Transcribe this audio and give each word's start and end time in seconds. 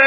وسهلا 0.00 0.06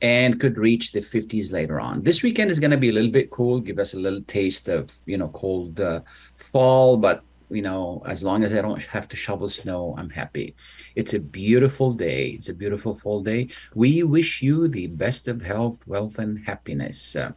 And 0.00 0.38
could 0.38 0.56
reach 0.56 0.92
the 0.92 1.00
50s 1.00 1.50
later 1.50 1.80
on. 1.80 2.04
This 2.04 2.22
weekend 2.22 2.52
is 2.52 2.60
going 2.60 2.70
to 2.70 2.76
be 2.76 2.90
a 2.90 2.92
little 2.92 3.10
bit 3.10 3.32
cool, 3.32 3.58
give 3.58 3.80
us 3.80 3.94
a 3.94 3.98
little 3.98 4.22
taste 4.22 4.68
of, 4.68 4.90
you 5.06 5.18
know, 5.18 5.28
cold 5.28 5.80
uh, 5.80 6.00
fall, 6.36 6.96
but 6.96 7.24
you 7.50 7.62
know, 7.62 8.02
as 8.06 8.22
long 8.22 8.44
as 8.44 8.54
I 8.54 8.60
don't 8.60 8.84
have 8.84 9.08
to 9.08 9.16
shovel 9.16 9.48
snow, 9.48 9.94
I'm 9.98 10.10
happy. 10.10 10.54
It's 10.94 11.14
a 11.14 11.18
beautiful 11.18 11.92
day. 11.92 12.28
It's 12.28 12.50
a 12.50 12.54
beautiful 12.54 12.94
fall 12.94 13.22
day. 13.22 13.48
We 13.74 14.02
wish 14.02 14.42
you 14.42 14.68
the 14.68 14.86
best 14.86 15.28
of 15.28 15.40
health, 15.40 15.78
wealth, 15.86 16.18
and 16.18 16.44
happiness. 16.44 17.16
Uh, 17.16 17.32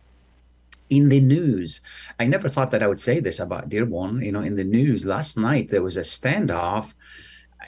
in 0.91 1.07
the 1.07 1.21
news, 1.21 1.79
I 2.19 2.27
never 2.27 2.49
thought 2.49 2.69
that 2.71 2.83
I 2.83 2.87
would 2.87 2.99
say 2.99 3.19
this 3.19 3.39
about 3.39 3.69
Dearborn. 3.69 4.21
You 4.21 4.33
know, 4.33 4.41
in 4.41 4.55
the 4.55 4.63
news 4.63 5.05
last 5.05 5.37
night 5.37 5.69
there 5.69 5.81
was 5.81 5.97
a 5.97 6.01
standoff 6.01 6.93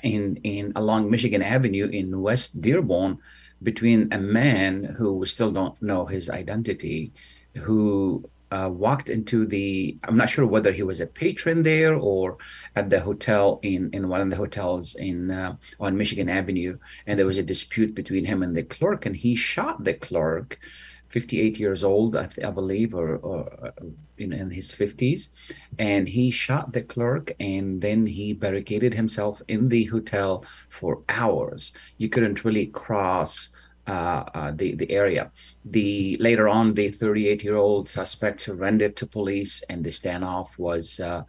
in 0.03 0.35
in 0.43 0.73
along 0.75 1.09
Michigan 1.09 1.41
Avenue 1.41 1.87
in 1.87 2.21
West 2.21 2.61
Dearborn 2.61 3.17
between 3.63 4.11
a 4.11 4.17
man 4.19 4.83
who 4.83 5.25
still 5.25 5.51
don't 5.51 5.81
know 5.81 6.05
his 6.05 6.29
identity, 6.29 7.13
who 7.55 8.29
uh, 8.51 8.69
walked 8.69 9.09
into 9.09 9.47
the 9.47 9.97
i'm 10.03 10.15
not 10.15 10.29
sure 10.29 10.45
whether 10.45 10.71
he 10.71 10.83
was 10.83 11.01
a 11.01 11.07
patron 11.07 11.63
there 11.63 11.95
or 11.95 12.37
at 12.75 12.87
the 12.87 12.99
hotel 12.99 13.59
in 13.63 13.89
in 13.93 14.07
one 14.07 14.21
of 14.21 14.29
the 14.29 14.35
hotels 14.35 14.93
in 14.93 15.31
uh, 15.31 15.55
on 15.79 15.97
michigan 15.97 16.29
avenue 16.29 16.77
and 17.07 17.17
there 17.17 17.25
was 17.25 17.39
a 17.39 17.51
dispute 17.53 17.95
between 17.95 18.25
him 18.25 18.43
and 18.43 18.55
the 18.55 18.61
clerk 18.61 19.07
and 19.07 19.15
he 19.15 19.35
shot 19.35 19.83
the 19.83 19.95
clerk 19.95 20.59
58 21.13 21.59
years 21.59 21.83
old 21.83 22.15
i, 22.15 22.25
th- 22.25 22.45
I 22.45 22.51
believe 22.51 22.93
or, 22.93 23.17
or 23.17 23.73
you 24.17 24.27
know 24.27 24.37
in 24.37 24.49
his 24.49 24.71
50s 24.71 25.29
and 25.79 26.07
he 26.07 26.31
shot 26.31 26.73
the 26.73 26.81
clerk 26.81 27.31
and 27.39 27.79
then 27.79 28.05
he 28.05 28.33
barricaded 28.33 28.93
himself 28.93 29.41
in 29.47 29.67
the 29.67 29.85
hotel 29.85 30.43
for 30.69 31.03
hours 31.09 31.71
you 31.97 32.09
couldn't 32.09 32.43
really 32.43 32.67
cross 32.67 33.49
uh, 33.85 34.23
uh, 34.33 34.51
the 34.55 34.75
the 34.75 34.89
area. 34.91 35.29
The 35.65 36.15
later 36.19 36.47
on, 36.47 36.73
the 36.73 36.89
38 36.89 37.43
year 37.43 37.57
old 37.57 37.89
suspect 37.89 38.39
surrendered 38.39 38.95
to 38.95 39.05
police, 39.05 39.61
and 39.69 39.83
the 39.83 39.89
standoff 39.89 40.57
was 40.57 40.99
uh, 40.99 41.23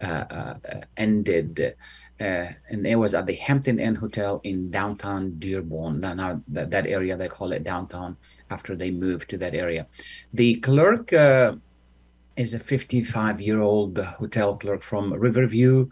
uh, 0.00 0.04
uh 0.04 0.54
ended. 0.96 1.76
Uh, 2.20 2.48
and 2.68 2.86
it 2.86 2.96
was 2.96 3.14
at 3.14 3.26
the 3.26 3.34
Hampton 3.34 3.80
Inn 3.80 3.94
Hotel 3.94 4.40
in 4.44 4.70
downtown 4.70 5.38
Dearborn. 5.38 6.00
Now, 6.00 6.12
now 6.12 6.42
that, 6.48 6.70
that 6.70 6.86
area 6.86 7.16
they 7.16 7.28
call 7.28 7.52
it 7.52 7.64
downtown 7.64 8.16
after 8.50 8.76
they 8.76 8.90
moved 8.90 9.30
to 9.30 9.38
that 9.38 9.54
area. 9.54 9.86
The 10.34 10.56
clerk 10.56 11.12
is 12.36 12.54
a 12.54 12.58
55 12.58 13.40
year 13.40 13.60
old 13.60 13.98
hotel 13.98 14.56
clerk 14.56 14.82
from 14.82 15.12
Riverview 15.12 15.88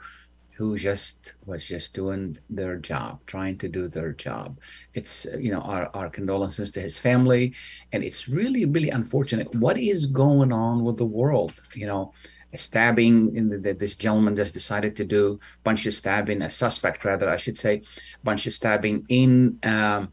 who 0.59 0.77
just 0.77 1.35
was 1.47 1.65
just 1.65 1.95
doing 1.95 2.37
their 2.51 2.77
job, 2.79 3.21
trying 3.27 3.57
to 3.57 3.69
do 3.69 3.87
their 3.87 4.13
job. 4.13 4.59
It's 4.93 5.25
you 5.39 5.53
know 5.53 5.61
our 5.61 5.89
our 5.95 6.11
condolences 6.11 6.73
to 6.73 6.81
his 6.81 6.99
family, 6.99 7.55
and 7.93 8.03
it's 8.03 8.29
really 8.29 8.65
really 8.65 8.91
unfortunate. 8.91 9.55
What 9.55 9.79
is 9.79 10.07
going 10.07 10.53
on 10.53 10.83
with 10.83 10.97
the 10.97 11.07
world? 11.21 11.53
You 11.75 11.87
know, 11.87 12.13
stabbing 12.57 13.37
in 13.37 13.63
the, 13.63 13.73
this 13.73 13.95
gentleman 13.95 14.35
just 14.35 14.53
decided 14.53 14.97
to 14.97 15.05
do 15.05 15.39
bunch 15.63 15.87
of 15.87 15.95
stabbing, 15.95 16.43
a 16.43 16.51
suspect 16.51 17.05
rather, 17.05 17.29
I 17.29 17.37
should 17.37 17.57
say, 17.57 17.83
bunch 18.25 18.47
of 18.49 18.53
stabbing 18.53 19.07
in. 19.09 19.59
Um, 19.63 20.13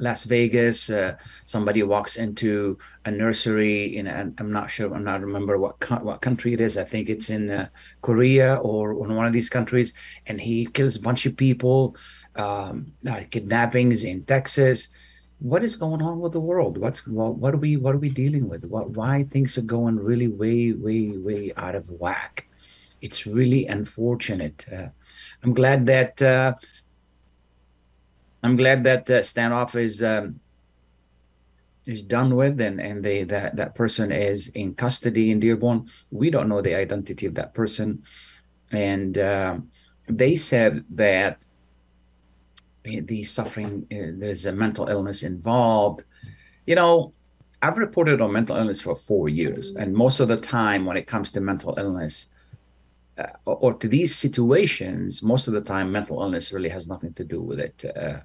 Las 0.00 0.24
Vegas. 0.24 0.90
Uh, 0.90 1.16
somebody 1.44 1.82
walks 1.82 2.16
into 2.16 2.78
a 3.04 3.10
nursery 3.10 3.96
in 3.96 4.06
a, 4.06 4.32
I'm 4.38 4.50
not 4.50 4.70
sure. 4.70 4.92
I'm 4.92 5.04
not 5.04 5.20
remember 5.20 5.58
what 5.58 5.78
co- 5.78 6.02
what 6.02 6.22
country 6.22 6.54
it 6.54 6.60
is. 6.60 6.76
I 6.76 6.84
think 6.84 7.08
it's 7.08 7.30
in 7.30 7.50
uh, 7.50 7.68
Korea 8.02 8.54
or 8.56 8.92
in 8.92 9.14
one 9.14 9.26
of 9.26 9.32
these 9.32 9.50
countries, 9.50 9.94
and 10.26 10.40
he 10.40 10.66
kills 10.66 10.96
a 10.96 11.00
bunch 11.00 11.26
of 11.26 11.36
people. 11.36 11.96
Um, 12.36 12.92
uh, 13.08 13.22
kidnappings 13.30 14.04
in 14.04 14.24
Texas. 14.24 14.88
What 15.40 15.64
is 15.64 15.74
going 15.74 16.00
on 16.00 16.20
with 16.20 16.32
the 16.32 16.40
world? 16.40 16.78
What's 16.78 17.06
what, 17.06 17.36
what 17.36 17.54
are 17.54 17.58
we 17.58 17.76
what 17.76 17.94
are 17.94 17.98
we 17.98 18.08
dealing 18.08 18.48
with? 18.48 18.64
What 18.64 18.90
why 18.90 19.24
things 19.24 19.58
are 19.58 19.62
going 19.62 19.96
really 19.96 20.28
way 20.28 20.72
way 20.72 21.10
way 21.16 21.52
out 21.56 21.74
of 21.74 21.90
whack? 21.90 22.46
It's 23.02 23.26
really 23.26 23.66
unfortunate. 23.66 24.66
Uh, 24.72 24.88
I'm 25.42 25.54
glad 25.54 25.86
that 25.86 26.20
uh, 26.22 26.54
I'm 28.42 28.56
glad 28.56 28.84
that 28.84 29.10
uh, 29.10 29.20
standoff 29.20 29.76
is 29.76 30.02
um, 30.02 30.40
is 31.86 32.02
done 32.02 32.34
with, 32.34 32.60
and 32.60 32.80
and 32.80 33.04
they 33.04 33.24
that 33.24 33.56
that 33.56 33.74
person 33.74 34.12
is 34.12 34.48
in 34.48 34.74
custody 34.74 35.30
in 35.30 35.40
Dearborn. 35.40 35.88
We 36.10 36.30
don't 36.30 36.48
know 36.48 36.62
the 36.62 36.74
identity 36.74 37.26
of 37.26 37.34
that 37.34 37.52
person, 37.54 38.02
and 38.72 39.18
uh, 39.18 39.58
they 40.08 40.36
said 40.36 40.84
that 40.90 41.42
the 42.84 43.24
suffering 43.24 43.86
uh, 43.92 44.16
there's 44.18 44.46
a 44.46 44.52
mental 44.52 44.88
illness 44.88 45.22
involved. 45.22 46.04
You 46.66 46.76
know, 46.76 47.12
I've 47.60 47.78
reported 47.78 48.20
on 48.20 48.32
mental 48.32 48.56
illness 48.56 48.80
for 48.80 48.94
four 48.94 49.28
years, 49.28 49.74
and 49.74 49.94
most 49.94 50.20
of 50.20 50.28
the 50.28 50.36
time 50.36 50.86
when 50.86 50.96
it 50.96 51.06
comes 51.06 51.30
to 51.32 51.40
mental 51.40 51.74
illness. 51.78 52.26
Uh, 53.18 53.26
or 53.44 53.74
to 53.74 53.86
these 53.86 54.14
situations, 54.14 55.22
most 55.22 55.46
of 55.46 55.52
the 55.52 55.60
time, 55.60 55.92
mental 55.92 56.22
illness 56.22 56.52
really 56.52 56.70
has 56.70 56.88
nothing 56.88 57.12
to 57.12 57.22
do 57.22 57.42
with 57.42 57.60
it. 57.60 57.84
Uh, 57.94 58.20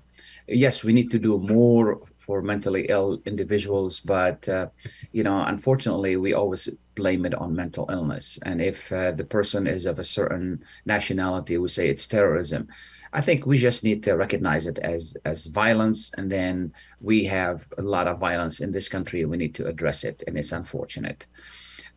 yes, 0.47 0.83
we 0.83 0.93
need 0.93 1.11
to 1.11 1.19
do 1.19 1.39
more 1.39 2.01
for 2.25 2.41
mentally 2.41 2.87
ill 2.89 3.21
individuals, 3.25 3.99
but 3.99 4.47
uh, 4.49 4.67
you 5.11 5.23
know, 5.23 5.43
unfortunately, 5.45 6.17
we 6.17 6.33
always 6.33 6.69
blame 6.95 7.25
it 7.25 7.35
on 7.35 7.55
mental 7.55 7.87
illness. 7.91 8.39
And 8.43 8.61
if 8.61 8.91
uh, 8.91 9.11
the 9.11 9.23
person 9.23 9.67
is 9.67 9.85
of 9.85 9.99
a 9.99 10.03
certain 10.03 10.63
nationality, 10.85 11.57
we 11.57 11.67
say 11.67 11.89
it's 11.89 12.07
terrorism. 12.07 12.67
I 13.13 13.21
think 13.21 13.45
we 13.45 13.57
just 13.57 13.83
need 13.83 14.03
to 14.03 14.13
recognize 14.13 14.67
it 14.67 14.79
as 14.79 15.15
as 15.23 15.45
violence, 15.45 16.11
and 16.17 16.29
then 16.29 16.73
we 16.99 17.23
have 17.25 17.65
a 17.77 17.81
lot 17.81 18.07
of 18.07 18.19
violence 18.19 18.59
in 18.59 18.71
this 18.71 18.89
country. 18.89 19.23
We 19.23 19.37
need 19.37 19.55
to 19.55 19.67
address 19.67 20.03
it, 20.03 20.23
and 20.27 20.37
it's 20.37 20.51
unfortunate. 20.51 21.27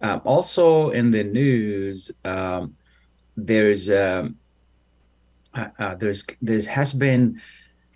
Um, 0.01 0.21
also, 0.25 0.91
in 0.91 1.11
the 1.11 1.25
news, 1.25 2.13
um, 2.25 2.77
there's 3.37 3.91
um, 3.91 4.37
uh, 5.55 5.69
uh, 5.79 5.95
there's 5.97 6.25
there 6.41 6.63
has 6.63 6.93
been 6.93 7.41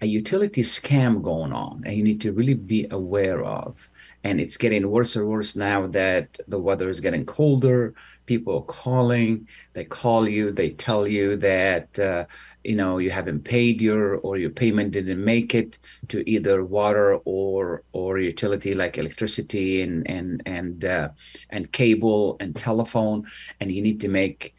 a 0.03 0.07
utility 0.07 0.63
scam 0.63 1.23
going 1.23 1.53
on, 1.53 1.85
and 1.87 1.97
you 1.97 2.03
need 2.03 2.21
to 2.21 2.33
really 2.33 2.55
be 2.55 2.89
aware 2.91 3.45
of. 3.45 3.89
And 4.25 4.41
it's 4.41 4.57
getting 4.57 4.89
worse 4.91 5.17
and 5.17 5.27
worse 5.27 5.57
now 5.57 5.87
that 5.89 6.39
the 6.49 6.59
weather 6.59 6.89
is 6.89 7.01
getting 7.01 7.25
colder. 7.25 7.95
People 8.27 8.57
are 8.57 8.73
calling. 8.83 9.49
They 9.73 9.85
call 9.85 10.29
you. 10.29 10.53
They 10.53 10.71
tell 10.71 11.07
you 11.07 11.37
that 11.37 11.99
uh, 11.99 12.25
you 12.63 12.77
know 12.77 12.99
you 12.99 13.11
haven't 13.11 13.43
paid 13.45 13.81
your 13.81 14.17
or 14.19 14.37
your 14.37 14.51
payment 14.51 14.93
didn't 14.93 15.25
make 15.25 15.55
it 15.55 15.79
to 16.09 16.29
either 16.29 16.65
water 16.65 17.17
or 17.25 17.83
or 17.93 18.19
utility 18.19 18.75
like 18.75 18.99
electricity 18.99 19.83
and 19.83 20.09
and 20.09 20.43
and 20.47 20.85
uh, 20.85 21.09
and 21.51 21.73
cable 21.73 22.37
and 22.41 22.55
telephone, 22.55 23.27
and 23.61 23.71
you 23.73 23.83
need 23.83 24.01
to 24.01 24.09
make 24.09 24.55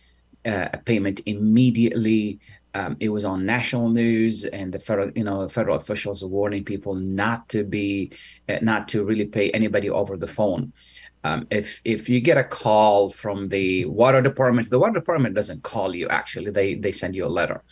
uh, 0.46 0.70
a 0.74 0.78
payment 0.78 1.22
immediately. 1.26 2.40
Um, 2.76 2.98
it 3.00 3.10
was 3.10 3.24
on 3.24 3.46
national 3.46 3.90
news, 3.90 4.46
and 4.46 4.74
the 4.74 4.80
federal, 4.80 5.12
you 5.16 5.24
know, 5.24 5.48
federal 5.48 5.78
officials 5.78 6.24
are 6.24 6.28
warning 6.28 6.64
people 6.64 6.96
not 6.96 7.48
to 7.50 7.64
be, 7.64 8.12
uh, 8.50 8.58
not 8.62 8.88
to 8.90 9.04
really 9.04 9.26
pay 9.26 9.52
anybody 9.52 9.90
over 9.90 10.18
the 10.18 10.28
phone. 10.28 10.74
Um, 11.24 11.48
if 11.52 11.80
if 11.86 12.10
you 12.10 12.20
get 12.20 12.38
a 12.38 12.44
call 12.44 13.12
from 13.12 13.48
the 13.50 13.86
water 13.86 14.22
department, 14.22 14.70
the 14.70 14.80
water 14.80 14.94
department 14.94 15.36
doesn't 15.36 15.64
call 15.64 15.96
you. 15.96 16.08
Actually, 16.10 16.52
they 16.52 16.76
they 16.76 16.92
send 16.92 17.16
you 17.16 17.26
a 17.26 17.36
letter, 17.40 17.64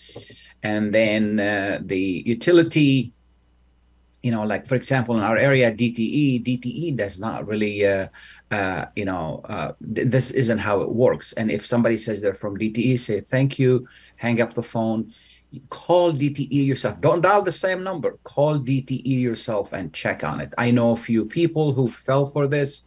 and 0.63 0.93
then 0.93 1.39
uh, 1.39 1.79
the 1.81 2.23
utility 2.25 3.13
you 4.23 4.31
know, 4.31 4.43
like 4.43 4.67
for 4.67 4.75
example, 4.75 5.17
in 5.17 5.23
our 5.23 5.37
area, 5.37 5.71
DTE, 5.71 6.45
DTE 6.45 6.95
does 6.95 7.19
not 7.19 7.47
really, 7.47 7.85
uh, 7.85 8.07
uh, 8.51 8.85
you 8.95 9.05
know, 9.05 9.41
uh, 9.49 9.71
th- 9.95 10.07
this 10.09 10.31
isn't 10.31 10.59
how 10.59 10.81
it 10.81 10.91
works. 10.91 11.33
And 11.33 11.49
if 11.49 11.65
somebody 11.65 11.97
says 11.97 12.21
they're 12.21 12.35
from 12.35 12.57
DTE, 12.57 12.99
say 12.99 13.21
thank 13.21 13.57
you, 13.57 13.87
hang 14.21 14.39
up 14.39 14.53
the 14.53 14.61
phone, 14.61 15.11
call 15.69 16.13
DTE 16.13 16.63
yourself. 16.71 17.01
Don't 17.01 17.21
dial 17.21 17.41
the 17.41 17.51
same 17.51 17.83
number. 17.83 18.19
Call 18.23 18.59
DTE 18.59 19.19
yourself 19.19 19.73
and 19.73 19.91
check 19.91 20.23
on 20.23 20.39
it. 20.39 20.53
I 20.59 20.69
know 20.69 20.91
a 20.91 20.95
few 21.09 21.25
people 21.25 21.73
who 21.73 21.87
fell 21.87 22.27
for 22.27 22.45
this. 22.47 22.83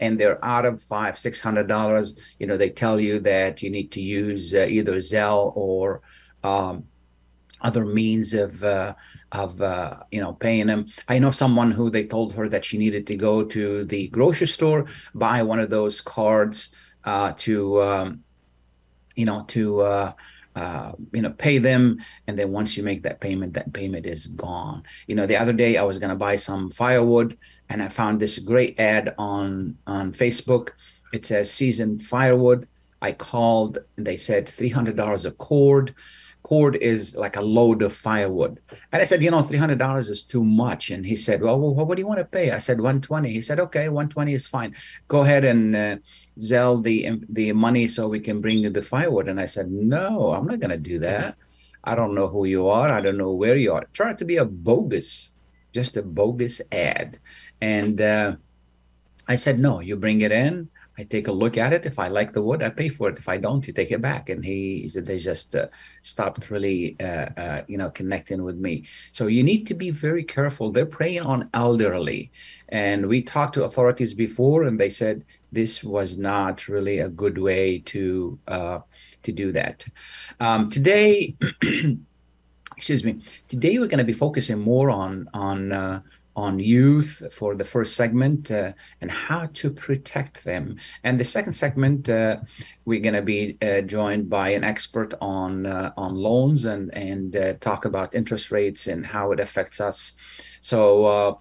And 0.00 0.18
they're 0.18 0.44
out 0.44 0.64
of 0.64 0.82
five, 0.82 1.16
six 1.16 1.40
hundred 1.40 1.68
dollars. 1.68 2.16
You 2.40 2.48
know, 2.48 2.56
they 2.56 2.70
tell 2.70 2.98
you 2.98 3.20
that 3.20 3.62
you 3.62 3.70
need 3.70 3.92
to 3.92 4.00
use 4.00 4.52
uh, 4.52 4.66
either 4.68 4.96
Zelle 4.96 5.52
or 5.54 6.02
um, 6.42 6.88
other 7.60 7.84
means 7.84 8.34
of 8.34 8.64
uh, 8.64 8.94
of 9.30 9.62
uh, 9.62 9.98
you 10.10 10.20
know 10.20 10.32
paying 10.32 10.66
them. 10.66 10.86
I 11.06 11.20
know 11.20 11.30
someone 11.30 11.70
who 11.70 11.88
they 11.88 12.04
told 12.04 12.34
her 12.34 12.48
that 12.48 12.64
she 12.64 12.78
needed 12.78 13.06
to 13.06 13.16
go 13.16 13.44
to 13.44 13.84
the 13.84 14.08
grocery 14.08 14.48
store 14.48 14.86
buy 15.14 15.40
one 15.44 15.60
of 15.60 15.70
those 15.70 16.00
cards 16.00 16.74
uh, 17.04 17.30
to 17.44 17.80
um, 17.82 18.24
you 19.14 19.26
know 19.26 19.44
to 19.54 20.14
uh, 20.54 20.92
you 21.12 21.22
know 21.22 21.30
pay 21.30 21.58
them, 21.58 21.98
and 22.26 22.38
then 22.38 22.52
once 22.52 22.76
you 22.76 22.82
make 22.82 23.02
that 23.02 23.20
payment, 23.20 23.54
that 23.54 23.72
payment 23.72 24.06
is 24.06 24.26
gone. 24.26 24.82
You 25.06 25.14
know, 25.14 25.26
the 25.26 25.36
other 25.36 25.52
day 25.52 25.76
I 25.76 25.82
was 25.82 25.98
going 25.98 26.10
to 26.10 26.16
buy 26.16 26.36
some 26.36 26.70
firewood, 26.70 27.38
and 27.68 27.82
I 27.82 27.88
found 27.88 28.20
this 28.20 28.38
great 28.38 28.78
ad 28.78 29.14
on 29.18 29.76
on 29.86 30.12
Facebook. 30.12 30.70
It 31.12 31.26
says 31.26 31.50
seasoned 31.50 32.02
firewood. 32.02 32.68
I 33.00 33.12
called, 33.12 33.78
and 33.96 34.06
they 34.06 34.16
said 34.16 34.48
three 34.48 34.68
hundred 34.68 34.96
dollars 34.96 35.24
a 35.24 35.32
cord 35.32 35.94
cord 36.42 36.76
is 36.76 37.14
like 37.14 37.36
a 37.36 37.40
load 37.40 37.82
of 37.82 37.92
firewood. 37.92 38.60
And 38.92 39.00
I 39.00 39.04
said, 39.04 39.22
you 39.22 39.30
know, 39.30 39.42
$300 39.42 40.10
is 40.10 40.24
too 40.24 40.44
much. 40.44 40.90
And 40.90 41.06
he 41.06 41.16
said, 41.16 41.40
well, 41.40 41.58
well 41.58 41.86
what 41.86 41.94
do 41.96 42.02
you 42.02 42.06
want 42.06 42.18
to 42.18 42.24
pay? 42.24 42.50
I 42.50 42.58
said, 42.58 42.78
120. 42.78 43.32
He 43.32 43.42
said, 43.42 43.60
okay, 43.60 43.88
120 43.88 44.34
is 44.34 44.46
fine. 44.46 44.74
Go 45.08 45.20
ahead 45.20 45.44
and 45.44 45.76
uh, 45.76 45.96
Zelle 46.38 46.82
the, 46.82 47.20
the 47.28 47.52
money 47.52 47.86
so 47.86 48.08
we 48.08 48.20
can 48.20 48.40
bring 48.40 48.58
you 48.58 48.70
the 48.70 48.82
firewood. 48.82 49.28
And 49.28 49.40
I 49.40 49.46
said, 49.46 49.70
no, 49.70 50.32
I'm 50.32 50.46
not 50.46 50.60
going 50.60 50.70
to 50.70 50.78
do 50.78 50.98
that. 51.00 51.36
I 51.84 51.94
don't 51.94 52.14
know 52.14 52.28
who 52.28 52.44
you 52.44 52.68
are. 52.68 52.88
I 52.90 53.00
don't 53.00 53.18
know 53.18 53.32
where 53.32 53.56
you 53.56 53.72
are. 53.72 53.84
Try 53.92 54.14
to 54.14 54.24
be 54.24 54.36
a 54.36 54.44
bogus, 54.44 55.32
just 55.72 55.96
a 55.96 56.02
bogus 56.02 56.60
ad. 56.70 57.18
And 57.60 58.00
uh, 58.00 58.36
I 59.28 59.34
said, 59.34 59.58
no, 59.58 59.80
you 59.80 59.96
bring 59.96 60.20
it 60.22 60.32
in. 60.32 60.68
I 60.98 61.04
take 61.04 61.26
a 61.26 61.32
look 61.32 61.56
at 61.56 61.72
it. 61.72 61.86
If 61.86 61.98
I 61.98 62.08
like 62.08 62.34
the 62.34 62.42
wood, 62.42 62.62
I 62.62 62.68
pay 62.68 62.90
for 62.90 63.08
it. 63.08 63.18
If 63.18 63.26
I 63.26 63.38
don't, 63.38 63.66
you 63.66 63.72
take 63.72 63.90
it 63.90 64.02
back. 64.02 64.28
And 64.28 64.44
he 64.44 64.86
said 64.88 65.06
they 65.06 65.18
just 65.18 65.54
uh, 65.56 65.66
stopped 66.02 66.50
really, 66.50 66.96
uh, 67.00 67.28
uh, 67.36 67.62
you 67.66 67.78
know, 67.78 67.90
connecting 67.90 68.42
with 68.44 68.56
me. 68.56 68.84
So 69.10 69.26
you 69.26 69.42
need 69.42 69.66
to 69.68 69.74
be 69.74 69.90
very 69.90 70.22
careful. 70.22 70.70
They're 70.70 70.84
preying 70.84 71.22
on 71.22 71.48
elderly, 71.54 72.30
and 72.68 73.06
we 73.06 73.22
talked 73.22 73.54
to 73.54 73.64
authorities 73.64 74.12
before, 74.12 74.64
and 74.64 74.78
they 74.78 74.90
said 74.90 75.24
this 75.52 75.84
was 75.84 76.18
not 76.18 76.66
really 76.66 76.98
a 76.98 77.08
good 77.08 77.38
way 77.38 77.78
to 77.86 78.38
uh, 78.48 78.80
to 79.22 79.32
do 79.32 79.52
that. 79.52 79.84
Um, 80.40 80.70
today. 80.70 81.36
excuse 82.82 83.04
me. 83.04 83.22
Today 83.46 83.78
we're 83.78 83.86
going 83.86 83.98
to 83.98 84.04
be 84.04 84.12
focusing 84.12 84.58
more 84.58 84.90
on 84.90 85.28
on 85.32 85.70
uh, 85.70 86.00
on 86.34 86.58
youth 86.58 87.22
for 87.32 87.54
the 87.54 87.64
first 87.64 87.94
segment 87.94 88.50
uh, 88.50 88.72
and 89.00 89.10
how 89.10 89.46
to 89.52 89.70
protect 89.70 90.42
them. 90.42 90.76
And 91.04 91.20
the 91.20 91.24
second 91.24 91.52
segment, 91.52 92.08
uh, 92.08 92.38
we're 92.84 93.00
going 93.00 93.14
to 93.14 93.22
be 93.22 93.58
uh, 93.62 93.82
joined 93.82 94.30
by 94.30 94.48
an 94.50 94.64
expert 94.64 95.14
on 95.20 95.66
uh, 95.66 95.92
on 95.96 96.16
loans 96.16 96.64
and 96.64 96.92
and 96.92 97.36
uh, 97.36 97.52
talk 97.60 97.84
about 97.84 98.14
interest 98.16 98.50
rates 98.50 98.86
and 98.88 99.06
how 99.06 99.32
it 99.32 99.40
affects 99.40 99.80
us. 99.80 100.12
So. 100.60 101.40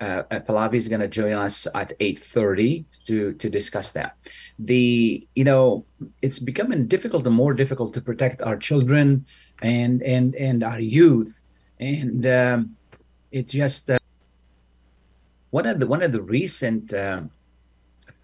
Uh, 0.00 0.22
uh, 0.30 0.40
Pallavi 0.40 0.74
is 0.74 0.88
going 0.88 1.00
to 1.00 1.08
join 1.08 1.32
us 1.32 1.66
at 1.74 1.92
8:30 1.98 2.84
to 3.06 3.32
to 3.34 3.50
discuss 3.50 3.90
that. 3.92 4.16
The 4.58 5.26
you 5.34 5.44
know 5.44 5.84
it's 6.22 6.38
becoming 6.38 6.86
difficult 6.86 7.26
and 7.26 7.34
more 7.34 7.54
difficult 7.54 7.94
to 7.94 8.00
protect 8.00 8.42
our 8.42 8.56
children 8.56 9.26
and 9.62 10.02
and 10.02 10.36
and 10.36 10.62
our 10.62 10.80
youth, 10.80 11.44
and 11.80 12.24
um, 12.26 12.76
it 13.32 13.48
just 13.48 13.90
one 15.50 15.66
of 15.66 15.80
the 15.80 15.86
one 15.86 16.02
of 16.02 16.12
the 16.12 16.22
recent 16.22 16.92
uh, 16.92 17.22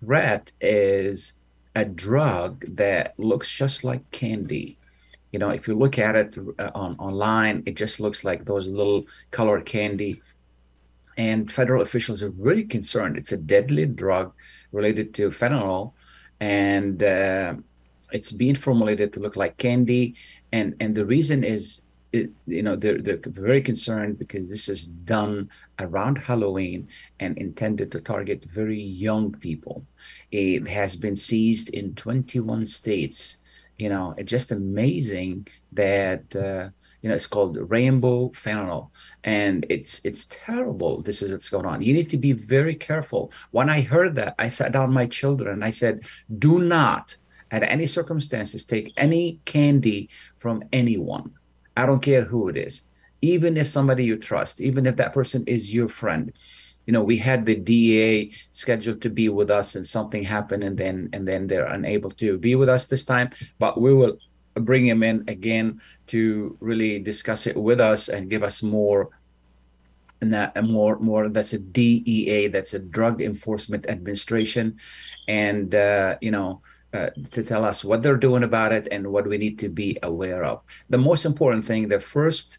threat 0.01 0.53
is 0.61 1.35
a 1.75 1.85
drug 1.85 2.65
that 2.77 3.15
looks 3.19 3.51
just 3.51 3.85
like 3.85 4.09
candy. 4.11 4.79
You 5.33 5.39
know, 5.41 5.51
if 5.51 5.67
you 5.67 5.75
look 5.75 5.99
at 5.99 6.15
it 6.15 6.39
uh, 6.59 6.71
on 6.75 6.97
online, 6.99 7.63
it 7.67 7.77
just 7.77 7.99
looks 7.99 8.23
like 8.23 8.45
those 8.45 8.69
little 8.69 9.07
colored 9.31 9.67
candy. 9.67 10.23
And 11.17 11.51
federal 11.51 11.83
officials 11.83 12.23
are 12.23 12.31
really 12.31 12.65
concerned. 12.65 13.17
It's 13.17 13.33
a 13.33 13.37
deadly 13.37 13.87
drug 13.87 14.33
related 14.73 15.15
to 15.15 15.31
fentanyl, 15.31 15.93
and 16.41 17.03
uh, 17.03 17.55
it's 18.13 18.33
being 18.33 18.57
formulated 18.57 19.13
to 19.13 19.21
look 19.21 19.37
like 19.37 19.57
candy. 19.57 20.17
And 20.53 20.75
and 20.81 20.95
the 20.95 21.07
reason 21.07 21.45
is 21.45 21.85
it, 22.15 22.31
you 22.47 22.63
know 22.63 22.77
they're, 22.77 23.01
they're 23.03 23.19
very 23.27 23.61
concerned 23.61 24.21
because 24.21 24.49
this 24.49 24.69
is 24.69 24.87
done 24.87 25.51
around 25.81 26.17
halloween 26.17 26.87
and 27.19 27.37
intended 27.39 27.91
to 27.91 28.01
target 28.01 28.45
very 28.45 28.81
young 28.81 29.33
people 29.33 29.85
it 30.31 30.69
has 30.69 30.95
been 30.95 31.17
seized 31.17 31.71
in 31.71 31.93
21 31.97 32.69
states 32.69 33.39
you 33.79 33.89
know 33.89 34.15
it's 34.17 34.31
just 34.31 34.53
amazing 34.53 35.45
that 35.73 36.37
uh, 36.37 36.69
you 37.05 37.11
know 37.11 37.15
it's 37.15 37.27
called 37.27 37.59
rainbow 37.71 38.31
fentanyl 38.31 38.89
and 39.25 39.67
it's 39.69 40.01
it's 40.05 40.25
terrible. 40.31 41.03
This 41.03 41.21
is 41.21 41.33
what's 41.33 41.51
going 41.51 41.67
on. 41.67 41.83
You 41.83 41.93
need 41.93 42.09
to 42.09 42.17
be 42.17 42.33
very 42.33 42.75
careful. 42.75 43.31
When 43.51 43.69
i 43.69 43.83
heard 43.83 44.15
that 44.15 44.35
i 44.39 44.49
sat 44.49 44.73
down 44.73 44.91
my 44.91 45.07
children. 45.07 45.53
And 45.53 45.65
i 45.65 45.71
said 45.71 46.05
do 46.39 46.59
not 46.61 47.15
at 47.51 47.63
any 47.63 47.87
circumstances 47.87 48.65
take 48.65 48.95
any 48.97 49.39
candy 49.45 50.09
from 50.39 50.65
anyone. 50.73 51.33
I 51.77 51.85
don't 51.85 52.01
care 52.01 52.25
who 52.25 52.49
it 52.49 52.57
is, 52.57 52.85
even 53.21 53.59
if 53.59 53.69
somebody 53.69 54.07
you 54.07 54.17
trust, 54.17 54.63
even 54.63 54.87
if 54.87 54.97
that 54.97 55.13
person 55.13 55.45
is 55.47 55.75
your 55.75 55.89
friend. 55.89 56.33
You 56.87 56.95
know, 56.95 57.05
we 57.05 57.19
had 57.19 57.45
the 57.45 57.57
DA 57.57 58.31
scheduled 58.51 59.03
to 59.03 59.11
be 59.11 59.29
with 59.29 59.51
us, 59.51 59.75
and 59.75 59.87
something 59.87 60.23
happened, 60.23 60.65
and 60.65 60.77
then 60.77 61.11
and 61.13 61.29
then 61.29 61.49
they're 61.49 61.67
unable 61.67 62.13
to 62.23 62.39
be 62.39 62.55
with 62.55 62.71
us 62.71 62.87
this 62.87 63.05
time. 63.05 63.29
But 63.59 63.79
we 63.79 63.93
will 63.93 64.17
bring 64.55 64.87
him 64.87 65.03
in 65.03 65.25
again 65.29 65.81
to 66.07 66.57
really 66.61 66.99
discuss 66.99 67.47
it 67.47 67.57
with 67.57 67.81
us 67.81 68.09
and 68.09 68.31
give 68.31 68.43
us 68.43 68.63
more 68.63 69.11
and 70.21 70.33
that 70.33 70.65
more 70.65 70.99
more 71.01 71.29
that's 71.29 71.53
a 71.53 71.59
DEA 71.59 72.49
that's 72.49 72.75
a 72.75 72.79
Drug 72.79 73.21
Enforcement 73.21 73.87
Administration 73.89 74.79
and 75.29 75.75
uh, 75.75 76.17
you 76.21 76.31
know 76.31 76.63
uh, 76.95 77.11
to 77.33 77.43
tell 77.43 77.65
us 77.65 77.85
what 77.85 78.03
they're 78.03 78.17
doing 78.17 78.45
about 78.45 78.73
it 78.73 78.87
and 78.93 79.07
what 79.09 79.27
we 79.27 79.37
need 79.37 79.59
to 79.59 79.69
be 79.69 79.99
aware 80.05 80.45
of. 80.45 80.63
The 80.91 80.99
most 80.99 81.25
important 81.25 81.67
thing, 81.67 81.89
the 81.89 81.99
first 81.99 82.59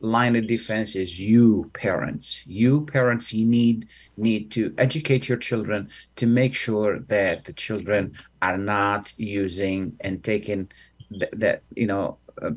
line 0.00 0.36
of 0.36 0.46
defense 0.46 0.96
is 0.96 1.20
you 1.20 1.70
parents. 1.74 2.42
You 2.46 2.86
parents, 2.86 3.32
you 3.32 3.46
need 3.46 3.86
need 4.16 4.50
to 4.52 4.74
educate 4.78 5.28
your 5.28 5.38
children 5.38 5.90
to 6.16 6.26
make 6.26 6.54
sure 6.54 7.00
that 7.00 7.44
the 7.44 7.52
children 7.52 8.14
are 8.40 8.58
not 8.58 9.12
using 9.18 9.96
and 10.00 10.24
taking 10.24 10.70
th- 11.10 11.32
that 11.32 11.62
you 11.74 11.86
know 11.86 12.18
uh, 12.42 12.50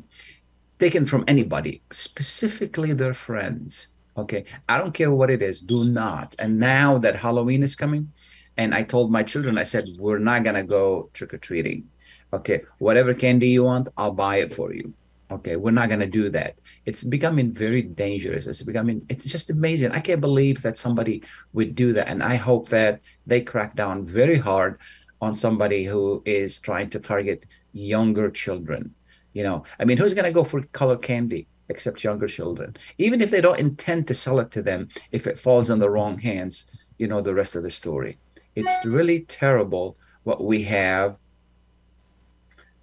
taken 0.78 1.06
from 1.06 1.24
anybody, 1.28 1.82
specifically 1.90 2.92
their 2.92 3.14
friends. 3.14 3.88
Okay, 4.16 4.44
I 4.68 4.78
don't 4.78 4.92
care 4.92 5.10
what 5.10 5.30
it 5.30 5.42
is. 5.42 5.60
Do 5.60 5.84
not. 5.84 6.34
And 6.38 6.58
now 6.58 6.98
that 6.98 7.16
Halloween 7.16 7.62
is 7.62 7.74
coming, 7.74 8.12
and 8.56 8.74
I 8.74 8.82
told 8.82 9.10
my 9.10 9.22
children, 9.22 9.56
I 9.56 9.62
said, 9.62 9.88
we're 9.98 10.18
not 10.18 10.44
going 10.44 10.56
to 10.56 10.64
go 10.64 11.10
trick 11.14 11.32
or 11.32 11.38
treating. 11.38 11.88
Okay. 12.32 12.60
Whatever 12.78 13.14
candy 13.14 13.48
you 13.48 13.64
want, 13.64 13.88
I'll 13.96 14.12
buy 14.12 14.36
it 14.36 14.54
for 14.54 14.72
you. 14.72 14.92
Okay, 15.30 15.56
we're 15.56 15.70
not 15.70 15.88
going 15.88 16.00
to 16.00 16.06
do 16.06 16.28
that. 16.28 16.56
It's 16.84 17.02
becoming 17.02 17.54
very 17.54 17.80
dangerous. 17.80 18.46
It's 18.46 18.62
becoming, 18.62 19.06
it's 19.08 19.24
just 19.24 19.48
amazing. 19.48 19.92
I 19.92 20.00
can't 20.00 20.20
believe 20.20 20.60
that 20.60 20.76
somebody 20.76 21.22
would 21.54 21.74
do 21.74 21.94
that. 21.94 22.08
And 22.08 22.22
I 22.22 22.34
hope 22.36 22.68
that 22.68 23.00
they 23.26 23.40
crack 23.40 23.74
down 23.74 24.04
very 24.04 24.36
hard 24.36 24.78
on 25.22 25.34
somebody 25.34 25.84
who 25.86 26.22
is 26.26 26.60
trying 26.60 26.90
to 26.90 27.00
target 27.00 27.46
younger 27.72 28.30
children. 28.30 28.94
You 29.32 29.44
know, 29.44 29.64
I 29.80 29.84
mean, 29.84 29.96
who's 29.96 30.14
going 30.14 30.26
to 30.26 30.32
go 30.32 30.44
for 30.44 30.62
color 30.72 30.96
candy 30.96 31.48
except 31.68 32.04
younger 32.04 32.28
children? 32.28 32.76
Even 32.98 33.20
if 33.20 33.30
they 33.30 33.40
don't 33.40 33.58
intend 33.58 34.06
to 34.08 34.14
sell 34.14 34.40
it 34.40 34.50
to 34.52 34.62
them, 34.62 34.88
if 35.10 35.26
it 35.26 35.38
falls 35.38 35.70
in 35.70 35.78
the 35.78 35.88
wrong 35.90 36.18
hands, 36.18 36.66
you 36.98 37.08
know 37.08 37.20
the 37.20 37.34
rest 37.34 37.56
of 37.56 37.62
the 37.62 37.70
story. 37.70 38.18
It's 38.54 38.84
really 38.84 39.20
terrible 39.20 39.96
what 40.24 40.44
we 40.44 40.62
have 40.64 41.16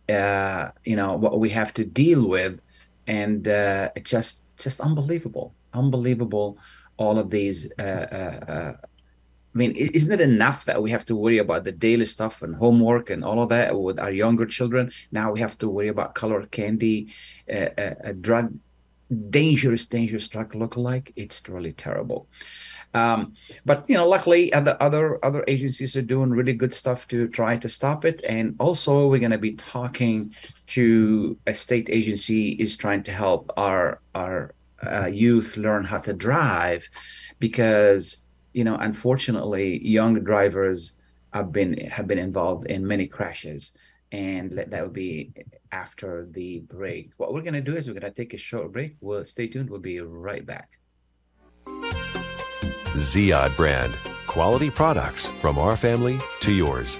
uh, 0.10 0.72
you 0.84 0.96
know 0.96 1.16
what 1.16 1.40
we 1.40 1.50
have 1.50 1.74
to 1.76 1.86
deal 1.86 2.28
with, 2.28 2.60
and 3.08 3.48
uh, 3.48 3.90
just 4.04 4.46
just 4.58 4.82
unbelievable, 4.82 5.54
unbelievable. 5.74 6.58
All 6.98 7.18
of 7.18 7.30
these. 7.30 7.72
Uh, 7.80 7.82
uh, 7.82 8.52
uh, 8.52 8.74
mean, 9.60 9.72
isn't 10.00 10.16
it 10.18 10.22
enough 10.34 10.60
that 10.66 10.82
we 10.84 10.90
have 10.96 11.06
to 11.10 11.16
worry 11.24 11.40
about 11.46 11.64
the 11.64 11.76
daily 11.88 12.08
stuff 12.16 12.36
and 12.44 12.56
homework 12.64 13.06
and 13.14 13.22
all 13.28 13.40
of 13.44 13.50
that 13.50 13.68
with 13.88 13.98
our 14.00 14.14
younger 14.24 14.48
children? 14.58 14.84
Now 15.12 15.28
we 15.34 15.40
have 15.46 15.56
to 15.62 15.68
worry 15.76 15.90
about 15.96 16.16
color 16.22 16.40
candy, 16.58 16.98
uh, 17.56 17.70
a 18.12 18.14
drug, 18.28 18.48
dangerous, 19.30 19.84
dangerous 19.98 20.28
drug 20.34 20.50
lookalike. 20.54 21.08
It's 21.16 21.38
really 21.56 21.74
terrible. 21.74 22.20
Um, 22.94 23.20
but 23.70 23.80
you 23.90 23.96
know, 23.98 24.08
luckily, 24.16 24.52
other 24.60 24.76
other 24.88 25.06
other 25.28 25.44
agencies 25.48 25.96
are 25.96 26.08
doing 26.14 26.32
really 26.40 26.54
good 26.54 26.74
stuff 26.74 27.00
to 27.10 27.28
try 27.40 27.58
to 27.58 27.70
stop 27.70 28.00
it. 28.04 28.18
And 28.36 28.56
also, 28.60 29.08
we're 29.08 29.26
going 29.26 29.40
to 29.40 29.48
be 29.50 29.56
talking 29.76 30.18
to 30.76 31.38
a 31.46 31.54
state 31.54 31.88
agency 32.00 32.44
is 32.64 32.78
trying 32.78 33.04
to 33.04 33.12
help 33.12 33.52
our 33.58 34.00
our 34.16 34.38
uh, 34.82 35.10
youth 35.26 35.50
learn 35.56 35.84
how 35.86 36.00
to 36.08 36.14
drive, 36.14 36.82
because 37.38 38.18
you 38.54 38.64
know, 38.64 38.76
unfortunately, 38.76 39.86
young 39.88 40.16
drivers 40.24 40.94
have 41.34 41.52
been 41.52 41.78
have 41.90 42.08
been 42.08 42.18
involved 42.18 42.68
in 42.68 42.86
many 42.86 43.08
crashes 43.08 43.74
and 44.12 44.52
that 44.52 44.72
will 44.72 44.90
be 44.90 45.32
after 45.72 46.28
the 46.32 46.60
break. 46.62 47.12
What 47.18 47.34
we're 47.34 47.42
going 47.42 47.54
to 47.54 47.62
do 47.62 47.78
is 47.78 47.88
we're 47.88 48.00
going 48.00 48.12
to 48.12 48.12
take 48.12 48.34
a 48.34 48.38
short 48.38 48.72
break. 48.72 48.96
We'll 49.02 49.26
stay 49.26 49.48
tuned. 49.48 49.70
We'll 49.70 49.80
be 49.80 50.00
right 50.00 50.46
back. 50.46 50.80
Ziyad 52.98 53.56
brand. 53.56 53.94
Quality 54.26 54.70
products 54.72 55.30
from 55.30 55.58
our 55.58 55.76
family 55.76 56.18
to 56.42 56.52
yours. 56.52 57.00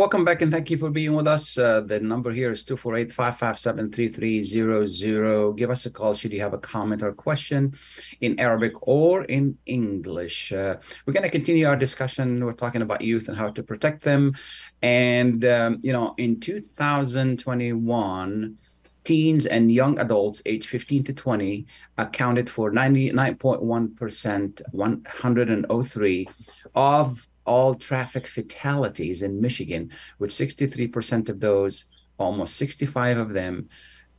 Welcome 0.00 0.24
back 0.24 0.40
and 0.40 0.50
thank 0.50 0.70
you 0.70 0.78
for 0.78 0.88
being 0.88 1.12
with 1.12 1.28
us. 1.28 1.58
Uh, 1.58 1.82
the 1.82 2.00
number 2.00 2.30
here 2.30 2.50
is 2.50 2.64
248 2.64 3.12
557 3.12 3.92
3300. 3.92 5.58
Give 5.58 5.68
us 5.68 5.84
a 5.84 5.90
call 5.90 6.14
should 6.14 6.32
you 6.32 6.40
have 6.40 6.54
a 6.54 6.58
comment 6.58 7.02
or 7.02 7.12
question 7.12 7.76
in 8.22 8.40
Arabic 8.40 8.72
or 8.80 9.24
in 9.24 9.58
English. 9.66 10.54
Uh, 10.54 10.76
we're 11.04 11.12
going 11.12 11.24
to 11.24 11.28
continue 11.28 11.66
our 11.66 11.76
discussion. 11.76 12.42
We're 12.42 12.54
talking 12.54 12.80
about 12.80 13.02
youth 13.02 13.28
and 13.28 13.36
how 13.36 13.50
to 13.50 13.62
protect 13.62 14.02
them. 14.02 14.32
And, 14.80 15.44
um, 15.44 15.80
you 15.82 15.92
know, 15.92 16.14
in 16.16 16.40
2021, 16.40 18.56
teens 19.04 19.44
and 19.44 19.70
young 19.70 19.98
adults 19.98 20.40
aged 20.46 20.70
15 20.70 21.04
to 21.04 21.12
20 21.12 21.66
accounted 21.98 22.48
for 22.48 22.72
99.1%, 22.72 24.62
103 24.72 26.28
of 26.74 27.26
all 27.44 27.74
traffic 27.74 28.26
fatalities 28.26 29.22
in 29.22 29.40
Michigan, 29.40 29.90
with 30.18 30.30
63% 30.30 31.28
of 31.28 31.40
those, 31.40 31.86
almost 32.18 32.56
65 32.56 33.18
of 33.18 33.32
them, 33.32 33.68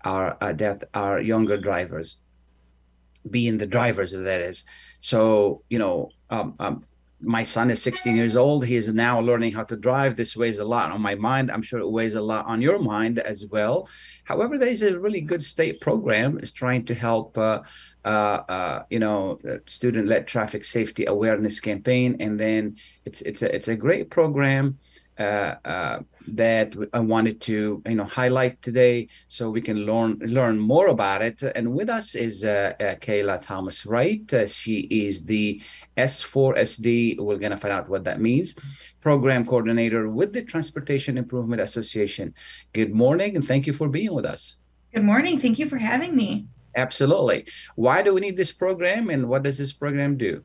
are 0.03 0.37
uh, 0.41 0.51
death 0.51 0.83
are 0.93 1.21
younger 1.21 1.57
drivers, 1.57 2.17
being 3.29 3.57
the 3.57 3.67
drivers 3.67 4.13
of 4.13 4.23
that 4.23 4.41
is. 4.41 4.65
So 4.99 5.63
you 5.69 5.79
know, 5.79 6.09
um, 6.29 6.55
um, 6.59 6.83
my 7.21 7.43
son 7.43 7.69
is 7.69 7.81
16 7.81 8.15
years 8.15 8.35
old. 8.35 8.65
He 8.65 8.75
is 8.75 8.91
now 8.93 9.19
learning 9.19 9.53
how 9.53 9.63
to 9.65 9.75
drive. 9.75 10.15
This 10.15 10.35
weighs 10.35 10.59
a 10.59 10.65
lot 10.65 10.91
on 10.91 11.01
my 11.01 11.15
mind. 11.15 11.51
I'm 11.51 11.61
sure 11.61 11.79
it 11.79 11.89
weighs 11.89 12.15
a 12.15 12.21
lot 12.21 12.45
on 12.45 12.61
your 12.61 12.79
mind 12.79 13.19
as 13.19 13.45
well. 13.45 13.87
However, 14.23 14.57
there 14.57 14.69
is 14.69 14.83
a 14.83 14.99
really 14.99 15.21
good 15.21 15.43
state 15.43 15.81
program 15.81 16.39
is 16.39 16.51
trying 16.51 16.85
to 16.85 16.95
help, 16.95 17.37
uh, 17.37 17.61
uh, 18.05 18.07
uh, 18.07 18.83
you 18.89 18.99
know, 18.99 19.39
student-led 19.65 20.27
traffic 20.27 20.63
safety 20.63 21.05
awareness 21.05 21.59
campaign, 21.59 22.17
and 22.19 22.39
then 22.39 22.77
it's 23.05 23.21
it's 23.21 23.41
a 23.41 23.53
it's 23.55 23.67
a 23.67 23.75
great 23.75 24.09
program. 24.09 24.79
Uh, 25.21 25.55
uh, 25.65 25.99
that 26.27 26.75
I 26.93 26.99
wanted 26.99 27.41
to 27.41 27.81
you 27.85 27.95
know 27.95 28.03
highlight 28.03 28.61
today, 28.61 29.07
so 29.27 29.49
we 29.49 29.61
can 29.61 29.77
learn 29.85 30.19
learn 30.19 30.57
more 30.59 30.87
about 30.87 31.21
it. 31.21 31.43
And 31.43 31.73
with 31.73 31.89
us 31.89 32.15
is 32.15 32.43
uh, 32.43 32.73
uh, 32.79 32.95
Kayla 33.05 33.41
Thomas 33.41 33.85
Wright. 33.85 34.25
Uh, 34.33 34.47
she 34.47 34.77
is 35.05 35.25
the 35.25 35.61
S4SD. 35.97 37.19
We're 37.19 37.37
gonna 37.37 37.57
find 37.57 37.73
out 37.73 37.89
what 37.89 38.03
that 38.05 38.19
means. 38.19 38.55
Program 39.01 39.45
coordinator 39.45 40.09
with 40.09 40.33
the 40.33 40.43
Transportation 40.43 41.17
Improvement 41.17 41.61
Association. 41.61 42.33
Good 42.73 42.93
morning, 42.93 43.35
and 43.35 43.47
thank 43.47 43.67
you 43.67 43.73
for 43.73 43.87
being 43.87 44.13
with 44.13 44.25
us. 44.25 44.55
Good 44.93 45.03
morning. 45.03 45.39
Thank 45.39 45.59
you 45.59 45.67
for 45.67 45.77
having 45.77 46.15
me. 46.15 46.47
Absolutely. 46.75 47.47
Why 47.75 48.01
do 48.01 48.13
we 48.13 48.21
need 48.21 48.37
this 48.37 48.51
program, 48.51 49.09
and 49.09 49.27
what 49.27 49.43
does 49.43 49.57
this 49.57 49.73
program 49.73 50.17
do? 50.17 50.43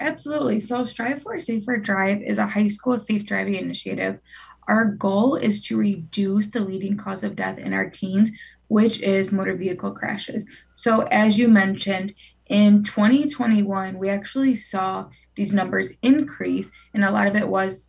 Absolutely. 0.00 0.60
So, 0.60 0.84
Strive 0.84 1.22
for 1.22 1.34
a 1.34 1.40
Safer 1.40 1.76
Drive 1.76 2.22
is 2.22 2.38
a 2.38 2.46
high 2.46 2.68
school 2.68 2.98
safe 2.98 3.26
driving 3.26 3.56
initiative. 3.56 4.20
Our 4.68 4.84
goal 4.84 5.34
is 5.34 5.62
to 5.62 5.76
reduce 5.76 6.48
the 6.48 6.60
leading 6.60 6.96
cause 6.96 7.24
of 7.24 7.34
death 7.34 7.58
in 7.58 7.72
our 7.72 7.88
teens, 7.88 8.30
which 8.68 9.00
is 9.00 9.32
motor 9.32 9.56
vehicle 9.56 9.92
crashes. 9.92 10.46
So, 10.76 11.02
as 11.10 11.38
you 11.38 11.48
mentioned, 11.48 12.12
in 12.46 12.82
2021, 12.82 13.98
we 13.98 14.08
actually 14.08 14.54
saw 14.54 15.08
these 15.34 15.52
numbers 15.52 15.92
increase, 16.02 16.70
and 16.94 17.04
a 17.04 17.10
lot 17.10 17.26
of 17.26 17.34
it 17.34 17.48
was 17.48 17.88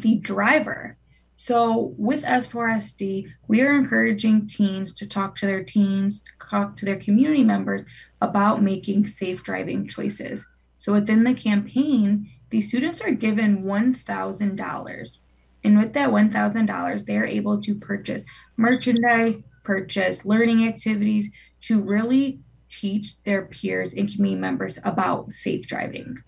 the 0.00 0.16
driver. 0.16 0.96
So, 1.36 1.94
with 1.98 2.22
S4SD, 2.22 3.26
we 3.48 3.60
are 3.62 3.74
encouraging 3.74 4.46
teens 4.46 4.94
to 4.94 5.06
talk 5.06 5.34
to 5.36 5.46
their 5.46 5.64
teens, 5.64 6.20
to 6.20 6.48
talk 6.48 6.76
to 6.76 6.84
their 6.84 6.96
community 6.96 7.42
members 7.42 7.84
about 8.20 8.62
making 8.62 9.08
safe 9.08 9.42
driving 9.42 9.88
choices. 9.88 10.46
So 10.84 10.92
within 10.92 11.24
the 11.24 11.32
campaign, 11.32 12.28
these 12.50 12.68
students 12.68 13.00
are 13.00 13.10
given 13.10 13.62
$1,000. 13.62 15.18
And 15.64 15.78
with 15.78 15.94
that 15.94 16.10
$1,000, 16.10 17.06
they 17.06 17.16
are 17.16 17.24
able 17.24 17.58
to 17.62 17.74
purchase 17.74 18.22
merchandise, 18.58 19.36
purchase 19.62 20.26
learning 20.26 20.68
activities 20.68 21.32
to 21.62 21.80
really 21.80 22.40
teach 22.68 23.22
their 23.22 23.46
peers 23.46 23.94
and 23.94 24.12
community 24.12 24.38
members 24.38 24.78
about 24.84 25.32
safe 25.32 25.66
driving. 25.66 26.22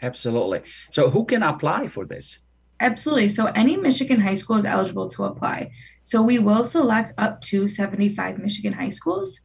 Absolutely. 0.00 0.62
So, 0.92 1.10
who 1.10 1.24
can 1.24 1.42
apply 1.42 1.88
for 1.88 2.04
this? 2.04 2.38
Absolutely. 2.78 3.30
So, 3.30 3.46
any 3.46 3.76
Michigan 3.76 4.20
high 4.20 4.36
school 4.36 4.58
is 4.58 4.64
eligible 4.64 5.08
to 5.08 5.24
apply. 5.24 5.72
So, 6.04 6.22
we 6.22 6.38
will 6.38 6.64
select 6.64 7.14
up 7.18 7.40
to 7.50 7.66
75 7.66 8.38
Michigan 8.38 8.74
high 8.74 8.90
schools. 8.90 9.40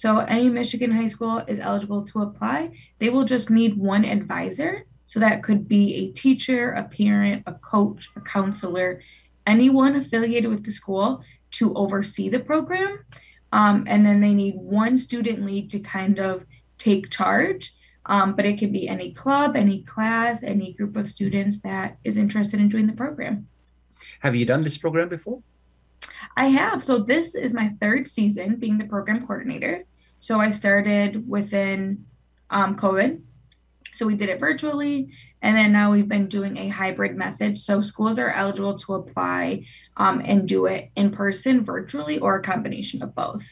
So 0.00 0.20
any 0.20 0.48
Michigan 0.48 0.90
high 0.90 1.08
school 1.08 1.42
is 1.46 1.60
eligible 1.60 2.02
to 2.06 2.22
apply. 2.22 2.70
They 3.00 3.10
will 3.10 3.26
just 3.26 3.50
need 3.50 3.76
one 3.76 4.06
advisor. 4.06 4.86
So 5.04 5.20
that 5.20 5.42
could 5.42 5.68
be 5.68 5.94
a 5.94 6.12
teacher, 6.12 6.70
a 6.70 6.84
parent, 6.84 7.42
a 7.46 7.52
coach, 7.52 8.08
a 8.16 8.22
counselor, 8.22 9.02
anyone 9.46 9.96
affiliated 9.96 10.48
with 10.48 10.64
the 10.64 10.72
school 10.72 11.22
to 11.50 11.74
oversee 11.74 12.30
the 12.30 12.40
program. 12.40 13.04
Um, 13.52 13.84
and 13.88 14.06
then 14.06 14.22
they 14.22 14.32
need 14.32 14.54
one 14.54 14.98
student 14.98 15.44
lead 15.44 15.68
to 15.72 15.80
kind 15.80 16.18
of 16.18 16.46
take 16.78 17.10
charge. 17.10 17.74
Um, 18.06 18.34
but 18.34 18.46
it 18.46 18.58
can 18.58 18.72
be 18.72 18.88
any 18.88 19.12
club, 19.12 19.54
any 19.54 19.82
class, 19.82 20.42
any 20.42 20.72
group 20.72 20.96
of 20.96 21.10
students 21.10 21.60
that 21.60 21.98
is 22.04 22.16
interested 22.16 22.58
in 22.58 22.70
doing 22.70 22.86
the 22.86 22.94
program. 22.94 23.48
Have 24.20 24.34
you 24.34 24.46
done 24.46 24.64
this 24.64 24.78
program 24.78 25.10
before? 25.10 25.42
I 26.38 26.46
have. 26.46 26.82
So 26.82 27.00
this 27.00 27.34
is 27.34 27.52
my 27.52 27.74
third 27.82 28.08
season 28.08 28.56
being 28.56 28.78
the 28.78 28.86
program 28.86 29.26
coordinator. 29.26 29.84
So 30.20 30.38
I 30.38 30.50
started 30.50 31.28
within 31.28 32.04
um, 32.50 32.76
COVID. 32.76 33.22
So 33.94 34.06
we 34.06 34.14
did 34.16 34.28
it 34.28 34.38
virtually, 34.38 35.10
and 35.42 35.56
then 35.56 35.72
now 35.72 35.90
we've 35.90 36.08
been 36.08 36.28
doing 36.28 36.56
a 36.56 36.68
hybrid 36.68 37.16
method. 37.16 37.58
So 37.58 37.80
schools 37.82 38.18
are 38.18 38.30
eligible 38.30 38.76
to 38.76 38.94
apply 38.94 39.64
um, 39.96 40.22
and 40.24 40.46
do 40.46 40.66
it 40.66 40.90
in 40.94 41.10
person, 41.10 41.64
virtually, 41.64 42.18
or 42.18 42.36
a 42.36 42.42
combination 42.42 43.02
of 43.02 43.14
both. 43.14 43.42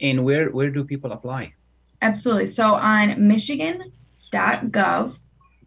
And 0.00 0.24
where 0.24 0.50
where 0.50 0.70
do 0.70 0.84
people 0.84 1.12
apply? 1.12 1.54
Absolutely. 2.02 2.46
So 2.46 2.74
on 2.74 3.26
Michigan.gov 3.26 5.18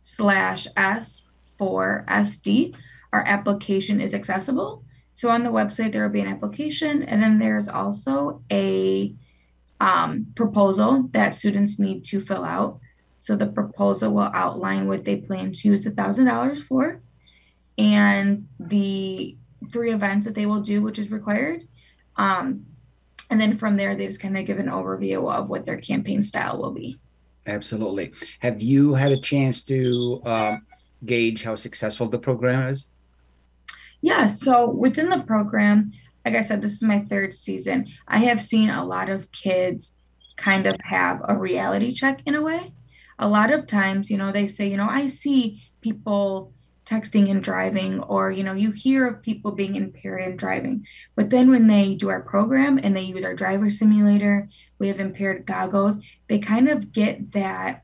slash 0.01 0.67
S4SD, 0.77 2.75
our 3.11 3.23
application 3.25 3.99
is 3.99 4.13
accessible. 4.13 4.83
So 5.15 5.29
on 5.29 5.43
the 5.43 5.49
website, 5.49 5.91
there 5.91 6.03
will 6.03 6.13
be 6.13 6.21
an 6.21 6.27
application, 6.27 7.03
and 7.03 7.21
then 7.21 7.39
there's 7.39 7.67
also 7.67 8.43
a 8.51 9.13
um, 9.79 10.27
proposal 10.35 11.09
that 11.11 11.33
students 11.33 11.79
need 11.79 12.03
to 12.05 12.21
fill 12.21 12.43
out. 12.43 12.79
So 13.19 13.35
the 13.35 13.47
proposal 13.47 14.13
will 14.13 14.31
outline 14.33 14.87
what 14.87 15.05
they 15.05 15.17
plan 15.17 15.51
to 15.51 15.67
use 15.67 15.83
the 15.83 15.91
thousand 15.91 16.25
dollars 16.25 16.63
for, 16.63 17.01
and 17.77 18.47
the 18.59 19.37
three 19.71 19.91
events 19.91 20.25
that 20.25 20.35
they 20.35 20.45
will 20.45 20.61
do, 20.61 20.81
which 20.81 20.99
is 20.99 21.11
required. 21.11 21.67
Um, 22.15 22.65
and 23.29 23.39
then 23.39 23.57
from 23.57 23.77
there, 23.77 23.95
they 23.95 24.07
just 24.07 24.21
kind 24.21 24.37
of 24.37 24.45
give 24.45 24.59
an 24.59 24.67
overview 24.67 25.31
of 25.31 25.49
what 25.49 25.65
their 25.65 25.77
campaign 25.77 26.23
style 26.23 26.57
will 26.57 26.71
be. 26.71 26.97
Absolutely. 27.45 28.11
Have 28.39 28.61
you 28.61 28.93
had 28.93 29.11
a 29.11 29.19
chance 29.19 29.61
to 29.63 30.21
um, 30.25 30.65
gauge 31.05 31.43
how 31.43 31.55
successful 31.55 32.07
the 32.07 32.19
program 32.19 32.67
is? 32.69 32.87
Yeah. 34.01 34.25
So 34.27 34.69
within 34.69 35.09
the 35.09 35.19
program, 35.19 35.91
like 36.29 36.37
I 36.37 36.43
said, 36.43 36.61
this 36.61 36.73
is 36.73 36.83
my 36.83 36.99
third 36.99 37.33
season. 37.33 37.87
I 38.07 38.19
have 38.19 38.39
seen 38.39 38.69
a 38.69 38.85
lot 38.85 39.09
of 39.09 39.31
kids 39.31 39.95
kind 40.37 40.67
of 40.67 40.75
have 40.83 41.21
a 41.27 41.35
reality 41.35 41.91
check 41.91 42.21
in 42.27 42.35
a 42.35 42.41
way. 42.41 42.71
A 43.17 43.27
lot 43.27 43.51
of 43.51 43.65
times, 43.65 44.11
you 44.11 44.17
know, 44.17 44.31
they 44.31 44.47
say, 44.47 44.67
you 44.67 44.77
know, 44.77 44.87
I 44.87 45.07
see 45.07 45.63
people 45.81 46.53
texting 46.85 47.31
and 47.31 47.43
driving, 47.43 47.99
or, 48.01 48.31
you 48.31 48.43
know, 48.43 48.53
you 48.53 48.69
hear 48.69 49.07
of 49.07 49.23
people 49.23 49.51
being 49.51 49.75
impaired 49.75 50.21
and 50.21 50.37
driving. 50.37 50.85
But 51.15 51.31
then 51.31 51.49
when 51.49 51.67
they 51.67 51.95
do 51.95 52.09
our 52.09 52.21
program 52.21 52.79
and 52.81 52.95
they 52.95 53.01
use 53.01 53.23
our 53.23 53.33
driver 53.33 53.71
simulator, 53.71 54.49
we 54.77 54.87
have 54.87 54.99
impaired 54.99 55.47
goggles, 55.47 55.97
they 56.27 56.37
kind 56.37 56.69
of 56.69 56.91
get 56.91 57.31
that 57.31 57.83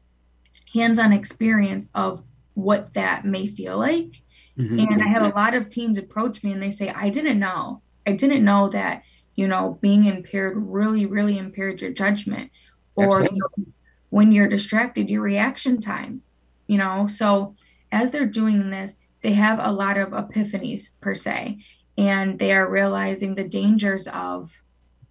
hands 0.72 1.00
on 1.00 1.14
experience 1.14 1.88
of 1.96 2.24
what 2.54 2.94
that 2.94 3.26
may 3.26 3.48
feel 3.48 3.80
like. 3.80 4.22
Mm-hmm. 4.58 4.80
And 4.80 5.04
I 5.04 5.08
have 5.08 5.24
a 5.24 5.36
lot 5.36 5.56
of 5.56 5.70
teens 5.70 5.98
approach 5.98 6.44
me 6.44 6.52
and 6.52 6.62
they 6.62 6.72
say, 6.72 6.90
I 6.90 7.10
didn't 7.10 7.40
know. 7.40 7.82
I 8.06 8.14
didn't 8.14 8.46
know 8.46 8.70
that, 8.70 9.04
you 9.36 9.48
know, 9.48 9.78
being 9.82 10.06
impaired 10.06 10.56
really, 10.58 11.06
really 11.06 11.38
impaired 11.38 11.82
your 11.82 11.92
judgment. 11.92 12.52
Or 12.96 13.24
you 13.24 13.30
know, 13.34 13.66
when 14.10 14.32
you're 14.32 14.48
distracted, 14.48 15.10
your 15.10 15.22
reaction 15.22 15.82
time, 15.82 16.22
you 16.68 16.78
know. 16.78 17.08
So 17.08 17.56
as 17.92 18.12
they're 18.12 18.26
doing 18.26 18.70
this, 18.70 18.96
they 19.22 19.34
have 19.34 19.60
a 19.62 19.72
lot 19.72 19.98
of 19.98 20.10
epiphanies 20.10 20.92
per 21.02 21.16
se, 21.16 21.58
and 21.98 22.40
they 22.40 22.54
are 22.54 22.70
realizing 22.70 23.36
the 23.36 23.44
dangers 23.44 24.08
of, 24.08 24.62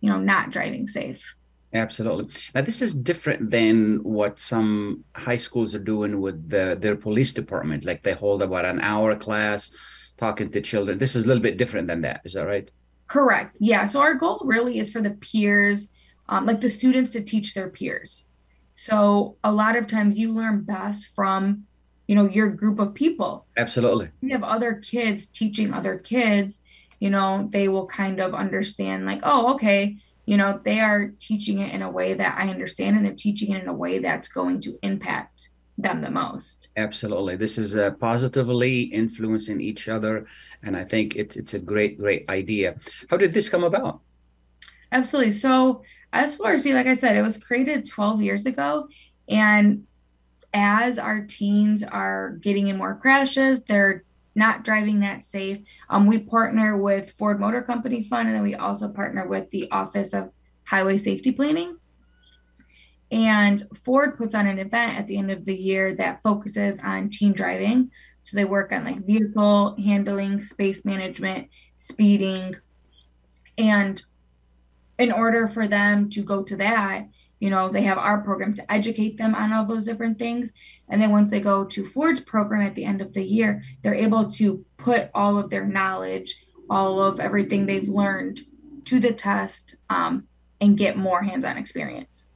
you 0.01 0.09
know, 0.09 0.19
not 0.19 0.51
driving 0.51 0.87
safe. 0.87 1.35
Absolutely. 1.75 2.33
Now, 2.55 2.63
this 2.63 2.81
is 2.81 2.95
different 2.95 3.51
than 3.51 3.97
what 4.05 4.39
some 4.39 5.05
high 5.17 5.37
schools 5.37 5.75
are 5.75 5.81
doing 5.81 6.21
with 6.21 6.49
the, 6.49 6.77
their 6.81 6.95
police 6.95 7.33
department. 7.33 7.85
Like 7.85 8.03
they 8.05 8.13
hold 8.13 8.43
about 8.43 8.65
an 8.65 8.81
hour 8.81 9.17
class 9.17 9.75
talking 10.17 10.51
to 10.51 10.61
children. 10.61 10.99
This 10.99 11.17
is 11.17 11.25
a 11.25 11.29
little 11.29 11.43
bit 11.43 11.57
different 11.57 11.89
than 11.89 12.03
that. 12.03 12.21
Is 12.25 12.35
that 12.35 12.47
right? 12.47 12.71
Correct. 13.07 13.57
Yeah. 13.61 13.87
So 13.87 14.01
our 14.01 14.15
goal 14.15 14.41
really 14.45 14.79
is 14.79 14.91
for 14.91 15.01
the 15.01 15.11
peers, 15.11 15.89
um, 16.29 16.47
like 16.47 16.61
the 16.61 16.71
students 16.71 17.13
to 17.13 17.21
teach 17.21 17.55
their 17.55 17.69
peers. 17.69 18.25
So 18.75 19.37
a 19.45 19.53
lot 19.53 19.77
of 19.77 19.87
times 19.87 20.19
you 20.19 20.33
learn 20.33 20.63
best 20.63 21.11
from, 21.15 21.65
you 22.09 22.15
know, 22.15 22.29
your 22.29 22.51
group 22.51 22.79
of 22.79 22.95
people. 22.95 23.47
Absolutely. 23.57 24.11
You 24.21 24.31
have 24.31 24.43
other 24.43 24.75
kids 24.75 25.27
teaching 25.27 25.73
other 25.73 25.99
kids, 25.99 26.61
you 26.99 27.11
know, 27.11 27.49
they 27.53 27.69
will 27.69 27.87
kind 27.87 28.21
of 28.21 28.35
understand 28.35 29.07
like, 29.07 29.21
oh, 29.23 29.55
okay, 29.55 29.97
you 30.27 30.37
know, 30.37 30.61
they 30.65 30.81
are 30.81 31.13
teaching 31.21 31.59
it 31.59 31.73
in 31.73 31.83
a 31.83 31.91
way 31.91 32.15
that 32.15 32.39
I 32.39 32.49
understand 32.49 32.97
and 32.97 33.05
they're 33.05 33.15
teaching 33.15 33.53
it 33.53 33.63
in 33.63 33.69
a 33.69 33.75
way 33.75 33.99
that's 33.99 34.29
going 34.29 34.61
to 34.61 34.79
impact 34.83 35.51
them 35.77 36.01
the 36.01 36.11
most. 36.11 36.69
Absolutely. 36.77 37.37
This 37.37 37.59
is 37.59 37.77
uh, 37.77 37.91
positively 37.93 38.83
influencing 38.83 39.61
each 39.61 39.89
other. 39.89 40.27
And 40.63 40.77
I 40.77 40.85
think 40.85 41.17
it's, 41.17 41.37
it's 41.37 41.55
a 41.55 41.59
great, 41.59 41.99
great 41.99 42.29
idea. 42.31 42.77
How 43.11 43.17
did 43.17 43.33
this 43.33 43.49
come 43.49 43.65
about? 43.65 44.01
Absolutely. 44.93 45.33
So, 45.33 45.83
S4SD, 46.13 46.75
like 46.75 46.87
I 46.87 46.95
said, 46.95 47.17
it 47.17 47.23
was 47.23 47.37
created 47.37 47.89
12 47.89 48.23
years 48.23 48.47
ago. 48.47 48.89
And 49.29 49.85
as 50.53 50.99
our 50.99 51.23
teens 51.23 51.83
are 51.83 52.39
getting 52.41 52.69
in 52.69 52.77
more 52.77 52.95
crashes, 52.95 53.61
they're 53.63 54.05
not 54.37 54.65
driving 54.65 55.01
that 55.01 55.25
safe. 55.25 55.59
Um, 55.91 56.07
we 56.07 56.21
partner 56.21 56.77
with 56.77 57.11
Ford 57.13 57.41
Motor 57.41 57.63
Company 57.63 58.05
Fund, 58.05 58.29
and 58.29 58.37
then 58.37 58.43
we 58.43 58.55
also 58.55 58.89
partner 58.89 59.27
with 59.27 59.51
the 59.51 59.71
Office 59.71 60.13
of 60.13 60.31
Highway 60.65 60.99
Safety 60.99 61.33
Planning. 61.33 61.77
And 63.11 63.63
Ford 63.75 64.17
puts 64.17 64.35
on 64.35 64.47
an 64.47 64.59
event 64.59 64.99
at 64.99 65.07
the 65.07 65.17
end 65.17 65.31
of 65.31 65.45
the 65.45 65.57
year 65.57 65.95
that 65.95 66.23
focuses 66.23 66.81
on 66.83 67.11
teen 67.11 67.33
driving. 67.33 67.91
So 68.25 68.37
they 68.37 68.45
work 68.45 68.73
on 68.73 68.85
like 68.85 69.05
vehicle 69.05 69.77
handling, 69.77 70.43
space 70.43 70.85
management, 70.85 71.49
speeding. 71.77 72.57
And 73.59 74.03
in 74.99 75.13
order 75.13 75.49
for 75.49 75.69
them 75.69 76.09
to 76.11 76.23
go 76.23 76.43
to 76.43 76.57
that, 76.57 77.09
you 77.41 77.51
know, 77.51 77.69
they 77.69 77.83
have 77.83 77.99
our 77.99 78.23
program 78.23 78.55
to 78.55 78.73
educate 78.73 79.19
them 79.19 79.35
on 79.35 79.53
all 79.53 79.67
those 79.67 79.85
different 79.85 80.19
things. 80.19 80.51
And 80.89 81.01
then 81.03 81.11
once 81.11 81.31
they 81.31 81.41
go 81.41 81.65
to 81.65 81.87
Ford's 81.87 82.21
program 82.21 82.63
at 82.63 82.75
the 82.75 82.85
end 82.85 83.03
of 83.03 83.13
the 83.13 83.23
year, 83.23 83.63
they're 83.83 83.95
able 83.95 84.31
to 84.33 84.65
put 84.79 85.11
all 85.15 85.37
of 85.37 85.51
their 85.51 85.67
knowledge, 85.67 86.43
all 86.71 87.01
of 87.01 87.21
everything 87.21 87.67
they've 87.67 87.89
learned 87.89 88.41
to 88.87 88.99
the 88.99 89.13
test 89.13 89.77
um, 89.91 90.27
and 90.61 90.79
get 90.79 90.97
more 90.97 91.23
hands-on 91.23 91.59
experience. 91.59 92.27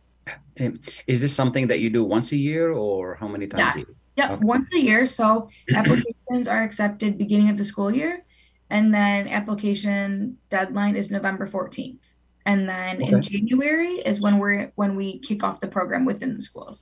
Is 1.06 1.20
this 1.20 1.34
something 1.34 1.66
that 1.68 1.80
you 1.80 1.90
do 1.90 2.04
once 2.04 2.32
a 2.32 2.36
year 2.36 2.72
or 2.72 3.14
how 3.16 3.28
many 3.28 3.46
times 3.46 3.74
a 3.74 3.78
Yes. 3.78 3.88
year? 3.88 3.96
Yep, 4.16 4.30
Okay. 4.30 4.44
once 4.44 4.68
a 4.74 4.80
year. 4.80 5.06
So 5.06 5.48
applications 5.74 6.48
are 6.48 6.62
accepted 6.62 7.18
beginning 7.18 7.50
of 7.50 7.56
the 7.56 7.64
school 7.64 7.90
year, 7.94 8.24
and 8.70 8.92
then 8.92 9.28
application 9.28 10.38
deadline 10.50 10.96
is 10.96 11.10
November 11.10 11.46
14th. 11.46 12.00
And 12.46 12.68
then 12.68 13.00
in 13.02 13.20
January 13.22 13.94
is 14.10 14.20
when 14.20 14.38
we're 14.38 14.72
when 14.74 14.96
we 14.96 15.18
kick 15.20 15.44
off 15.44 15.60
the 15.60 15.68
program 15.68 16.04
within 16.04 16.34
the 16.34 16.40
schools. 16.40 16.78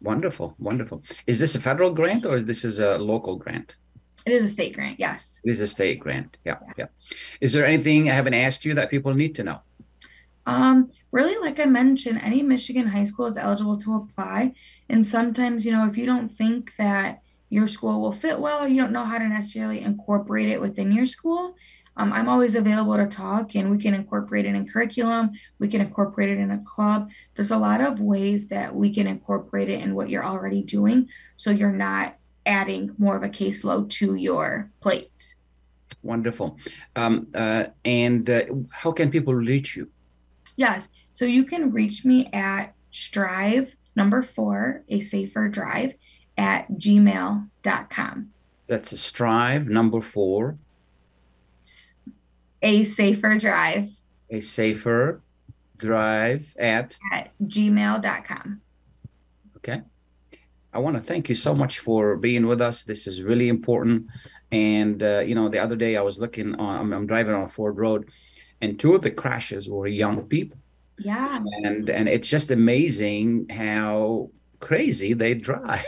Wonderful, 0.00 0.54
wonderful. 0.58 1.02
Is 1.26 1.38
this 1.38 1.54
a 1.54 1.60
federal 1.60 1.90
grant 1.92 2.24
or 2.24 2.34
is 2.36 2.44
this 2.46 2.64
is 2.64 2.78
a 2.78 2.96
local 2.96 3.36
grant? 3.36 3.76
It 4.26 4.32
is 4.32 4.44
a 4.44 4.48
state 4.48 4.74
grant, 4.74 4.98
yes. 5.00 5.40
It 5.44 5.50
is 5.50 5.60
a 5.60 5.66
state 5.66 5.98
grant. 6.00 6.36
Yeah, 6.44 6.58
yeah. 6.78 6.86
Is 7.40 7.52
there 7.52 7.66
anything 7.66 8.08
I 8.08 8.14
haven't 8.14 8.34
asked 8.34 8.64
you 8.64 8.72
that 8.74 8.88
people 8.90 9.12
need 9.14 9.34
to 9.36 9.42
know? 9.44 9.58
Um, 10.46 10.88
really, 11.12 11.36
like 11.38 11.60
I 11.60 11.66
mentioned, 11.66 12.20
any 12.22 12.42
Michigan 12.42 12.86
high 12.86 13.04
school 13.04 13.26
is 13.26 13.36
eligible 13.36 13.76
to 13.78 13.96
apply. 13.96 14.52
And 14.88 15.04
sometimes, 15.04 15.64
you 15.64 15.72
know, 15.72 15.86
if 15.86 15.96
you 15.96 16.06
don't 16.06 16.28
think 16.28 16.72
that 16.78 17.22
your 17.50 17.68
school 17.68 18.00
will 18.00 18.12
fit 18.12 18.38
well, 18.38 18.66
you 18.66 18.80
don't 18.80 18.92
know 18.92 19.04
how 19.04 19.18
to 19.18 19.28
necessarily 19.28 19.80
incorporate 19.80 20.48
it 20.48 20.60
within 20.60 20.92
your 20.92 21.06
school. 21.06 21.56
Um, 21.96 22.12
I'm 22.12 22.28
always 22.28 22.54
available 22.54 22.96
to 22.96 23.06
talk, 23.06 23.56
and 23.56 23.70
we 23.70 23.76
can 23.76 23.94
incorporate 23.94 24.46
it 24.46 24.54
in 24.54 24.66
curriculum. 24.66 25.32
We 25.58 25.68
can 25.68 25.80
incorporate 25.80 26.30
it 26.30 26.38
in 26.38 26.52
a 26.52 26.62
club. 26.64 27.10
There's 27.34 27.50
a 27.50 27.58
lot 27.58 27.80
of 27.80 28.00
ways 28.00 28.46
that 28.46 28.74
we 28.74 28.94
can 28.94 29.06
incorporate 29.06 29.68
it 29.68 29.80
in 29.80 29.94
what 29.94 30.08
you're 30.08 30.24
already 30.24 30.62
doing, 30.62 31.08
so 31.36 31.50
you're 31.50 31.72
not 31.72 32.16
adding 32.46 32.94
more 32.96 33.16
of 33.16 33.22
a 33.22 33.28
caseload 33.28 33.90
to 33.90 34.14
your 34.14 34.70
plate. 34.80 35.34
Wonderful. 36.02 36.56
Um, 36.96 37.26
uh, 37.34 37.64
and 37.84 38.30
uh, 38.30 38.42
how 38.70 38.92
can 38.92 39.10
people 39.10 39.34
reach 39.34 39.76
you? 39.76 39.90
Yes. 40.60 40.90
So 41.14 41.24
you 41.24 41.44
can 41.46 41.72
reach 41.72 42.04
me 42.04 42.28
at 42.34 42.74
strive 42.90 43.76
number 43.96 44.22
four, 44.22 44.84
a 44.90 45.00
safer 45.00 45.48
drive 45.48 45.94
at 46.36 46.70
gmail.com. 46.72 48.30
That's 48.66 48.92
a 48.92 48.98
strive 48.98 49.70
number 49.70 50.02
four, 50.02 50.58
A 52.60 52.84
safer 52.84 53.38
drive 53.38 53.88
a 54.28 54.40
safer 54.42 55.22
drive 55.78 56.54
at. 56.58 56.98
at 57.10 57.32
gmail.com. 57.42 58.60
Okay. 59.56 59.80
I 60.74 60.78
want 60.78 60.96
to 60.96 61.02
thank 61.02 61.30
you 61.30 61.34
so 61.34 61.54
much 61.54 61.78
for 61.78 62.16
being 62.16 62.46
with 62.46 62.60
us. 62.60 62.84
This 62.84 63.06
is 63.06 63.22
really 63.22 63.48
important. 63.48 64.08
And, 64.52 65.02
uh, 65.02 65.20
you 65.20 65.34
know, 65.34 65.48
the 65.48 65.58
other 65.58 65.74
day 65.74 65.96
I 65.96 66.02
was 66.02 66.18
looking 66.18 66.54
on, 66.56 66.80
I'm, 66.80 66.92
I'm 66.92 67.06
driving 67.06 67.34
on 67.34 67.48
Ford 67.48 67.78
Road, 67.78 68.10
and 68.60 68.78
two 68.78 68.94
of 68.94 69.02
the 69.02 69.10
crashes 69.10 69.68
were 69.68 69.86
young 69.86 70.22
people. 70.24 70.58
Yeah. 70.98 71.40
And, 71.64 71.88
and 71.88 72.08
it's 72.08 72.28
just 72.28 72.50
amazing 72.50 73.48
how 73.48 74.30
crazy 74.60 75.14
they 75.14 75.34
drive. 75.34 75.84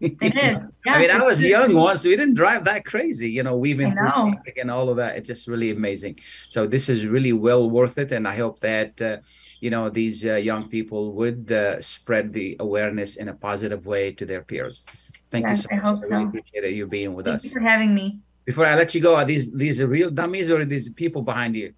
It 0.00 0.16
is. 0.20 0.32
I 0.86 0.98
mean, 0.98 1.08
Yes, 1.10 1.20
I 1.20 1.24
was 1.24 1.38
it's- 1.42 1.50
young 1.50 1.74
once. 1.74 2.04
We 2.04 2.16
didn't 2.16 2.34
drive 2.34 2.64
that 2.64 2.84
crazy, 2.84 3.30
you 3.30 3.42
know, 3.44 3.56
weaving 3.56 3.92
through 3.94 4.34
and 4.60 4.70
all 4.70 4.88
of 4.88 4.96
that. 4.96 5.16
It's 5.16 5.28
just 5.28 5.46
really 5.46 5.70
amazing. 5.70 6.18
So 6.48 6.66
this 6.66 6.88
is 6.88 7.06
really 7.06 7.32
well 7.32 7.70
worth 7.70 7.98
it, 7.98 8.10
and 8.12 8.26
I 8.26 8.36
hope 8.36 8.58
that 8.60 9.00
uh, 9.00 9.16
you 9.60 9.70
know 9.70 9.88
these 9.90 10.24
uh, 10.26 10.34
young 10.50 10.68
people 10.68 11.12
would 11.14 11.52
uh, 11.52 11.80
spread 11.80 12.32
the 12.32 12.56
awareness 12.58 13.14
in 13.16 13.28
a 13.28 13.34
positive 13.34 13.86
way 13.86 14.10
to 14.18 14.26
their 14.26 14.42
peers. 14.42 14.84
Thank 15.30 15.46
Yes, 15.46 15.66
you 15.70 15.78
so 15.78 15.86
I 15.86 15.92
much. 15.92 15.98
I 15.98 16.00
really 16.02 16.08
so. 16.24 16.28
appreciate 16.28 16.74
you 16.74 16.86
being 16.88 17.14
with 17.14 17.26
Thank 17.26 17.36
us. 17.36 17.44
you 17.44 17.50
for 17.52 17.60
having 17.60 17.94
me. 17.94 18.18
Before 18.44 18.66
I 18.66 18.74
let 18.74 18.92
you 18.96 19.00
go, 19.00 19.14
are 19.14 19.24
these 19.24 19.52
these 19.52 19.80
are 19.80 19.86
real 19.86 20.10
dummies 20.10 20.50
or 20.50 20.58
are 20.60 20.64
these 20.64 20.88
people 20.90 21.22
behind 21.22 21.54
you? 21.54 21.74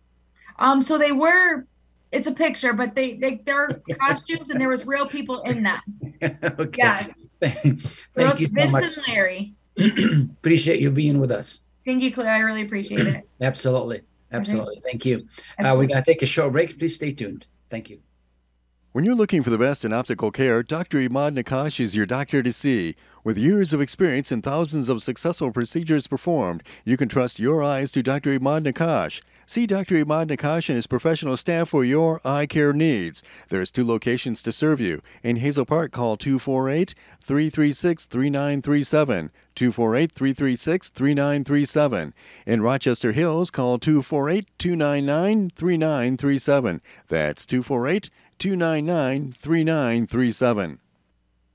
Um, 0.58 0.82
so 0.82 0.98
they 0.98 1.12
were 1.12 1.66
it's 2.14 2.26
a 2.26 2.32
picture, 2.32 2.72
but 2.72 2.94
they 2.94 3.14
they 3.14 3.42
they're 3.44 3.82
costumes 4.00 4.50
and 4.50 4.60
there 4.60 4.68
was 4.68 4.86
real 4.86 5.06
people 5.06 5.40
in 5.42 5.62
them. 5.62 5.80
okay. 6.22 6.82
Yes. 6.82 7.08
Thank, 7.40 7.82
thank 7.82 7.82
it's 8.16 8.40
you 8.40 8.46
so 8.46 8.52
Vince 8.52 8.72
much. 8.72 8.84
and 8.84 9.04
Larry. 9.08 9.54
appreciate 10.38 10.80
you 10.80 10.90
being 10.90 11.18
with 11.18 11.32
us. 11.32 11.64
Thank 11.84 12.02
you, 12.02 12.12
Claire. 12.12 12.30
I 12.30 12.38
really 12.38 12.62
appreciate 12.62 13.06
it. 13.06 13.28
Absolutely. 13.40 14.02
Absolutely. 14.32 14.80
Thank 14.84 15.04
you. 15.04 15.26
Uh, 15.58 15.74
we're 15.76 15.86
going 15.86 16.02
to 16.02 16.02
take 16.02 16.22
a 16.22 16.26
short 16.26 16.52
break. 16.52 16.78
Please 16.78 16.94
stay 16.94 17.12
tuned. 17.12 17.46
Thank 17.70 17.90
you. 17.90 18.00
When 18.92 19.04
you're 19.04 19.14
looking 19.14 19.42
for 19.42 19.50
the 19.50 19.58
best 19.58 19.84
in 19.84 19.92
optical 19.92 20.30
care, 20.30 20.62
Dr. 20.62 20.98
Imad 20.98 21.36
Nakash 21.36 21.80
is 21.80 21.96
your 21.96 22.06
doctor 22.06 22.42
to 22.42 22.52
see. 22.52 22.94
With 23.24 23.36
years 23.36 23.72
of 23.72 23.80
experience 23.80 24.30
and 24.30 24.42
thousands 24.42 24.88
of 24.88 25.02
successful 25.02 25.50
procedures 25.50 26.06
performed, 26.06 26.62
you 26.84 26.96
can 26.96 27.08
trust 27.08 27.40
your 27.40 27.62
eyes 27.62 27.90
to 27.92 28.02
Dr. 28.02 28.38
Imad 28.38 28.64
Nakash. 28.64 29.20
See 29.46 29.66
Dr. 29.66 30.02
Imad 30.02 30.28
Nakash 30.28 30.68
and 30.68 30.76
his 30.76 30.86
professional 30.86 31.36
staff 31.36 31.68
for 31.68 31.84
your 31.84 32.20
eye 32.24 32.46
care 32.46 32.72
needs. 32.72 33.22
There's 33.50 33.70
two 33.70 33.84
locations 33.84 34.42
to 34.42 34.52
serve 34.52 34.80
you. 34.80 35.02
In 35.22 35.36
Hazel 35.36 35.66
Park, 35.66 35.92
call 35.92 36.16
248 36.16 36.94
336 37.22 38.06
3937. 38.06 39.30
248 39.54 40.12
336 40.12 40.88
3937. 40.88 42.14
In 42.46 42.62
Rochester 42.62 43.12
Hills, 43.12 43.50
call 43.50 43.78
248 43.78 44.46
299 44.58 45.50
3937. 45.50 46.80
That's 47.08 47.46
248 47.46 48.10
299 48.38 49.34
3937. 49.38 50.78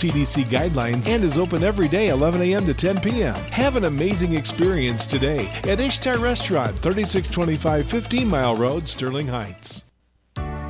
CDC 0.00 0.46
guidelines 0.46 1.08
and 1.08 1.22
is 1.22 1.36
open 1.36 1.62
every 1.62 1.86
day 1.86 2.08
11 2.08 2.40
a.m. 2.40 2.64
to 2.64 2.72
10 2.72 3.00
p.m. 3.00 3.34
Have 3.34 3.76
an 3.76 3.84
amazing 3.84 4.32
experience 4.32 5.04
today 5.04 5.46
at 5.64 5.78
Ishtar 5.78 6.18
Restaurant, 6.18 6.78
3625 6.78 7.86
15 7.86 8.26
Mile 8.26 8.56
Road, 8.56 8.88
Sterling 8.88 9.28
Heights. 9.28 9.84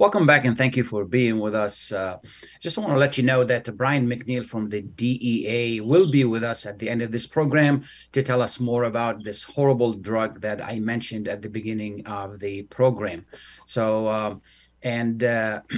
Welcome 0.00 0.24
back 0.24 0.46
and 0.46 0.56
thank 0.56 0.78
you 0.78 0.84
for 0.84 1.04
being 1.04 1.40
with 1.40 1.54
us. 1.54 1.92
Uh, 1.92 2.16
just 2.58 2.78
want 2.78 2.90
to 2.90 2.96
let 2.96 3.18
you 3.18 3.22
know 3.22 3.44
that 3.44 3.76
Brian 3.76 4.08
McNeil 4.08 4.46
from 4.46 4.70
the 4.70 4.80
DEA 4.80 5.82
will 5.82 6.10
be 6.10 6.24
with 6.24 6.42
us 6.42 6.64
at 6.64 6.78
the 6.78 6.88
end 6.88 7.02
of 7.02 7.12
this 7.12 7.26
program 7.26 7.84
to 8.12 8.22
tell 8.22 8.40
us 8.40 8.58
more 8.58 8.84
about 8.84 9.22
this 9.24 9.42
horrible 9.42 9.92
drug 9.92 10.40
that 10.40 10.64
I 10.64 10.78
mentioned 10.78 11.28
at 11.28 11.42
the 11.42 11.50
beginning 11.50 12.06
of 12.06 12.38
the 12.38 12.62
program. 12.62 13.26
So, 13.66 14.08
um, 14.08 14.40
and, 14.82 15.22
uh, 15.22 15.60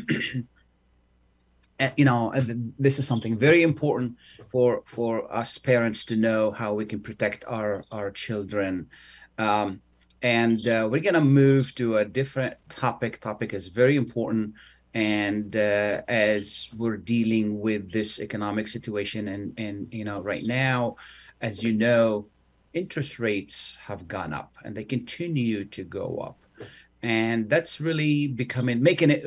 you 1.96 2.04
know, 2.04 2.32
this 2.78 3.00
is 3.00 3.08
something 3.08 3.36
very 3.36 3.64
important 3.64 4.14
for 4.52 4.84
for 4.86 5.34
us 5.34 5.58
parents 5.58 6.04
to 6.04 6.14
know 6.14 6.52
how 6.52 6.74
we 6.74 6.86
can 6.86 7.00
protect 7.00 7.44
our 7.48 7.82
our 7.90 8.12
children. 8.12 8.86
Um, 9.36 9.80
and 10.22 10.66
uh, 10.68 10.88
we're 10.90 11.02
going 11.02 11.14
to 11.14 11.20
move 11.20 11.74
to 11.74 11.98
a 11.98 12.04
different 12.04 12.54
topic. 12.68 13.20
Topic 13.20 13.52
is 13.52 13.68
very 13.68 13.96
important, 13.96 14.54
and 14.94 15.54
uh, 15.56 16.02
as 16.08 16.68
we're 16.76 16.96
dealing 16.96 17.60
with 17.60 17.92
this 17.92 18.20
economic 18.20 18.68
situation, 18.68 19.28
and 19.28 19.58
and 19.58 19.92
you 19.92 20.04
know, 20.04 20.20
right 20.20 20.44
now, 20.44 20.96
as 21.40 21.62
you 21.62 21.72
know, 21.72 22.26
interest 22.72 23.18
rates 23.18 23.76
have 23.82 24.06
gone 24.06 24.32
up, 24.32 24.56
and 24.64 24.76
they 24.76 24.84
continue 24.84 25.64
to 25.66 25.82
go 25.82 26.18
up, 26.18 26.40
and 27.02 27.50
that's 27.50 27.80
really 27.80 28.28
becoming 28.28 28.82
making 28.82 29.10
it 29.10 29.26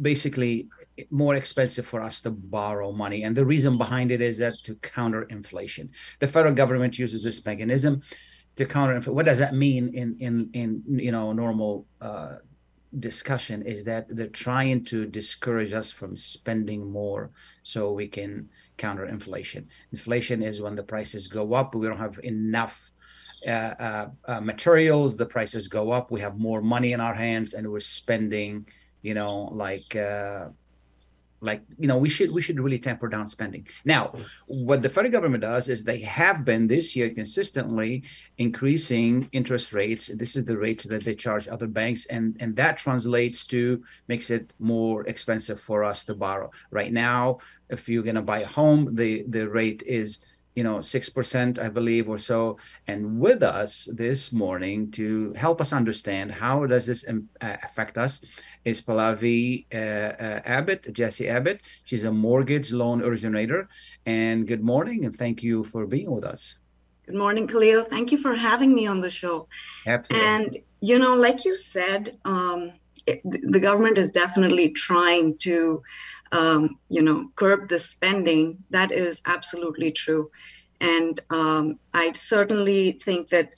basically 0.00 0.68
more 1.10 1.34
expensive 1.34 1.86
for 1.86 2.00
us 2.00 2.20
to 2.20 2.30
borrow 2.30 2.92
money. 2.92 3.24
And 3.24 3.36
the 3.36 3.44
reason 3.44 3.78
behind 3.78 4.10
it 4.10 4.20
is 4.20 4.38
that 4.38 4.54
to 4.64 4.74
counter 4.76 5.22
inflation, 5.24 5.90
the 6.18 6.28
federal 6.28 6.54
government 6.54 6.98
uses 6.98 7.22
this 7.22 7.44
mechanism 7.44 8.02
to 8.60 8.66
counter. 8.66 9.12
What 9.12 9.26
does 9.26 9.38
that 9.38 9.54
mean 9.54 9.94
in 9.94 10.16
in 10.20 10.50
in 10.52 10.82
you 10.86 11.12
know 11.12 11.32
normal 11.32 11.86
uh, 12.00 12.36
discussion? 12.98 13.62
Is 13.62 13.84
that 13.84 14.04
they're 14.14 14.38
trying 14.46 14.84
to 14.92 15.06
discourage 15.06 15.72
us 15.72 15.90
from 15.90 16.16
spending 16.16 16.90
more 16.90 17.30
so 17.62 17.92
we 17.92 18.08
can 18.08 18.48
counter 18.76 19.06
inflation. 19.06 19.68
Inflation 19.92 20.42
is 20.42 20.60
when 20.60 20.74
the 20.74 20.82
prices 20.82 21.26
go 21.26 21.54
up, 21.54 21.74
we 21.74 21.86
don't 21.86 21.98
have 21.98 22.18
enough. 22.22 22.92
Uh, 23.46 23.74
uh, 23.88 24.08
uh, 24.26 24.40
materials, 24.42 25.16
the 25.16 25.24
prices 25.24 25.66
go 25.66 25.90
up. 25.90 26.10
We 26.10 26.20
have 26.20 26.36
more 26.38 26.60
money 26.60 26.92
in 26.92 27.00
our 27.00 27.14
hands, 27.14 27.54
and 27.54 27.66
we're 27.72 27.80
spending, 27.80 28.68
you 29.00 29.14
know, 29.14 29.48
like 29.66 29.96
uh, 29.96 30.48
like 31.40 31.62
you 31.78 31.88
know 31.88 31.98
we 31.98 32.08
should 32.08 32.30
we 32.30 32.42
should 32.42 32.60
really 32.60 32.78
temper 32.78 33.08
down 33.08 33.26
spending. 33.26 33.66
Now 33.84 34.12
what 34.46 34.82
the 34.82 34.88
federal 34.88 35.12
government 35.12 35.42
does 35.42 35.68
is 35.68 35.82
they 35.82 36.00
have 36.00 36.44
been 36.44 36.66
this 36.66 36.94
year 36.94 37.10
consistently 37.10 38.04
increasing 38.38 39.28
interest 39.32 39.72
rates. 39.72 40.08
This 40.08 40.36
is 40.36 40.44
the 40.44 40.56
rates 40.56 40.84
that 40.84 41.04
they 41.04 41.14
charge 41.14 41.48
other 41.48 41.66
banks 41.66 42.06
and 42.06 42.36
and 42.40 42.54
that 42.56 42.76
translates 42.78 43.44
to 43.46 43.82
makes 44.08 44.30
it 44.30 44.52
more 44.58 45.06
expensive 45.06 45.60
for 45.60 45.84
us 45.84 46.04
to 46.04 46.14
borrow. 46.14 46.50
Right 46.70 46.92
now 46.92 47.38
if 47.68 47.88
you're 47.88 48.02
going 48.02 48.16
to 48.16 48.22
buy 48.22 48.40
a 48.40 48.46
home 48.46 48.94
the 48.94 49.24
the 49.28 49.48
rate 49.48 49.82
is 49.86 50.18
you 50.54 50.64
know, 50.64 50.78
6%, 50.78 51.58
I 51.58 51.68
believe, 51.68 52.08
or 52.08 52.18
so. 52.18 52.58
And 52.88 53.20
with 53.20 53.42
us 53.42 53.88
this 53.94 54.32
morning 54.32 54.90
to 54.92 55.32
help 55.34 55.60
us 55.60 55.72
understand 55.72 56.32
how 56.32 56.66
does 56.66 56.86
this 56.86 57.04
uh, 57.08 57.56
affect 57.62 57.96
us 57.96 58.24
is 58.64 58.80
Pallavi 58.80 59.66
uh, 59.72 59.76
uh, 59.76 60.40
Abbott, 60.44 60.92
Jesse 60.92 61.28
Abbott. 61.28 61.62
She's 61.84 62.04
a 62.04 62.12
mortgage 62.12 62.72
loan 62.72 63.02
originator. 63.02 63.68
And 64.06 64.46
good 64.46 64.62
morning, 64.62 65.04
and 65.04 65.16
thank 65.16 65.42
you 65.42 65.64
for 65.64 65.86
being 65.86 66.10
with 66.10 66.24
us. 66.24 66.56
Good 67.06 67.16
morning, 67.16 67.46
Khalil. 67.46 67.84
Thank 67.84 68.12
you 68.12 68.18
for 68.18 68.34
having 68.34 68.74
me 68.74 68.86
on 68.86 69.00
the 69.00 69.10
show. 69.10 69.48
Absolutely. 69.86 70.26
And, 70.26 70.56
you 70.80 70.98
know, 70.98 71.14
like 71.14 71.44
you 71.44 71.56
said, 71.56 72.16
um, 72.24 72.72
it, 73.06 73.20
the 73.24 73.60
government 73.60 73.98
is 73.98 74.10
definitely 74.10 74.70
trying 74.70 75.36
to 75.38 75.82
um, 76.32 76.78
you 76.88 77.02
know, 77.02 77.30
curb 77.34 77.68
the 77.68 77.78
spending, 77.78 78.58
that 78.70 78.92
is 78.92 79.22
absolutely 79.26 79.90
true. 79.90 80.30
And 80.80 81.20
um, 81.30 81.78
I 81.92 82.12
certainly 82.12 82.92
think 82.92 83.28
that 83.28 83.50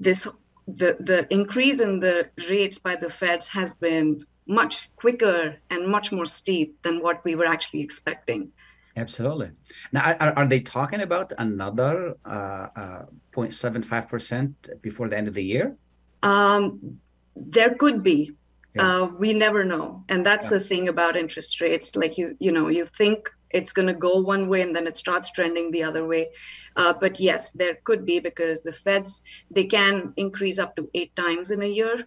this 0.00 0.26
the 0.68 0.96
the 1.00 1.26
increase 1.32 1.80
in 1.80 2.00
the 2.00 2.28
rates 2.50 2.78
by 2.78 2.94
the 2.96 3.08
Feds 3.10 3.48
has 3.48 3.74
been 3.74 4.24
much 4.46 4.94
quicker 4.96 5.56
and 5.70 5.88
much 5.88 6.12
more 6.12 6.26
steep 6.26 6.80
than 6.82 7.02
what 7.02 7.24
we 7.24 7.34
were 7.34 7.46
actually 7.46 7.80
expecting. 7.80 8.52
Absolutely. 8.96 9.50
Now, 9.92 10.16
are, 10.18 10.32
are 10.38 10.46
they 10.46 10.60
talking 10.60 11.00
about 11.02 11.32
another 11.38 12.16
uh, 12.24 12.66
uh, 12.74 13.04
0.75% 13.32 14.82
before 14.82 15.08
the 15.08 15.16
end 15.16 15.28
of 15.28 15.34
the 15.34 15.44
year? 15.44 15.76
Um, 16.22 16.98
there 17.36 17.74
could 17.74 18.02
be, 18.02 18.32
yeah. 18.74 19.02
uh, 19.02 19.06
we 19.06 19.34
never 19.34 19.64
know 19.64 20.04
and 20.08 20.24
that's 20.26 20.50
yeah. 20.50 20.58
the 20.58 20.64
thing 20.64 20.88
about 20.88 21.16
interest 21.16 21.60
rates 21.60 21.96
like 21.96 22.18
you 22.18 22.36
you 22.38 22.52
know 22.52 22.68
you 22.68 22.84
think 22.84 23.30
it's 23.50 23.72
going 23.72 23.88
to 23.88 23.94
go 23.94 24.20
one 24.20 24.48
way 24.48 24.62
and 24.62 24.74
then 24.74 24.86
it 24.86 24.96
starts 24.96 25.30
trending 25.30 25.70
the 25.70 25.82
other 25.82 26.06
way. 26.06 26.28
Uh, 26.76 26.92
but 26.92 27.18
yes 27.18 27.50
there 27.52 27.78
could 27.84 28.04
be 28.04 28.20
because 28.20 28.62
the 28.62 28.72
feds 28.72 29.22
they 29.50 29.64
can 29.64 30.12
increase 30.16 30.58
up 30.58 30.76
to 30.76 30.88
eight 30.94 31.14
times 31.16 31.50
in 31.50 31.62
a 31.62 31.66
year. 31.66 32.06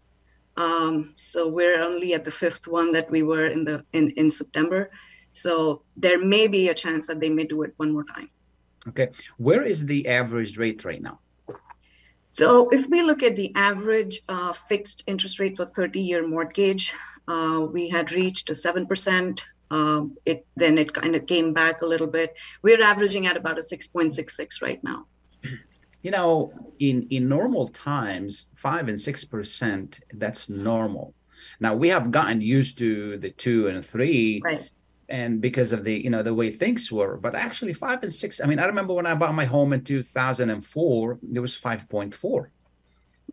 Um, 0.58 1.14
so 1.16 1.48
we're 1.48 1.82
only 1.82 2.14
at 2.14 2.26
the 2.26 2.32
fifth 2.32 2.68
one 2.68 2.92
that 2.92 3.10
we 3.10 3.24
were 3.24 3.48
in 3.48 3.64
the 3.64 3.86
in, 3.94 4.12
in 4.12 4.30
september. 4.30 4.92
So 5.32 5.84
there 5.96 6.20
may 6.20 6.48
be 6.48 6.70
a 6.70 6.74
chance 6.74 7.08
that 7.08 7.20
they 7.20 7.30
may 7.30 7.46
do 7.46 7.62
it 7.64 7.74
one 7.78 7.94
more 7.94 8.04
time. 8.04 8.30
Okay. 8.88 9.10
Where 9.38 9.64
is 9.64 9.86
the 9.86 10.08
average 10.08 10.58
rate 10.58 10.84
right 10.84 11.02
now? 11.02 11.20
So 12.28 12.70
if 12.70 12.88
we 12.88 13.02
look 13.04 13.24
at 13.24 13.36
the 13.36 13.54
average 13.56 14.22
uh, 14.30 14.54
fixed 14.54 15.04
interest 15.06 15.40
rate 15.40 15.58
for 15.58 15.66
30-year 15.66 16.26
mortgage, 16.28 16.94
uh, 17.28 17.68
we 17.70 17.90
had 17.90 18.12
reached 18.14 18.50
a 18.50 18.54
7%. 18.54 19.44
Um, 19.72 20.18
it 20.26 20.46
Then 20.56 20.78
it 20.78 20.94
kind 20.94 21.16
of 21.16 21.26
came 21.26 21.54
back 21.54 21.82
a 21.82 21.86
little 21.86 22.08
bit. 22.08 22.36
We're 22.62 22.84
averaging 22.84 23.26
at 23.26 23.38
about 23.38 23.58
a 23.58 23.62
6.66 23.62 24.62
right 24.62 24.84
now. 24.84 25.06
You 26.04 26.12
know, 26.12 26.52
in, 26.80 27.08
in 27.10 27.30
normal 27.30 27.68
times, 27.68 28.48
5 28.56 28.90
and 28.90 28.98
6%, 28.98 30.00
that's 30.14 30.50
normal. 30.50 31.14
Now, 31.60 31.76
we 31.76 31.90
have 31.90 32.12
gotten 32.12 32.42
used 32.42 32.80
to 32.80 33.18
the 33.18 33.30
2 33.30 33.68
and 33.68 33.86
3. 33.86 34.42
Right 34.44 34.70
and 35.12 35.42
because 35.42 35.74
of 35.74 35.84
the 35.84 35.94
you 35.94 36.10
know 36.10 36.24
the 36.24 36.34
way 36.34 36.50
things 36.50 36.90
were 36.90 37.18
but 37.18 37.36
actually 37.36 37.74
five 37.74 38.02
and 38.02 38.14
six 38.14 38.40
i 38.40 38.46
mean 38.46 38.60
i 38.60 38.66
remember 38.66 38.94
when 38.94 39.06
i 39.06 39.14
bought 39.14 39.36
my 39.36 39.44
home 39.44 39.74
in 39.74 39.84
2004 39.84 41.20
it 41.34 41.40
was 41.40 41.56
5.4 41.56 42.48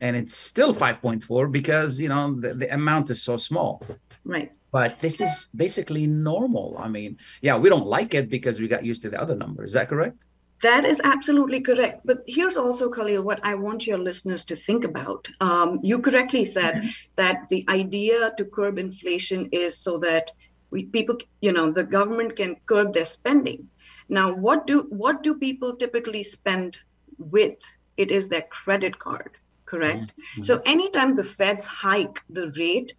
and 0.00 0.16
it's 0.16 0.34
still 0.34 0.74
5.4 0.74 1.50
because 1.50 1.98
you 1.98 2.08
know 2.08 2.34
the, 2.34 2.54
the 2.54 2.74
amount 2.74 3.10
is 3.10 3.22
so 3.22 3.36
small. 3.36 3.82
Right. 4.24 4.52
But 4.70 4.98
this 4.98 5.20
is 5.20 5.48
basically 5.56 6.06
normal. 6.06 6.76
I 6.78 6.88
mean 6.88 7.18
yeah 7.40 7.56
we 7.56 7.68
don't 7.68 7.86
like 7.86 8.14
it 8.14 8.28
because 8.28 8.60
we 8.60 8.68
got 8.68 8.84
used 8.84 9.02
to 9.02 9.10
the 9.10 9.20
other 9.20 9.34
number. 9.34 9.64
Is 9.64 9.72
that 9.72 9.88
correct? 9.88 10.16
That 10.62 10.84
is 10.84 11.00
absolutely 11.04 11.60
correct. 11.60 12.00
But 12.04 12.24
here's 12.26 12.56
also, 12.56 12.90
Khalil, 12.90 13.22
what 13.22 13.38
I 13.44 13.54
want 13.54 13.86
your 13.86 13.98
listeners 13.98 14.44
to 14.46 14.56
think 14.56 14.84
about. 14.84 15.28
Um, 15.40 15.78
you 15.84 16.00
correctly 16.00 16.44
said 16.44 16.74
mm-hmm. 16.74 16.88
that 17.14 17.48
the 17.48 17.64
idea 17.68 18.32
to 18.36 18.44
curb 18.44 18.76
inflation 18.78 19.48
is 19.52 19.78
so 19.78 19.98
that 19.98 20.32
we 20.70 20.84
people 20.84 21.16
you 21.40 21.52
know 21.52 21.70
the 21.70 21.84
government 21.84 22.36
can 22.36 22.56
curb 22.66 22.92
their 22.92 23.04
spending. 23.04 23.68
Now 24.08 24.34
what 24.34 24.66
do 24.66 24.86
what 24.90 25.22
do 25.22 25.36
people 25.36 25.76
typically 25.76 26.22
spend 26.22 26.76
with? 27.18 27.58
It 27.96 28.10
is 28.10 28.28
their 28.28 28.42
credit 28.42 28.98
card 28.98 29.40
correct 29.70 30.12
mm-hmm. 30.12 30.42
so 30.42 30.60
anytime 30.74 31.14
the 31.14 31.28
feds 31.38 31.66
hike 31.66 32.22
the 32.38 32.46
rate 32.58 32.94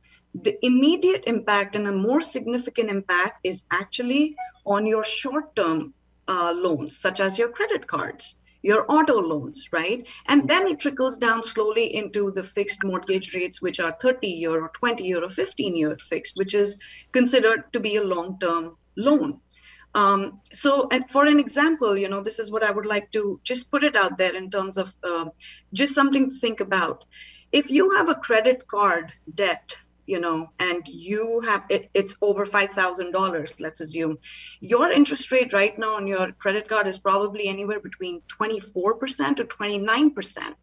the 0.47 0.53
immediate 0.65 1.23
impact 1.33 1.75
and 1.75 1.87
a 1.87 1.91
more 2.07 2.21
significant 2.21 2.89
impact 2.89 3.39
is 3.43 3.63
actually 3.71 4.35
on 4.65 4.85
your 4.85 5.03
short 5.03 5.55
term 5.55 5.93
uh, 6.27 6.51
loans 6.65 6.97
such 7.05 7.19
as 7.19 7.39
your 7.39 7.49
credit 7.49 7.87
cards 7.87 8.35
your 8.61 8.85
auto 8.91 9.21
loans, 9.21 9.69
right? 9.71 10.05
And 10.27 10.47
then 10.47 10.67
it 10.67 10.79
trickles 10.79 11.17
down 11.17 11.43
slowly 11.43 11.95
into 11.95 12.31
the 12.31 12.43
fixed 12.43 12.83
mortgage 12.83 13.33
rates, 13.33 13.61
which 13.61 13.79
are 13.79 13.95
30 14.01 14.27
year 14.27 14.63
or 14.63 14.69
20 14.69 15.03
year 15.03 15.23
or 15.23 15.29
15 15.29 15.75
year 15.75 15.97
fixed, 15.97 16.35
which 16.35 16.53
is 16.53 16.79
considered 17.11 17.71
to 17.73 17.79
be 17.79 17.95
a 17.95 18.03
long 18.03 18.37
term 18.39 18.75
loan. 18.97 19.39
Um, 19.95 20.39
so, 20.51 20.87
and 20.91 21.09
for 21.09 21.25
an 21.25 21.39
example, 21.39 21.97
you 21.97 22.09
know, 22.09 22.21
this 22.21 22.39
is 22.39 22.51
what 22.51 22.63
I 22.63 22.71
would 22.71 22.85
like 22.85 23.11
to 23.11 23.39
just 23.43 23.71
put 23.71 23.83
it 23.83 23.95
out 23.95 24.17
there 24.17 24.35
in 24.35 24.49
terms 24.49 24.77
of 24.77 24.93
uh, 25.03 25.25
just 25.73 25.95
something 25.95 26.29
to 26.29 26.35
think 26.35 26.59
about. 26.59 27.05
If 27.51 27.71
you 27.71 27.95
have 27.95 28.09
a 28.09 28.15
credit 28.15 28.67
card 28.67 29.11
debt 29.33 29.75
you 30.09 30.19
know, 30.19 30.49
and 30.59 30.81
you 30.87 31.39
have 31.45 31.63
it, 31.69 31.91
it's 31.93 32.17
over 32.23 32.43
$5,000, 32.43 33.61
let's 33.61 33.79
assume, 33.79 34.17
your 34.59 34.91
interest 34.91 35.31
rate 35.31 35.53
right 35.53 35.77
now 35.77 35.97
on 35.97 36.07
your 36.07 36.31
credit 36.31 36.67
card 36.67 36.87
is 36.87 36.97
probably 36.97 37.47
anywhere 37.47 37.79
between 37.79 38.19
24% 38.21 39.35
to 39.35 39.43
29%, 39.43 40.53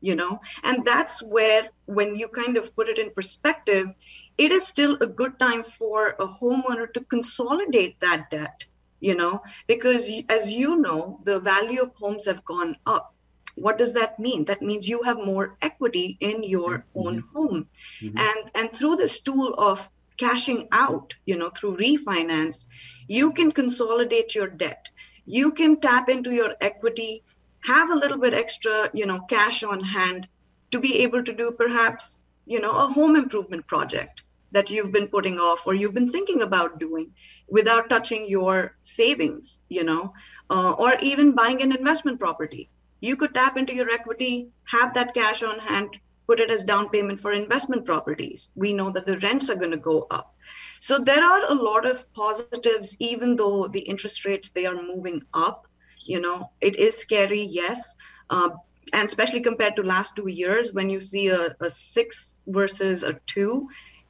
you 0.00 0.14
know, 0.14 0.40
and 0.62 0.84
that's 0.84 1.22
where, 1.22 1.68
when 1.86 2.14
you 2.16 2.28
kind 2.28 2.56
of 2.56 2.74
put 2.76 2.88
it 2.88 2.98
in 2.98 3.10
perspective, 3.10 3.92
it 4.36 4.52
is 4.52 4.66
still 4.66 4.96
a 5.00 5.06
good 5.06 5.38
time 5.38 5.64
for 5.64 6.10
a 6.20 6.26
homeowner 6.26 6.92
to 6.92 7.00
consolidate 7.04 7.98
that 8.00 8.30
debt, 8.30 8.66
you 9.00 9.16
know, 9.16 9.42
because 9.66 10.10
as 10.28 10.54
you 10.54 10.76
know, 10.76 11.18
the 11.24 11.40
value 11.40 11.82
of 11.82 11.92
homes 11.94 12.26
have 12.26 12.44
gone 12.44 12.76
up. 12.86 13.14
What 13.56 13.76
does 13.76 13.92
that 13.94 14.20
mean? 14.20 14.44
That 14.44 14.62
means 14.62 14.88
you 14.88 15.02
have 15.02 15.16
more 15.16 15.56
equity 15.60 16.16
in 16.20 16.44
your 16.44 16.78
mm-hmm. 16.78 17.00
own 17.00 17.24
home. 17.34 17.66
Mm-hmm. 18.00 18.18
and 18.18 18.50
and 18.54 18.72
through 18.72 18.96
this 18.96 19.20
tool 19.20 19.54
of 19.58 19.90
cashing 20.16 20.66
out 20.72 21.14
you 21.26 21.36
know 21.36 21.48
through 21.48 21.76
refinance 21.76 22.66
you 23.08 23.32
can 23.32 23.50
consolidate 23.50 24.34
your 24.34 24.48
debt. 24.48 24.90
You 25.24 25.52
can 25.52 25.80
tap 25.80 26.08
into 26.08 26.30
your 26.30 26.54
equity 26.60 27.24
have 27.68 27.90
a 27.90 28.00
little 28.02 28.18
bit 28.18 28.34
extra 28.34 28.76
you 28.92 29.06
know 29.06 29.20
cash 29.34 29.62
on 29.62 29.80
hand 29.80 30.28
to 30.70 30.80
be 30.86 30.92
able 31.02 31.22
to 31.24 31.34
do 31.42 31.50
perhaps 31.64 32.20
you 32.46 32.60
know 32.60 32.72
a 32.84 32.88
home 32.96 33.16
improvement 33.16 33.66
project 33.66 34.24
that 34.52 34.70
you've 34.70 34.92
been 34.92 35.08
putting 35.08 35.38
off 35.38 35.66
or 35.66 35.74
you've 35.74 35.98
been 36.00 36.12
thinking 36.16 36.42
about 36.42 36.80
doing 36.80 37.12
without 37.48 37.90
touching 37.90 38.28
your 38.28 38.74
savings 38.80 39.60
you 39.68 39.84
know 39.84 40.12
uh, 40.50 40.72
or 40.72 40.94
even 41.00 41.34
buying 41.42 41.62
an 41.62 41.76
investment 41.80 42.18
property 42.18 42.68
you 43.00 43.16
could 43.16 43.34
tap 43.34 43.56
into 43.56 43.74
your 43.74 43.90
equity, 43.90 44.48
have 44.64 44.94
that 44.94 45.14
cash 45.14 45.42
on 45.42 45.60
hand, 45.60 45.98
put 46.26 46.40
it 46.40 46.50
as 46.50 46.64
down 46.64 46.88
payment 46.88 47.20
for 47.20 47.32
investment 47.32 47.84
properties. 47.84 48.50
We 48.56 48.72
know 48.72 48.90
that 48.90 49.06
the 49.06 49.18
rents 49.18 49.50
are 49.50 49.54
going 49.54 49.70
to 49.70 49.76
go 49.76 50.06
up. 50.10 50.34
So 50.80 50.98
there 50.98 51.22
are 51.22 51.50
a 51.50 51.54
lot 51.54 51.86
of 51.86 52.12
positives, 52.12 52.96
even 52.98 53.36
though 53.36 53.68
the 53.68 53.80
interest 53.80 54.24
rates 54.24 54.48
they 54.48 54.66
are 54.66 54.82
moving 54.82 55.22
up. 55.32 55.67
You 56.08 56.20
know, 56.20 56.50
it 56.60 56.76
is 56.76 56.96
scary, 56.96 57.42
yes. 57.42 57.94
Uh, 58.30 58.50
and 58.92 59.06
especially 59.06 59.40
compared 59.40 59.76
to 59.76 59.82
last 59.82 60.16
two 60.16 60.28
years 60.28 60.72
when 60.72 60.88
you 60.88 61.00
see 61.00 61.28
a, 61.28 61.54
a 61.60 61.68
six 61.68 62.40
versus 62.46 63.02
a 63.02 63.14
two 63.26 63.68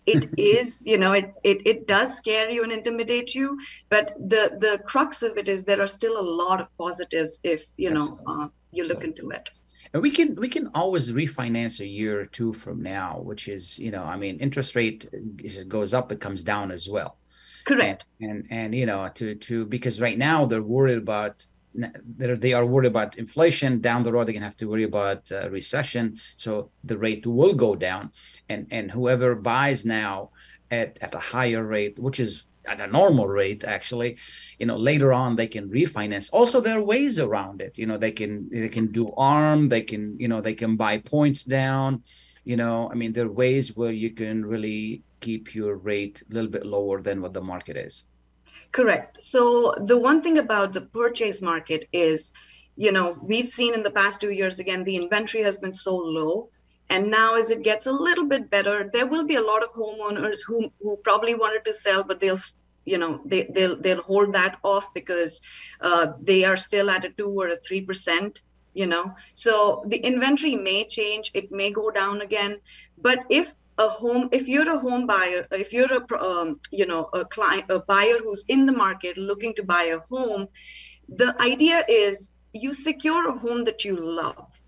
it 0.09 0.27
is 0.39 0.85
you 0.87 0.99
know 0.99 1.13
it, 1.13 1.35
it 1.45 1.67
it 1.67 1.87
does 1.87 2.17
scare 2.17 2.51
you 2.51 2.63
and 2.63 2.73
intimidate 2.73 3.35
you. 3.35 3.59
But 3.89 4.15
the 4.19 4.57
the 4.59 4.83
crux 4.87 5.23
of 5.23 5.37
it 5.37 5.49
is 5.49 5.65
there 5.65 5.81
are 5.81 5.87
still 5.87 6.19
a 6.19 6.27
lot 6.43 6.61
of 6.61 6.69
positives 6.79 7.41
if 7.45 7.67
you 7.77 7.91
know 7.91 8.19
uh, 8.27 8.49
you 8.73 8.85
look 8.85 9.05
into 9.05 9.31
it. 9.31 9.51
And 9.93 10.03
we 10.03 10.11
can 10.11 10.35
we 10.37 10.49
can 10.49 10.71
always 10.75 11.11
refinance 11.11 11.81
a 11.81 11.87
year 11.87 12.21
or 12.21 12.27
two 12.27 12.53
from 12.53 12.83
now 12.83 13.21
which 13.21 13.49
is 13.49 13.79
you 13.79 13.91
know 13.91 14.05
i 14.05 14.17
mean 14.17 14.39
interest 14.39 14.77
rate 14.77 15.09
is, 15.39 15.65
goes 15.65 15.95
up 15.95 16.13
it 16.13 16.21
comes 16.21 16.45
down 16.45 16.71
as 16.71 16.89
well. 16.89 17.17
Correct. 17.65 18.05
And 18.21 18.31
and, 18.31 18.47
and 18.51 18.75
you 18.75 18.87
know 18.87 19.09
to 19.15 19.35
to 19.35 19.67
because 19.67 20.01
right 20.01 20.19
now 20.19 20.47
they're 20.47 20.63
worried 20.63 20.99
about 20.99 21.47
they 22.17 22.53
are 22.53 22.67
worried 22.67 22.89
about 22.89 23.19
inflation 23.19 23.81
down 23.81 24.03
the 24.03 24.13
road 24.13 24.27
they're 24.27 24.33
going 24.33 24.43
to 24.43 24.47
have 24.47 24.57
to 24.57 24.69
worry 24.69 24.85
about 24.85 25.31
uh, 25.33 25.49
recession. 25.51 26.19
So 26.37 26.71
the 26.85 26.99
rate 26.99 27.27
will 27.27 27.55
go 27.55 27.75
down. 27.75 28.13
And 28.49 28.67
and 28.71 28.91
whoever 28.91 29.35
buys 29.35 29.85
now 29.85 30.31
at 30.71 30.99
at 31.01 31.15
a 31.15 31.19
higher 31.19 31.65
rate 31.65 31.99
which 31.99 32.21
is 32.21 32.45
at 32.67 32.83
a 32.83 32.87
normal 32.87 33.27
rate 33.27 33.65
actually 33.65 34.19
you 34.59 34.67
know 34.67 34.77
later 34.77 35.13
on 35.13 35.37
they 35.37 35.47
can 35.47 35.69
refinance. 35.69 36.31
Also 36.33 36.61
there 36.61 36.79
are 36.79 36.83
ways 36.83 37.19
around 37.19 37.61
it. 37.61 37.79
You 37.79 37.87
know 37.87 37.99
they 37.99 38.13
can 38.13 38.49
they 38.51 38.69
can 38.69 38.87
do 38.87 39.13
arm 39.17 39.69
they 39.69 39.83
can 39.83 40.19
you 40.19 40.29
know 40.29 40.41
they 40.41 40.55
can 40.55 40.77
buy 40.77 40.99
points 40.99 41.43
down. 41.45 42.03
You 42.45 42.57
know 42.57 42.89
i 42.91 42.95
mean 42.95 43.13
there 43.13 43.27
are 43.27 43.41
ways 43.45 43.77
where 43.77 43.93
you 43.93 44.11
can 44.11 44.37
really 44.45 45.03
keep 45.21 45.55
your 45.55 45.77
rate 45.77 46.23
a 46.31 46.35
little 46.35 46.51
bit 46.51 46.65
lower 46.65 47.03
than 47.03 47.21
what 47.21 47.35
the 47.35 47.43
market 47.43 47.77
is 47.77 48.05
Correct. 48.73 49.23
So 49.23 49.75
the 49.79 49.99
one 49.99 50.23
thing 50.23 50.39
about 50.39 50.73
the 50.73 50.83
purchase 50.83 51.43
market 51.43 51.89
is, 51.93 52.33
you 52.77 52.93
know, 52.93 53.17
we've 53.23 53.49
seen 53.49 53.75
in 53.75 53.83
the 53.83 53.91
past 53.91 54.21
two 54.21 54.31
years, 54.31 54.61
again, 54.61 54.85
the 54.85 54.97
inventory 54.97 55.43
has 55.45 55.59
been 55.59 55.73
so 55.73 55.97
low. 55.97 56.51
And 56.91 57.11
now 57.11 57.37
as 57.37 57.51
it 57.51 57.63
gets 57.63 57.87
a 57.87 57.93
little 57.93 58.27
bit 58.27 58.51
better, 58.51 58.89
there 58.93 59.07
will 59.07 59.25
be 59.25 59.37
a 59.37 59.43
lot 59.43 59.63
of 59.63 59.75
homeowners 59.75 60.39
who, 60.47 60.73
who 60.81 60.97
probably 60.99 61.35
wanted 61.35 61.65
to 61.65 61.73
sell, 61.73 62.03
but 62.03 62.21
they'll 62.21 62.39
you 62.89 62.97
know 62.97 63.21
they, 63.27 63.43
they'll 63.55 63.77
they'll 63.77 64.03
hold 64.03 64.33
that 64.33 64.59
off 64.63 64.93
because 64.95 65.43
uh, 65.83 66.07
they 66.23 66.45
are 66.45 66.57
still 66.57 66.89
at 66.91 67.05
a 67.05 67.11
two 67.11 67.29
or 67.29 67.49
a 67.49 67.57
three 67.57 67.83
percent 67.83 68.43
you 68.73 68.87
know 68.87 69.15
so 69.35 69.85
the 69.87 69.99
inventory 69.99 70.57
may 70.57 70.87
change 70.87 71.31
it 71.35 71.53
may 71.53 71.71
go 71.71 71.91
down 71.91 72.23
again 72.23 72.59
but 72.97 73.19
if 73.29 73.53
a 73.79 73.89
home 73.89 74.29
if 74.33 74.49
you're 74.49 74.75
a 74.75 74.79
home 74.79 75.07
buyer 75.07 75.47
if 75.53 75.73
you're 75.73 75.95
a 75.99 76.23
um, 76.23 76.61
you 76.71 76.87
know 76.87 77.09
a 77.15 77.25
client 77.25 77.65
a 77.71 77.81
buyer 77.81 78.19
who's 78.23 78.45
in 78.49 78.67
the 78.67 78.73
market 78.73 79.17
looking 79.17 79.55
to 79.55 79.63
buy 79.63 79.85
a 79.85 80.01
home 80.11 80.49
the 81.09 81.35
idea 81.41 81.85
is 81.89 82.31
you 82.53 82.75
secure 82.75 83.29
a 83.29 83.39
home 83.39 83.65
that 83.65 83.85
you 83.85 83.97
love. 83.97 84.61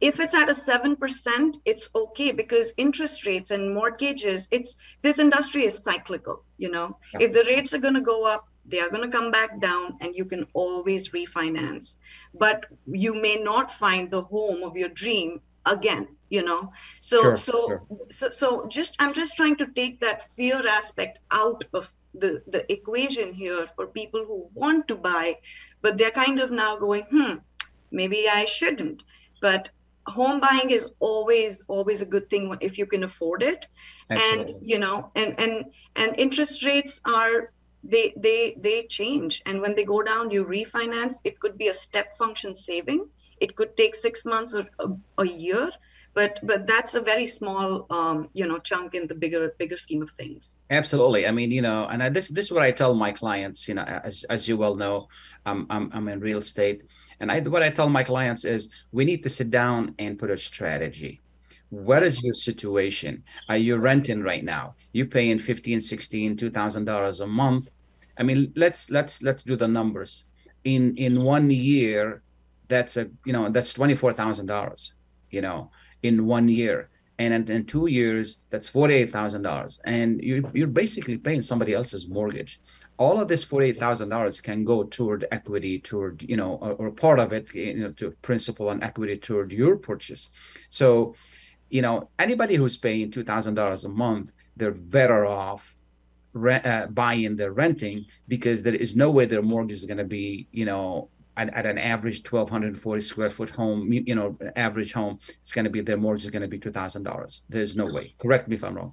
If 0.00 0.20
it's 0.20 0.34
at 0.34 0.48
a 0.48 0.52
7% 0.52 1.56
it's 1.64 1.90
okay 1.94 2.30
because 2.30 2.72
interest 2.76 3.26
rates 3.26 3.50
and 3.50 3.74
mortgages 3.74 4.46
it's 4.52 4.76
this 5.02 5.18
industry 5.18 5.64
is 5.64 5.82
cyclical 5.82 6.44
you 6.56 6.70
know? 6.70 6.98
Yeah. 7.14 7.26
if 7.26 7.32
the 7.32 7.44
rates 7.48 7.74
are 7.74 7.80
going 7.80 7.94
to 7.94 8.00
go 8.00 8.24
up 8.24 8.46
they 8.64 8.80
are 8.80 8.90
going 8.90 9.02
to 9.02 9.16
come 9.16 9.32
back 9.32 9.60
down 9.60 9.96
and 10.00 10.14
you 10.14 10.24
can 10.26 10.46
always 10.52 11.08
refinance. 11.10 11.96
But 12.34 12.66
you 12.86 13.20
may 13.20 13.36
not 13.36 13.72
find 13.72 14.10
the 14.10 14.22
home 14.22 14.62
of 14.62 14.76
your 14.76 14.90
dream 14.90 15.40
again 15.68 16.08
you 16.30 16.44
know? 16.44 16.72
So 17.00 17.22
sure, 17.22 17.36
so, 17.36 17.52
sure. 17.52 17.82
so 18.10 18.30
so 18.30 18.66
just 18.68 18.96
i'm 18.98 19.12
just 19.14 19.36
trying 19.36 19.56
to 19.56 19.66
take 19.74 20.00
that 20.00 20.22
fear 20.36 20.60
aspect 20.68 21.20
out 21.30 21.64
of 21.72 21.90
the 22.14 22.42
the 22.46 22.70
equation 22.72 23.32
here 23.32 23.66
for 23.66 23.86
people 23.86 24.24
who 24.26 24.48
want 24.54 24.88
to 24.88 24.96
buy 24.96 25.36
but 25.82 25.96
they're 25.96 26.10
kind 26.10 26.40
of 26.40 26.50
now 26.50 26.76
going 26.76 27.04
hmm 27.10 27.34
maybe 27.90 28.28
i 28.28 28.44
shouldn't. 28.44 29.02
But 29.40 29.70
home 30.06 30.40
buying 30.40 30.70
is 30.70 30.88
always 31.00 31.64
always 31.68 32.02
a 32.02 32.06
good 32.06 32.28
thing 32.30 32.56
if 32.60 32.78
you 32.78 32.86
can 32.86 33.04
afford 33.04 33.42
it. 33.42 33.66
Absolutely. 34.10 34.54
and 34.54 34.66
you 34.66 34.78
know 34.78 35.10
and 35.14 35.38
and 35.38 35.64
and 35.96 36.14
interest 36.18 36.64
rates 36.64 37.00
are 37.04 37.52
they 37.84 38.12
they 38.16 38.56
they 38.58 38.82
change. 38.84 39.42
And 39.46 39.60
when 39.60 39.74
they 39.76 39.84
go 39.84 40.02
down 40.02 40.30
you 40.30 40.44
refinance. 40.44 41.16
It 41.24 41.38
could 41.40 41.56
be 41.58 41.68
a 41.68 41.74
step 41.74 42.16
function 42.16 42.54
saving 42.54 43.08
it 43.40 43.56
could 43.56 43.76
take 43.76 43.94
six 43.94 44.24
months 44.24 44.54
or 44.54 44.66
a, 44.78 44.88
a 45.22 45.26
year 45.26 45.70
but 46.18 46.40
but 46.42 46.66
that's 46.66 46.94
a 46.96 47.00
very 47.00 47.26
small 47.26 47.86
um, 47.90 48.28
you 48.34 48.46
know 48.46 48.58
chunk 48.58 48.94
in 48.94 49.06
the 49.06 49.14
bigger 49.14 49.54
bigger 49.58 49.76
scheme 49.76 50.02
of 50.02 50.10
things. 50.10 50.56
Absolutely. 50.70 51.26
I 51.28 51.30
mean 51.30 51.50
you 51.52 51.62
know 51.62 51.86
and 51.90 52.02
I, 52.02 52.08
this 52.08 52.28
this 52.28 52.46
is 52.46 52.52
what 52.52 52.62
i 52.62 52.72
tell 52.72 52.94
my 52.94 53.12
clients 53.12 53.68
you 53.68 53.74
know 53.74 53.82
as, 53.82 54.24
as 54.34 54.48
you 54.48 54.56
well 54.56 54.74
know 54.74 55.08
I'm, 55.46 55.66
I'm 55.70 55.90
i'm 55.94 56.08
in 56.08 56.20
real 56.20 56.38
estate. 56.38 56.82
And 57.20 57.30
i 57.30 57.40
what 57.40 57.62
i 57.62 57.70
tell 57.70 57.88
my 57.88 58.02
clients 58.02 58.44
is 58.44 58.70
we 58.90 59.04
need 59.04 59.22
to 59.22 59.30
sit 59.38 59.50
down 59.50 59.94
and 59.98 60.18
put 60.18 60.30
a 60.30 60.38
strategy. 60.38 61.20
What 61.70 62.02
is 62.02 62.22
your 62.24 62.34
situation? 62.34 63.22
Are 63.50 63.60
you 63.66 63.76
renting 63.76 64.22
right 64.22 64.42
now? 64.42 64.74
You 64.92 65.04
paying 65.06 65.38
15 65.38 65.80
16 65.80 66.36
2000 66.36 66.84
dollars 66.84 67.20
a 67.20 67.26
month? 67.26 67.70
I 68.18 68.22
mean 68.22 68.52
let's 68.56 68.90
let's 68.90 69.22
let's 69.22 69.42
do 69.44 69.54
the 69.56 69.68
numbers. 69.68 70.24
In 70.64 70.96
in 70.96 71.22
one 71.22 71.50
year 71.50 72.22
that's 72.68 72.96
a 72.96 73.08
you 73.24 73.32
know 73.32 73.48
that's 73.50 73.72
twenty 73.72 73.94
four 73.94 74.12
thousand 74.12 74.46
dollars, 74.46 74.94
you 75.30 75.40
know, 75.40 75.70
in 76.02 76.26
one 76.26 76.48
year, 76.48 76.90
and 77.18 77.48
in, 77.48 77.64
two 77.64 77.86
years 77.86 78.38
that's 78.50 78.68
forty 78.68 78.94
eight 78.94 79.12
thousand 79.12 79.42
dollars, 79.42 79.80
and 79.84 80.22
you 80.22 80.48
you're 80.54 80.66
basically 80.66 81.18
paying 81.18 81.42
somebody 81.42 81.74
else's 81.74 82.08
mortgage. 82.08 82.60
All 82.98 83.20
of 83.20 83.28
this 83.28 83.44
forty 83.44 83.68
eight 83.68 83.78
thousand 83.78 84.10
dollars 84.10 84.40
can 84.40 84.64
go 84.64 84.84
toward 84.84 85.26
equity, 85.32 85.80
toward 85.80 86.22
you 86.22 86.36
know, 86.36 86.54
or, 86.54 86.72
or 86.72 86.90
part 86.90 87.18
of 87.18 87.32
it, 87.32 87.52
you 87.54 87.74
know, 87.76 87.92
to 87.92 88.10
principal 88.22 88.70
and 88.70 88.82
equity 88.82 89.16
toward 89.16 89.52
your 89.52 89.76
purchase. 89.76 90.30
So, 90.68 91.14
you 91.70 91.82
know, 91.82 92.10
anybody 92.18 92.56
who's 92.56 92.76
paying 92.76 93.10
two 93.10 93.24
thousand 93.24 93.54
dollars 93.54 93.84
a 93.84 93.88
month, 93.88 94.30
they're 94.56 94.72
better 94.72 95.26
off 95.26 95.74
uh, 96.34 96.86
buying 96.86 97.36
their 97.36 97.52
renting 97.52 98.04
because 98.28 98.62
there 98.62 98.74
is 98.74 98.94
no 98.94 99.10
way 99.10 99.24
their 99.24 99.42
mortgage 99.42 99.76
is 99.76 99.84
going 99.86 99.98
to 99.98 100.04
be 100.04 100.46
you 100.52 100.64
know 100.64 101.08
at, 101.38 101.54
at 101.54 101.64
an 101.64 101.78
average 101.78 102.18
1240 102.18 103.00
square 103.00 103.30
foot 103.30 103.50
home 103.50 103.90
you 103.92 104.14
know 104.14 104.36
average 104.56 104.92
home 104.92 105.18
it's 105.40 105.52
going 105.52 105.64
to 105.64 105.70
be 105.70 105.80
their 105.80 105.96
mortgage 105.96 106.24
is 106.24 106.30
going 106.30 106.42
to 106.42 106.48
be 106.48 106.58
$2000 106.58 107.40
there's 107.48 107.76
no 107.76 107.86
way 107.86 108.14
correct 108.18 108.48
me 108.48 108.56
if 108.56 108.64
i'm 108.64 108.74
wrong 108.74 108.92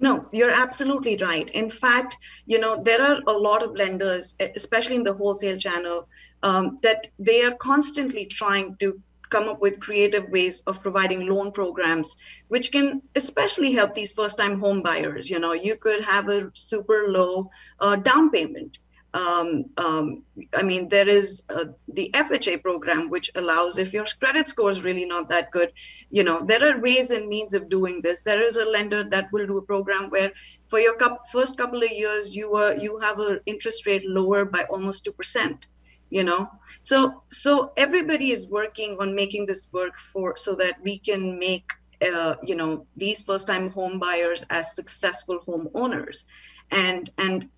no, 0.00 0.26
you're 0.32 0.50
absolutely 0.50 1.16
right. 1.18 1.48
In 1.50 1.70
fact, 1.70 2.16
you 2.46 2.58
know, 2.58 2.76
there 2.82 3.00
are 3.00 3.20
a 3.28 3.32
lot 3.32 3.62
of 3.62 3.76
lenders, 3.76 4.34
especially 4.56 4.96
in 4.96 5.04
the 5.04 5.14
wholesale 5.14 5.56
channel, 5.56 6.08
um, 6.42 6.80
that 6.82 7.06
they 7.20 7.44
are 7.44 7.54
constantly 7.54 8.26
trying 8.26 8.74
to 8.78 9.00
come 9.30 9.48
up 9.48 9.60
with 9.60 9.78
creative 9.78 10.28
ways 10.30 10.60
of 10.66 10.82
providing 10.82 11.28
loan 11.28 11.52
programs, 11.52 12.16
which 12.48 12.72
can 12.72 13.00
especially 13.14 13.72
help 13.72 13.94
these 13.94 14.10
first 14.10 14.38
time 14.38 14.58
home 14.58 14.82
buyers. 14.82 15.30
You 15.30 15.38
know, 15.38 15.52
you 15.52 15.76
could 15.76 16.02
have 16.02 16.28
a 16.28 16.50
super 16.52 17.04
low 17.06 17.48
uh, 17.78 17.94
down 17.94 18.30
payment 18.30 18.78
um, 19.14 19.66
um, 19.76 20.22
I 20.56 20.62
mean, 20.62 20.88
there 20.88 21.08
is 21.08 21.44
uh, 21.50 21.66
the 21.88 22.10
FHA 22.14 22.62
program, 22.62 23.10
which 23.10 23.30
allows 23.34 23.76
if 23.76 23.92
your 23.92 24.06
credit 24.18 24.48
score 24.48 24.70
is 24.70 24.84
really 24.84 25.04
not 25.04 25.28
that 25.28 25.50
good, 25.50 25.72
you 26.10 26.24
know, 26.24 26.40
there 26.40 26.64
are 26.66 26.80
ways 26.80 27.10
and 27.10 27.28
means 27.28 27.52
of 27.52 27.68
doing 27.68 28.00
this. 28.00 28.22
There 28.22 28.42
is 28.42 28.56
a 28.56 28.64
lender 28.64 29.04
that 29.04 29.30
will 29.30 29.46
do 29.46 29.58
a 29.58 29.62
program 29.62 30.08
where 30.08 30.32
for 30.66 30.78
your 30.78 30.96
first 31.30 31.58
couple 31.58 31.82
of 31.82 31.90
years, 31.90 32.34
you 32.34 32.54
are 32.54 32.74
you 32.74 32.98
have 33.00 33.18
an 33.18 33.40
interest 33.44 33.86
rate 33.86 34.08
lower 34.08 34.46
by 34.46 34.64
almost 34.70 35.04
two 35.04 35.12
percent. 35.12 35.66
You 36.08 36.24
know, 36.24 36.50
so 36.80 37.22
so 37.28 37.72
everybody 37.76 38.30
is 38.32 38.48
working 38.48 38.96
on 39.00 39.14
making 39.14 39.46
this 39.46 39.68
work 39.72 39.98
for 39.98 40.36
so 40.36 40.54
that 40.54 40.76
we 40.82 40.98
can 40.98 41.38
make 41.38 41.70
uh, 42.02 42.36
you 42.42 42.54
know 42.54 42.86
these 42.96 43.22
first 43.22 43.46
time 43.46 43.70
home 43.70 43.98
buyers 43.98 44.44
as 44.48 44.74
successful 44.74 45.40
homeowners 45.46 46.24
and 46.70 47.10
and 47.18 47.48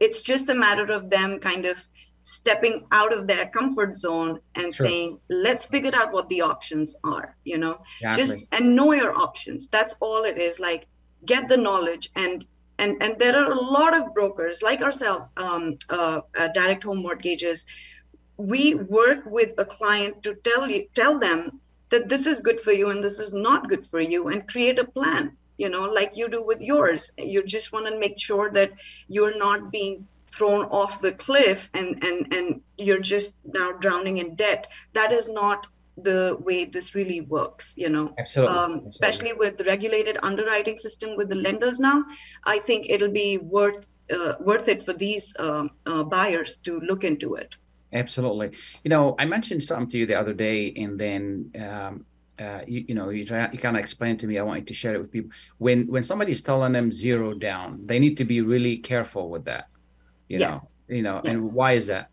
it's 0.00 0.22
just 0.22 0.48
a 0.48 0.54
matter 0.54 0.90
of 0.92 1.10
them 1.10 1.38
kind 1.38 1.66
of 1.66 1.86
stepping 2.22 2.86
out 2.92 3.12
of 3.12 3.26
their 3.26 3.46
comfort 3.48 3.96
zone 3.96 4.40
and 4.54 4.74
sure. 4.74 4.86
saying 4.86 5.18
let's 5.28 5.64
figure 5.66 5.94
out 5.94 6.12
what 6.12 6.28
the 6.28 6.40
options 6.40 6.96
are 7.04 7.36
you 7.44 7.56
know 7.56 7.78
exactly. 8.00 8.22
just 8.22 8.46
and 8.52 8.76
know 8.76 8.92
your 8.92 9.16
options 9.16 9.68
that's 9.68 9.96
all 10.00 10.24
it 10.24 10.36
is 10.36 10.60
like 10.60 10.86
get 11.24 11.48
the 11.48 11.56
knowledge 11.56 12.10
and 12.16 12.44
and 12.78 13.02
and 13.02 13.18
there 13.18 13.36
are 13.36 13.52
a 13.52 13.60
lot 13.60 13.96
of 13.96 14.12
brokers 14.12 14.62
like 14.62 14.82
ourselves 14.82 15.30
um, 15.38 15.78
uh, 15.88 16.20
uh, 16.38 16.48
direct 16.48 16.84
home 16.84 17.02
mortgages 17.02 17.64
we 18.36 18.74
work 18.74 19.20
with 19.26 19.54
a 19.58 19.64
client 19.64 20.22
to 20.22 20.34
tell 20.34 20.68
you 20.68 20.86
tell 20.94 21.18
them 21.18 21.60
that 21.88 22.08
this 22.08 22.26
is 22.26 22.40
good 22.40 22.60
for 22.60 22.72
you 22.72 22.90
and 22.90 23.02
this 23.02 23.18
is 23.18 23.32
not 23.32 23.68
good 23.68 23.86
for 23.86 24.00
you 24.00 24.28
and 24.28 24.46
create 24.46 24.78
a 24.78 24.84
plan 24.84 25.36
you 25.60 25.68
know 25.68 25.84
like 25.98 26.16
you 26.20 26.28
do 26.36 26.42
with 26.50 26.60
yours 26.60 27.12
you 27.18 27.44
just 27.56 27.72
want 27.72 27.86
to 27.86 27.98
make 28.04 28.18
sure 28.28 28.50
that 28.58 28.70
you're 29.08 29.36
not 29.38 29.70
being 29.70 30.06
thrown 30.36 30.64
off 30.80 31.02
the 31.02 31.12
cliff 31.12 31.68
and 31.74 32.02
and 32.08 32.32
and 32.36 32.60
you're 32.78 33.04
just 33.14 33.36
now 33.60 33.68
drowning 33.84 34.18
in 34.18 34.34
debt 34.34 34.66
that 34.94 35.12
is 35.12 35.28
not 35.28 35.66
the 36.08 36.20
way 36.48 36.64
this 36.64 36.94
really 36.94 37.20
works 37.20 37.74
you 37.76 37.90
know 37.94 38.06
Absolutely. 38.18 38.56
um, 38.56 38.62
Absolutely. 38.62 38.88
especially 38.88 39.32
with 39.34 39.58
the 39.58 39.64
regulated 39.64 40.16
underwriting 40.22 40.76
system 40.76 41.16
with 41.16 41.28
the 41.28 41.40
lenders 41.46 41.78
now 41.78 42.04
i 42.44 42.58
think 42.58 42.86
it'll 42.88 43.16
be 43.24 43.38
worth 43.38 43.86
uh, 44.16 44.34
worth 44.40 44.68
it 44.68 44.82
for 44.82 44.94
these 44.94 45.34
um, 45.38 45.70
uh, 45.86 46.02
buyers 46.02 46.56
to 46.56 46.80
look 46.80 47.04
into 47.04 47.34
it 47.34 47.54
Absolutely. 47.92 48.52
You 48.84 48.88
know, 48.88 49.16
I 49.18 49.24
mentioned 49.24 49.64
something 49.64 49.88
to 49.88 49.98
you 49.98 50.06
the 50.06 50.18
other 50.18 50.32
day, 50.32 50.72
and 50.76 50.98
then 50.98 51.50
um, 51.58 52.06
uh, 52.40 52.60
you, 52.66 52.84
you 52.88 52.94
know, 52.94 53.10
you 53.10 53.26
try, 53.26 53.48
you 53.52 53.58
kind 53.58 53.76
of 53.76 53.80
explained 53.80 54.20
to 54.20 54.26
me. 54.26 54.38
I 54.38 54.42
wanted 54.42 54.68
to 54.68 54.74
share 54.74 54.94
it 54.94 55.00
with 55.00 55.12
people. 55.12 55.30
When 55.58 55.86
when 55.88 56.02
somebody's 56.02 56.42
telling 56.42 56.72
them 56.72 56.90
zero 56.90 57.34
down, 57.34 57.86
they 57.86 57.98
need 57.98 58.16
to 58.18 58.24
be 58.24 58.40
really 58.40 58.78
careful 58.78 59.30
with 59.30 59.44
that. 59.44 59.64
You 60.28 60.38
Yes. 60.38 60.58
know, 60.88 60.96
you 60.96 61.02
know, 61.02 61.22
and 61.24 61.52
why 61.52 61.72
is 61.72 61.88
that? 61.88 62.08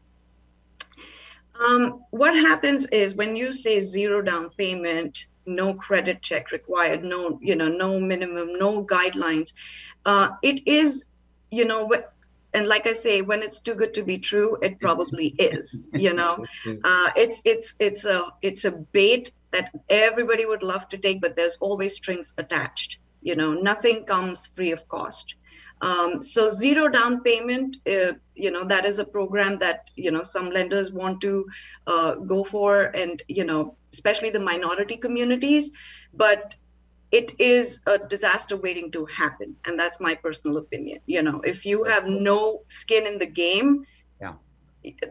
Um, 1.60 2.02
what 2.12 2.36
happens 2.36 2.86
is 2.88 3.16
when 3.16 3.36
you 3.36 3.54
say 3.54 3.80
zero 3.80 4.22
down 4.22 4.50
payment, 4.58 5.18
no 5.48 5.74
credit 5.74 6.22
check 6.22 6.52
required, 6.52 7.04
no, 7.04 7.40
you 7.42 7.56
know, 7.56 7.68
no 7.68 8.00
minimum, 8.00 8.58
no 8.60 8.86
guidelines. 8.86 9.54
Uh, 10.06 10.30
it 10.44 10.68
is, 10.68 11.08
you 11.50 11.66
know, 11.66 11.90
and 12.54 12.68
like 12.68 12.86
I 12.86 12.92
say, 12.94 13.22
when 13.22 13.42
it's 13.42 13.60
too 13.62 13.76
good 13.76 13.94
to 13.96 14.04
be 14.04 14.20
true, 14.20 14.58
it 14.62 14.80
probably 14.80 15.28
is. 15.40 15.88
You 15.96 16.14
know, 16.14 16.44
uh, 16.84 17.10
it's 17.16 17.42
it's 17.46 17.76
it's 17.80 18.06
a 18.06 18.26
it's 18.42 18.66
a 18.66 18.72
bait 18.72 19.32
that 19.52 19.72
everybody 19.90 20.46
would 20.46 20.64
love 20.64 20.88
to 20.90 20.98
take, 20.98 21.22
but 21.22 21.36
there's 21.36 21.58
always 21.58 21.96
strings 21.96 22.34
attached. 22.38 23.00
You 23.22 23.36
know, 23.36 23.54
nothing 23.54 24.06
comes 24.06 24.46
free 24.46 24.72
of 24.72 24.88
cost. 24.88 25.36
Um, 25.82 26.22
so 26.24 26.50
zero 26.50 26.88
down 26.88 27.22
payment, 27.22 27.78
uh, 27.88 28.14
you 28.36 28.52
know, 28.52 28.64
that 28.64 28.86
is 28.86 29.00
a 29.00 29.06
program 29.06 29.60
that 29.60 29.90
you 29.96 30.10
know 30.12 30.24
some 30.24 30.50
lenders 30.50 30.92
want 30.92 31.22
to 31.22 31.46
uh, 31.86 32.16
go 32.16 32.44
for, 32.44 32.86
and 32.96 33.22
you 33.28 33.44
know, 33.44 33.76
especially 33.94 34.32
the 34.32 34.40
minority 34.40 34.98
communities, 34.98 35.70
but 36.14 36.56
it 37.12 37.32
is 37.40 37.82
a 37.86 37.98
disaster 38.00 38.58
waiting 38.58 38.92
to 38.92 39.06
happen, 39.06 39.56
and 39.66 39.80
that's 39.80 40.00
my 40.00 40.16
personal 40.16 40.58
opinion. 40.58 41.00
You 41.06 41.22
know, 41.22 41.42
if 41.42 41.66
you 41.66 41.84
have 41.84 42.08
no 42.08 42.64
skin 42.68 43.06
in 43.06 43.20
the 43.20 43.28
game. 43.28 43.86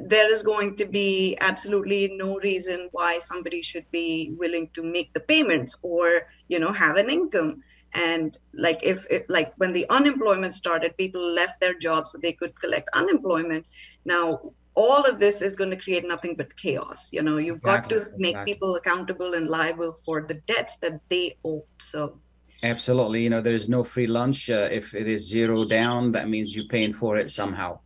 There 0.00 0.30
is 0.30 0.42
going 0.42 0.74
to 0.76 0.86
be 0.86 1.36
absolutely 1.40 2.16
no 2.16 2.38
reason 2.38 2.88
why 2.92 3.18
somebody 3.18 3.62
should 3.62 3.88
be 3.90 4.32
willing 4.36 4.68
to 4.74 4.82
make 4.82 5.12
the 5.12 5.20
payments 5.20 5.76
or 5.82 6.28
you 6.48 6.58
know 6.58 6.72
have 6.72 6.96
an 6.96 7.10
income 7.10 7.62
and 7.94 8.38
like 8.52 8.80
if, 8.82 9.06
if 9.10 9.24
like 9.28 9.52
when 9.56 9.72
the 9.72 9.86
unemployment 9.90 10.52
started 10.52 10.96
people 10.96 11.24
left 11.40 11.60
their 11.60 11.74
jobs 11.74 12.12
so 12.12 12.18
they 12.18 12.32
could 12.32 12.58
collect 12.60 12.88
unemployment 12.92 13.64
now 14.04 14.40
all 14.74 15.02
of 15.04 15.18
this 15.18 15.40
is 15.40 15.56
going 15.56 15.70
to 15.70 15.76
create 15.76 16.06
nothing 16.06 16.34
but 16.36 16.54
chaos 16.56 17.10
you 17.12 17.22
know 17.22 17.38
you've 17.38 17.62
got 17.62 17.88
to 17.88 18.06
make 18.16 18.34
exactly. 18.34 18.52
people 18.52 18.76
accountable 18.76 19.34
and 19.34 19.48
liable 19.48 19.92
for 20.04 20.22
the 20.22 20.34
debts 20.52 20.76
that 20.76 21.00
they 21.08 21.36
owe 21.44 21.64
so 21.78 22.18
Absolutely. 22.62 23.22
You 23.22 23.30
know, 23.30 23.40
there's 23.42 23.68
no 23.68 23.84
free 23.84 24.06
lunch. 24.06 24.48
Uh, 24.48 24.68
if 24.70 24.94
it 24.94 25.06
is 25.06 25.28
zero 25.28 25.64
down, 25.66 26.12
that 26.12 26.28
means 26.28 26.56
you're 26.56 26.66
paying 26.68 26.94
for 26.94 27.18
it 27.18 27.30
somehow. 27.30 27.78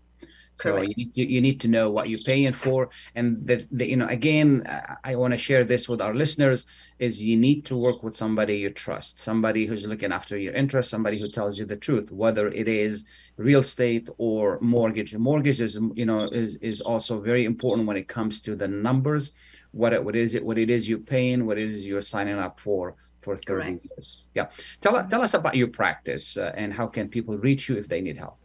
So 0.62 0.80
you, 0.82 0.94
need- 0.94 1.11
you, 1.14 1.26
you 1.26 1.40
need 1.40 1.61
to 1.61 1.68
know 1.68 1.90
what 1.90 2.08
you're 2.08 2.20
paying 2.24 2.52
for. 2.52 2.90
And 3.14 3.46
that, 3.46 3.66
the, 3.70 3.88
you 3.88 3.96
know, 3.96 4.06
again, 4.06 4.62
I- 5.04 5.16
want 5.20 5.32
to 5.34 5.38
share 5.38 5.64
this 5.64 5.88
with 5.88 6.00
our 6.00 6.14
listeners 6.14 6.66
is 6.98 7.20
you 7.22 7.36
need 7.36 7.64
to 7.66 7.76
work 7.76 8.02
with 8.02 8.16
somebody 8.16 8.56
you 8.58 8.70
trust, 8.70 9.18
somebody 9.20 9.66
who's 9.66 9.86
looking 9.86 10.12
after 10.12 10.38
your 10.38 10.54
interests, 10.54 10.90
somebody 10.90 11.18
who 11.20 11.30
tells 11.30 11.58
you 11.58 11.66
the 11.66 11.76
truth, 11.76 12.11
whether 12.11 12.48
it 12.48 12.68
is 12.68 13.04
real 13.36 13.61
estate 13.61 14.08
or 14.18 14.58
mortgage. 14.61 15.14
Mortgage 15.14 15.61
is, 15.61 15.78
you 15.94 16.06
know, 16.06 16.24
is, 16.30 16.56
is 16.56 16.80
also 16.80 17.20
very 17.20 17.44
important 17.44 17.86
when 17.86 17.96
it 17.98 18.08
comes 18.08 18.40
to 18.42 18.54
the 18.56 18.68
numbers, 18.68 19.32
what 19.72 19.92
it, 19.92 20.02
what 20.02 20.16
is 20.16 20.34
it, 20.34 20.44
what 20.44 20.58
it 20.58 20.70
is 20.70 20.88
you're 20.88 20.98
paying, 20.98 21.44
what 21.46 21.58
it 21.58 21.68
is 21.70 21.86
you're 21.86 22.00
signing 22.00 22.38
up 22.38 22.58
for 22.58 22.96
for 23.20 23.36
30 23.36 23.44
Correct. 23.46 23.86
years. 23.90 24.24
Yeah. 24.34 24.46
Tell, 24.80 25.06
tell 25.06 25.20
us 25.20 25.34
about 25.34 25.54
your 25.54 25.68
practice 25.68 26.38
uh, 26.38 26.52
and 26.56 26.72
how 26.72 26.86
can 26.86 27.08
people 27.08 27.36
reach 27.36 27.68
you 27.68 27.76
if 27.76 27.86
they 27.86 28.00
need 28.00 28.16
help? 28.16 28.38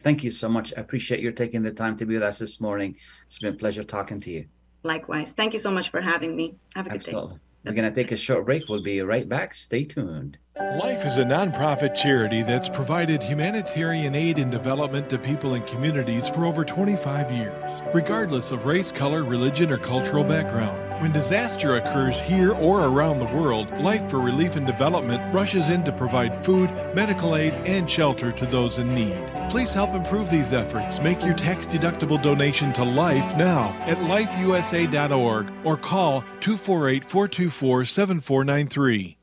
Thank 0.00 0.24
you 0.24 0.30
so 0.30 0.48
much. 0.48 0.72
I 0.78 0.80
appreciate 0.80 1.20
your 1.20 1.32
taking 1.32 1.62
the 1.62 1.70
time 1.70 1.94
to 1.98 2.06
be 2.06 2.14
with 2.14 2.22
us 2.22 2.38
this 2.38 2.58
morning. 2.58 2.96
It's 3.26 3.38
been 3.38 3.52
a 3.52 3.56
pleasure 3.58 3.84
talking 3.84 4.18
to 4.20 4.30
you. 4.30 4.46
likewise 4.82 5.32
thank 5.32 5.52
you 5.52 5.58
so 5.58 5.70
much 5.70 5.90
for 5.90 6.00
having 6.00 6.34
me 6.36 6.54
have 6.74 6.86
a 6.86 6.90
good 6.90 7.02
day 7.02 7.12
Absolutely. 7.12 7.38
We're 7.64 7.72
going 7.72 7.90
to 7.90 7.94
take 7.94 8.12
a 8.12 8.16
short 8.16 8.44
break. 8.44 8.68
We'll 8.68 8.82
be 8.82 9.00
right 9.00 9.28
back. 9.28 9.54
Stay 9.54 9.84
tuned. 9.84 10.36
Life 10.56 11.06
is 11.06 11.18
a 11.18 11.24
nonprofit 11.24 11.94
charity 11.94 12.42
that's 12.42 12.68
provided 12.68 13.22
humanitarian 13.22 14.14
aid 14.14 14.38
and 14.38 14.50
development 14.50 15.08
to 15.10 15.18
people 15.18 15.54
and 15.54 15.66
communities 15.66 16.28
for 16.28 16.44
over 16.44 16.64
25 16.64 17.32
years, 17.32 17.82
regardless 17.94 18.50
of 18.50 18.66
race, 18.66 18.92
color, 18.92 19.24
religion, 19.24 19.72
or 19.72 19.78
cultural 19.78 20.24
background. 20.24 20.93
When 21.04 21.12
disaster 21.12 21.76
occurs 21.76 22.18
here 22.18 22.52
or 22.52 22.86
around 22.86 23.18
the 23.18 23.26
world, 23.26 23.70
Life 23.78 24.08
for 24.08 24.20
Relief 24.20 24.56
and 24.56 24.66
Development 24.66 25.34
rushes 25.34 25.68
in 25.68 25.84
to 25.84 25.92
provide 25.92 26.42
food, 26.42 26.70
medical 26.94 27.36
aid, 27.36 27.52
and 27.66 27.90
shelter 27.90 28.32
to 28.32 28.46
those 28.46 28.78
in 28.78 28.94
need. 28.94 29.30
Please 29.50 29.74
help 29.74 29.90
improve 29.90 30.30
these 30.30 30.54
efforts. 30.54 31.00
Make 31.00 31.22
your 31.22 31.34
tax 31.34 31.66
deductible 31.66 32.22
donation 32.22 32.72
to 32.72 32.84
Life 32.84 33.36
now 33.36 33.76
at 33.82 33.98
lifeusa.org 33.98 35.52
or 35.62 35.76
call 35.76 36.22
248 36.40 37.04
424 37.04 37.84
7493. 37.84 39.18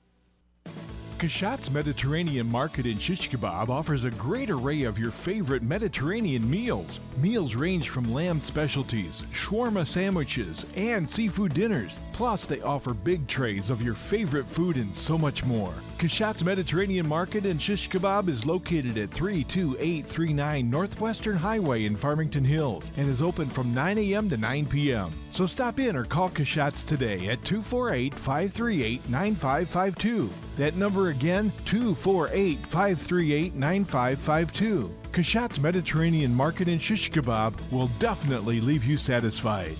Kashat's 1.21 1.69
Mediterranean 1.69 2.49
Market 2.49 2.87
in 2.87 2.97
Shish 2.97 3.29
Kebab 3.29 3.69
offers 3.69 4.05
a 4.05 4.09
great 4.09 4.49
array 4.49 4.81
of 4.85 4.97
your 4.97 5.11
favorite 5.11 5.61
Mediterranean 5.61 6.49
meals. 6.49 6.99
Meals 7.17 7.53
range 7.53 7.89
from 7.89 8.11
lamb 8.11 8.41
specialties, 8.41 9.27
shawarma 9.31 9.85
sandwiches, 9.85 10.65
and 10.75 11.07
seafood 11.07 11.53
dinners. 11.53 11.95
Plus, 12.21 12.45
they 12.45 12.61
offer 12.61 12.93
big 12.93 13.25
trays 13.25 13.71
of 13.71 13.81
your 13.81 13.95
favorite 13.95 14.45
food 14.45 14.75
and 14.75 14.95
so 14.95 15.17
much 15.17 15.43
more. 15.43 15.73
Kashat's 15.97 16.43
Mediterranean 16.43 17.07
Market 17.07 17.47
and 17.47 17.59
Shish 17.59 17.89
Kebab 17.89 18.29
is 18.29 18.45
located 18.45 18.95
at 18.99 19.09
32839 19.09 20.69
Northwestern 20.69 21.35
Highway 21.35 21.85
in 21.85 21.95
Farmington 21.95 22.45
Hills 22.45 22.91
and 22.95 23.09
is 23.09 23.23
open 23.23 23.49
from 23.49 23.73
9 23.73 23.97
a.m. 23.97 24.29
to 24.29 24.37
9 24.37 24.67
p.m. 24.67 25.09
So 25.31 25.47
stop 25.47 25.79
in 25.79 25.95
or 25.95 26.05
call 26.05 26.29
Kashat's 26.29 26.83
today 26.83 27.27
at 27.27 27.43
248 27.43 28.13
538 28.13 29.09
9552. 29.09 30.29
That 30.57 30.75
number 30.75 31.09
again, 31.09 31.51
248 31.65 32.67
538 32.67 33.55
9552. 33.55 34.95
Kashat's 35.11 35.59
Mediterranean 35.59 36.35
Market 36.35 36.69
and 36.69 36.79
Shish 36.79 37.09
Kebab 37.09 37.55
will 37.71 37.87
definitely 37.97 38.61
leave 38.61 38.85
you 38.85 38.97
satisfied. 38.97 39.75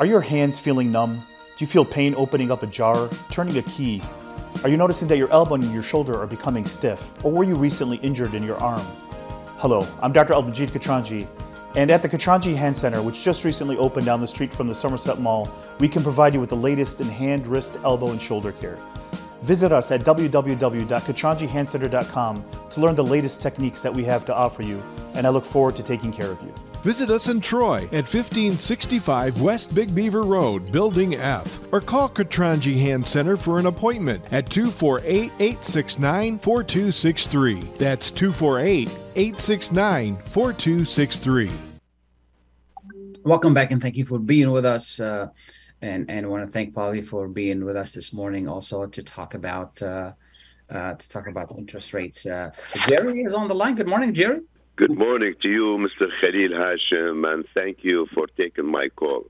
Are 0.00 0.06
your 0.06 0.22
hands 0.22 0.58
feeling 0.58 0.90
numb? 0.90 1.22
Do 1.56 1.64
you 1.64 1.68
feel 1.68 1.84
pain 1.84 2.16
opening 2.16 2.50
up 2.50 2.64
a 2.64 2.66
jar, 2.66 3.08
turning 3.30 3.56
a 3.58 3.62
key? 3.62 4.02
Are 4.64 4.68
you 4.68 4.76
noticing 4.76 5.06
that 5.06 5.18
your 5.18 5.30
elbow 5.30 5.54
and 5.54 5.72
your 5.72 5.84
shoulder 5.84 6.20
are 6.20 6.26
becoming 6.26 6.66
stiff? 6.66 7.24
Or 7.24 7.30
were 7.30 7.44
you 7.44 7.54
recently 7.54 7.98
injured 7.98 8.34
in 8.34 8.42
your 8.42 8.56
arm? 8.56 8.84
Hello, 9.58 9.86
I'm 10.02 10.12
Dr. 10.12 10.34
Albanjit 10.34 10.70
Katranji, 10.70 11.28
and 11.76 11.92
at 11.92 12.02
the 12.02 12.08
Katranji 12.08 12.56
Hand 12.56 12.76
Center, 12.76 13.02
which 13.02 13.22
just 13.22 13.44
recently 13.44 13.76
opened 13.76 14.06
down 14.06 14.20
the 14.20 14.26
street 14.26 14.52
from 14.52 14.66
the 14.66 14.74
Somerset 14.74 15.20
Mall, 15.20 15.48
we 15.78 15.88
can 15.88 16.02
provide 16.02 16.34
you 16.34 16.40
with 16.40 16.50
the 16.50 16.56
latest 16.56 17.00
in 17.00 17.06
hand, 17.06 17.46
wrist, 17.46 17.76
elbow, 17.84 18.10
and 18.10 18.20
shoulder 18.20 18.50
care. 18.50 18.76
Visit 19.42 19.70
us 19.70 19.92
at 19.92 20.00
www.katranjihandcenter.com 20.00 22.44
to 22.68 22.80
learn 22.80 22.96
the 22.96 23.04
latest 23.04 23.40
techniques 23.40 23.80
that 23.82 23.94
we 23.94 24.02
have 24.02 24.24
to 24.24 24.34
offer 24.34 24.64
you, 24.64 24.82
and 25.14 25.24
I 25.24 25.30
look 25.30 25.44
forward 25.44 25.76
to 25.76 25.84
taking 25.84 26.10
care 26.10 26.32
of 26.32 26.42
you. 26.42 26.52
Visit 26.84 27.10
us 27.10 27.28
in 27.28 27.40
Troy 27.40 27.84
at 27.92 28.04
1565 28.04 29.40
West 29.40 29.74
Big 29.74 29.94
Beaver 29.94 30.20
Road, 30.20 30.70
Building 30.70 31.14
F, 31.14 31.58
or 31.72 31.80
call 31.80 32.10
Katranji 32.10 32.78
Hand 32.78 33.06
Center 33.06 33.38
for 33.38 33.58
an 33.58 33.64
appointment 33.64 34.22
at 34.34 34.50
248 34.50 35.32
869 35.40 36.38
4263. 36.38 37.60
That's 37.78 38.10
248 38.10 38.88
869 39.16 40.16
4263. 40.26 41.50
Welcome 43.22 43.54
back 43.54 43.70
and 43.70 43.80
thank 43.80 43.96
you 43.96 44.04
for 44.04 44.18
being 44.18 44.50
with 44.50 44.66
us. 44.66 45.00
Uh, 45.00 45.28
and 45.80 46.10
and 46.10 46.26
I 46.26 46.28
want 46.28 46.46
to 46.46 46.52
thank 46.52 46.74
Polly 46.74 47.00
for 47.00 47.28
being 47.28 47.64
with 47.64 47.78
us 47.78 47.94
this 47.94 48.12
morning 48.12 48.46
also 48.46 48.84
to 48.84 49.02
talk 49.02 49.32
about 49.32 49.80
uh, 49.80 50.12
uh, 50.68 50.92
to 50.92 51.08
talk 51.08 51.28
about 51.28 51.50
interest 51.56 51.94
rates. 51.94 52.26
Uh, 52.26 52.50
Jerry 52.86 53.22
is 53.22 53.32
on 53.32 53.48
the 53.48 53.54
line. 53.54 53.74
Good 53.74 53.88
morning, 53.88 54.12
Jerry. 54.12 54.40
Good 54.76 54.96
morning 54.98 55.34
to 55.42 55.48
you, 55.48 55.78
Mr. 55.86 56.08
Khalil 56.20 56.50
Hashim, 56.50 57.32
and 57.32 57.44
thank 57.54 57.84
you 57.84 58.06
for 58.12 58.26
taking 58.36 58.66
my 58.66 58.88
call. 58.88 59.24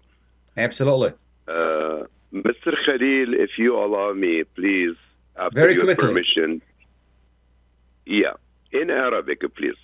Absolutely. 0.56 1.10
Uh, 1.46 2.04
Mr. 2.32 2.72
Khalil, 2.84 3.34
if 3.34 3.50
you 3.58 3.76
allow 3.76 4.12
me, 4.14 4.44
please, 4.56 4.96
after 5.36 5.54
Very 5.60 5.74
your 5.74 5.84
quickly. 5.84 6.08
permission. 6.08 6.62
Yeah, 8.06 8.34
in 8.72 8.90
Arabic, 8.90 9.40
please. 9.54 9.76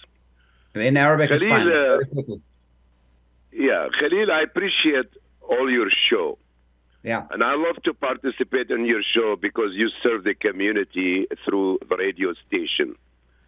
In 0.75 0.97
Arabic 0.97 1.31
is 1.31 1.43
Khalil, 1.43 1.57
fine. 1.59 1.69
uh, 1.69 1.73
Very 1.73 2.07
quickly. 2.07 2.41
Yeah, 3.53 3.89
Khalil, 3.99 4.31
I 4.33 4.43
appreciate 4.43 5.11
all 5.43 5.71
your 5.71 5.91
show. 5.91 6.39
Yeah. 7.03 7.27
And 7.31 7.43
I 7.43 7.55
love 7.55 7.83
to 7.85 7.93
participate 7.95 8.71
in 8.71 8.85
your 8.87 9.03
show 9.03 9.37
because 9.37 9.75
you 9.75 9.89
serve 10.03 10.25
the 10.25 10.35
community 10.35 11.27
through 11.45 11.79
the 11.89 11.97
radio 11.97 12.33
station. 12.47 12.95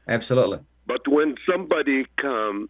Absolutely. 0.08 0.58
But 0.92 1.08
when 1.08 1.34
somebody 1.46 2.06
come 2.20 2.68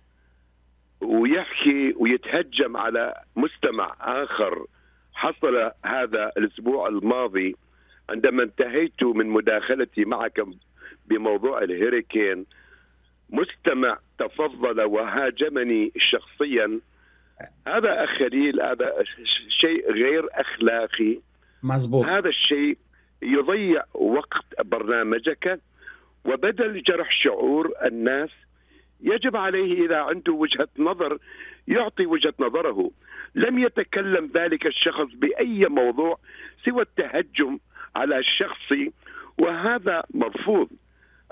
ويحكي 1.00 1.94
ويتهجم 1.96 2.76
على 2.76 3.14
مستمع 3.36 3.96
آخر 4.00 4.66
حصل 5.14 5.70
هذا 5.84 6.32
الأسبوع 6.36 6.88
الماضي 6.88 7.56
عندما 8.10 8.42
انتهيت 8.42 9.02
من 9.02 9.26
مداخلتي 9.26 10.04
معك 10.04 10.44
بموضوع 11.06 11.62
الهيريكين 11.62 12.46
مستمع 13.30 13.98
تفضل 14.18 14.80
وهاجمني 14.80 15.92
شخصيا. 15.96 16.80
هذا 17.66 18.04
أخ 18.04 18.10
خليل 18.10 18.60
هذا 18.60 19.04
شيء 19.48 19.92
غير 19.92 20.28
أخلاقي. 20.32 21.20
مظبوط. 21.62 22.06
هذا 22.06 22.28
الشيء 22.28 22.78
يضيع 23.22 23.84
وقت 23.94 24.44
برنامجك. 24.64 25.60
وبدل 26.24 26.82
جرح 26.82 27.10
شعور 27.10 27.72
الناس 27.84 28.30
يجب 29.00 29.36
عليه 29.36 29.86
إذا 29.86 29.96
عنده 29.96 30.32
وجهة 30.32 30.68
نظر 30.78 31.18
يعطي 31.68 32.06
وجهة 32.06 32.34
نظره. 32.40 32.90
لم 33.34 33.58
يتكلم 33.58 34.30
ذلك 34.34 34.66
الشخص 34.66 35.06
بأي 35.14 35.66
موضوع 35.68 36.18
سوى 36.64 36.82
التهجم 36.82 37.58
على 37.96 38.18
الشخص 38.18 38.72
وهذا 39.38 40.02
مرفوض 40.14 40.68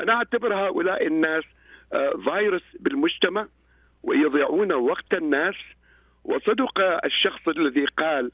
أنا 0.01 0.12
أعتبر 0.12 0.55
هؤلاء 0.55 1.07
الناس 1.07 1.45
آه، 1.93 2.12
فيروس 2.24 2.62
بالمجتمع 2.80 3.47
ويضيعون 4.03 4.72
وقت 4.72 5.14
الناس. 5.14 5.55
وصدق 6.24 7.05
الشخص 7.05 7.49
الذي 7.49 7.84
قال 7.84 8.24
آه، 8.26 8.30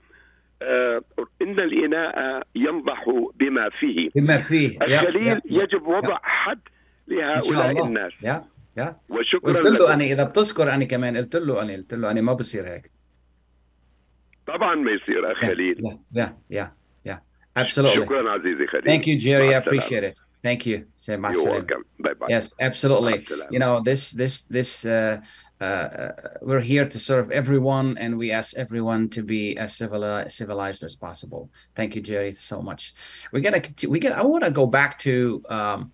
إن 1.43 1.61
الإناء 1.61 2.43
ينضح 2.55 3.05
بما 3.35 3.71
فيه 3.71 4.11
بما 4.15 4.39
فيه 4.39 4.79
يا- 4.81 5.01
الخليل 5.01 5.27
يا- 5.27 5.41
يجب 5.47 5.87
وضع 5.87 6.19
حد 6.23 6.61
لهؤلاء 7.09 7.87
الناس 7.87 8.13
يا 8.23 8.45
يا 8.77 8.97
وشكرا 9.09 9.53
قلت 9.53 9.81
له 9.81 9.95
أنا 9.95 10.05
إذا 10.05 10.25
بتذكر 10.25 10.71
أنا 10.71 10.85
كمان 10.85 11.17
قلت 11.17 11.37
له 11.37 11.63
أنا 11.63 11.73
قلت 11.73 11.95
له 11.95 12.11
أنا 12.11 12.21
ما 12.21 12.33
بصير 12.33 12.67
هيك 12.69 12.91
طبعا 14.47 14.75
ما 14.75 14.91
يصير 14.91 15.33
اخ 15.33 15.39
خليل 15.41 15.77
yeah, 16.17 16.21
yeah, 16.57 16.67
yeah. 17.09 17.19
Absolutely. 17.63 17.97
شكرا 18.05 18.31
عزيزي 18.31 18.67
خليل 18.67 18.85
Thank 19.01 19.05
you, 19.05 19.23
Jerry. 19.25 19.51
I 19.51 19.53
مع 19.53 19.59
السلامة. 19.59 19.81
appreciate 19.81 20.13
it. 20.15 20.23
Thank 20.47 20.65
you. 20.65 20.87
You're 21.09 21.19
welcome. 21.19 21.85
Bye 21.99 22.15
bye. 22.15 22.27
Yes, 22.29 22.55
absolutely. 22.61 23.15
As-salam. 23.15 23.49
You 23.51 23.59
know 23.59 23.81
this 23.81 24.13
this 24.13 24.43
this 24.43 24.87
uh, 24.87 25.19
uh, 25.61 26.13
we're 26.41 26.61
here 26.61 26.87
to 26.89 26.99
serve 27.01 27.33
everyone, 27.33 27.99
and 27.99 28.17
we 28.17 28.31
ask 28.31 28.57
everyone 28.57 29.09
to 29.09 29.25
be 29.25 29.59
as 29.59 29.75
civilized 29.75 30.85
as 30.85 30.95
possible. 30.95 31.51
Thank 31.75 31.97
you, 31.97 32.01
Jerry, 32.01 32.31
so 32.31 32.63
much. 32.63 32.95
We're 33.33 33.41
gonna 33.41 33.63
we 33.89 33.99
get. 33.99 34.13
I 34.13 34.23
want 34.23 34.45
to 34.45 34.53
go 34.53 34.69
back 34.69 35.01
to 35.01 35.43
um, 35.49 35.91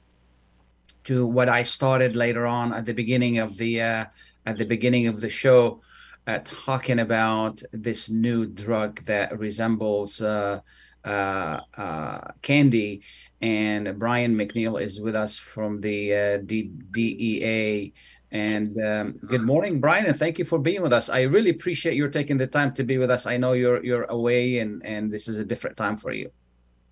to 1.04 1.26
what 1.26 1.48
I 1.48 1.62
started 1.62 2.14
later 2.14 2.44
on 2.44 2.74
at 2.74 2.84
the 2.84 2.92
beginning 2.92 3.38
of 3.38 3.56
the 3.56 3.80
uh, 3.80 4.04
at 4.44 4.58
the 4.58 4.66
beginning 4.66 5.06
of 5.06 5.22
the 5.22 5.30
show, 5.30 5.80
uh, 6.26 6.40
talking 6.44 6.98
about 6.98 7.62
this 7.72 8.10
new 8.10 8.44
drug 8.44 9.02
that 9.06 9.38
resembles 9.38 10.20
uh, 10.20 10.60
uh, 11.06 11.60
uh 11.78 12.32
candy 12.42 13.02
and 13.42 13.98
Brian 13.98 14.34
McNeil 14.36 14.80
is 14.80 15.00
with 15.00 15.14
us 15.16 15.36
from 15.36 15.80
the 15.80 16.14
uh, 16.14 16.36
D- 16.46 16.70
DEA. 16.92 17.92
And 18.30 18.78
um, 18.82 19.18
good 19.28 19.42
morning, 19.42 19.78
Brian, 19.78 20.06
and 20.06 20.18
thank 20.18 20.38
you 20.38 20.46
for 20.46 20.58
being 20.58 20.80
with 20.80 20.92
us. 20.92 21.10
I 21.10 21.22
really 21.22 21.50
appreciate 21.50 21.96
your 21.96 22.08
taking 22.08 22.38
the 22.38 22.46
time 22.46 22.72
to 22.74 22.82
be 22.84 22.96
with 22.96 23.10
us. 23.10 23.26
I 23.26 23.36
know 23.36 23.52
you're 23.52 23.84
you're 23.84 24.04
away, 24.04 24.60
and 24.60 24.80
and 24.86 25.12
this 25.12 25.28
is 25.28 25.36
a 25.36 25.44
different 25.44 25.76
time 25.76 25.98
for 25.98 26.12
you. 26.12 26.30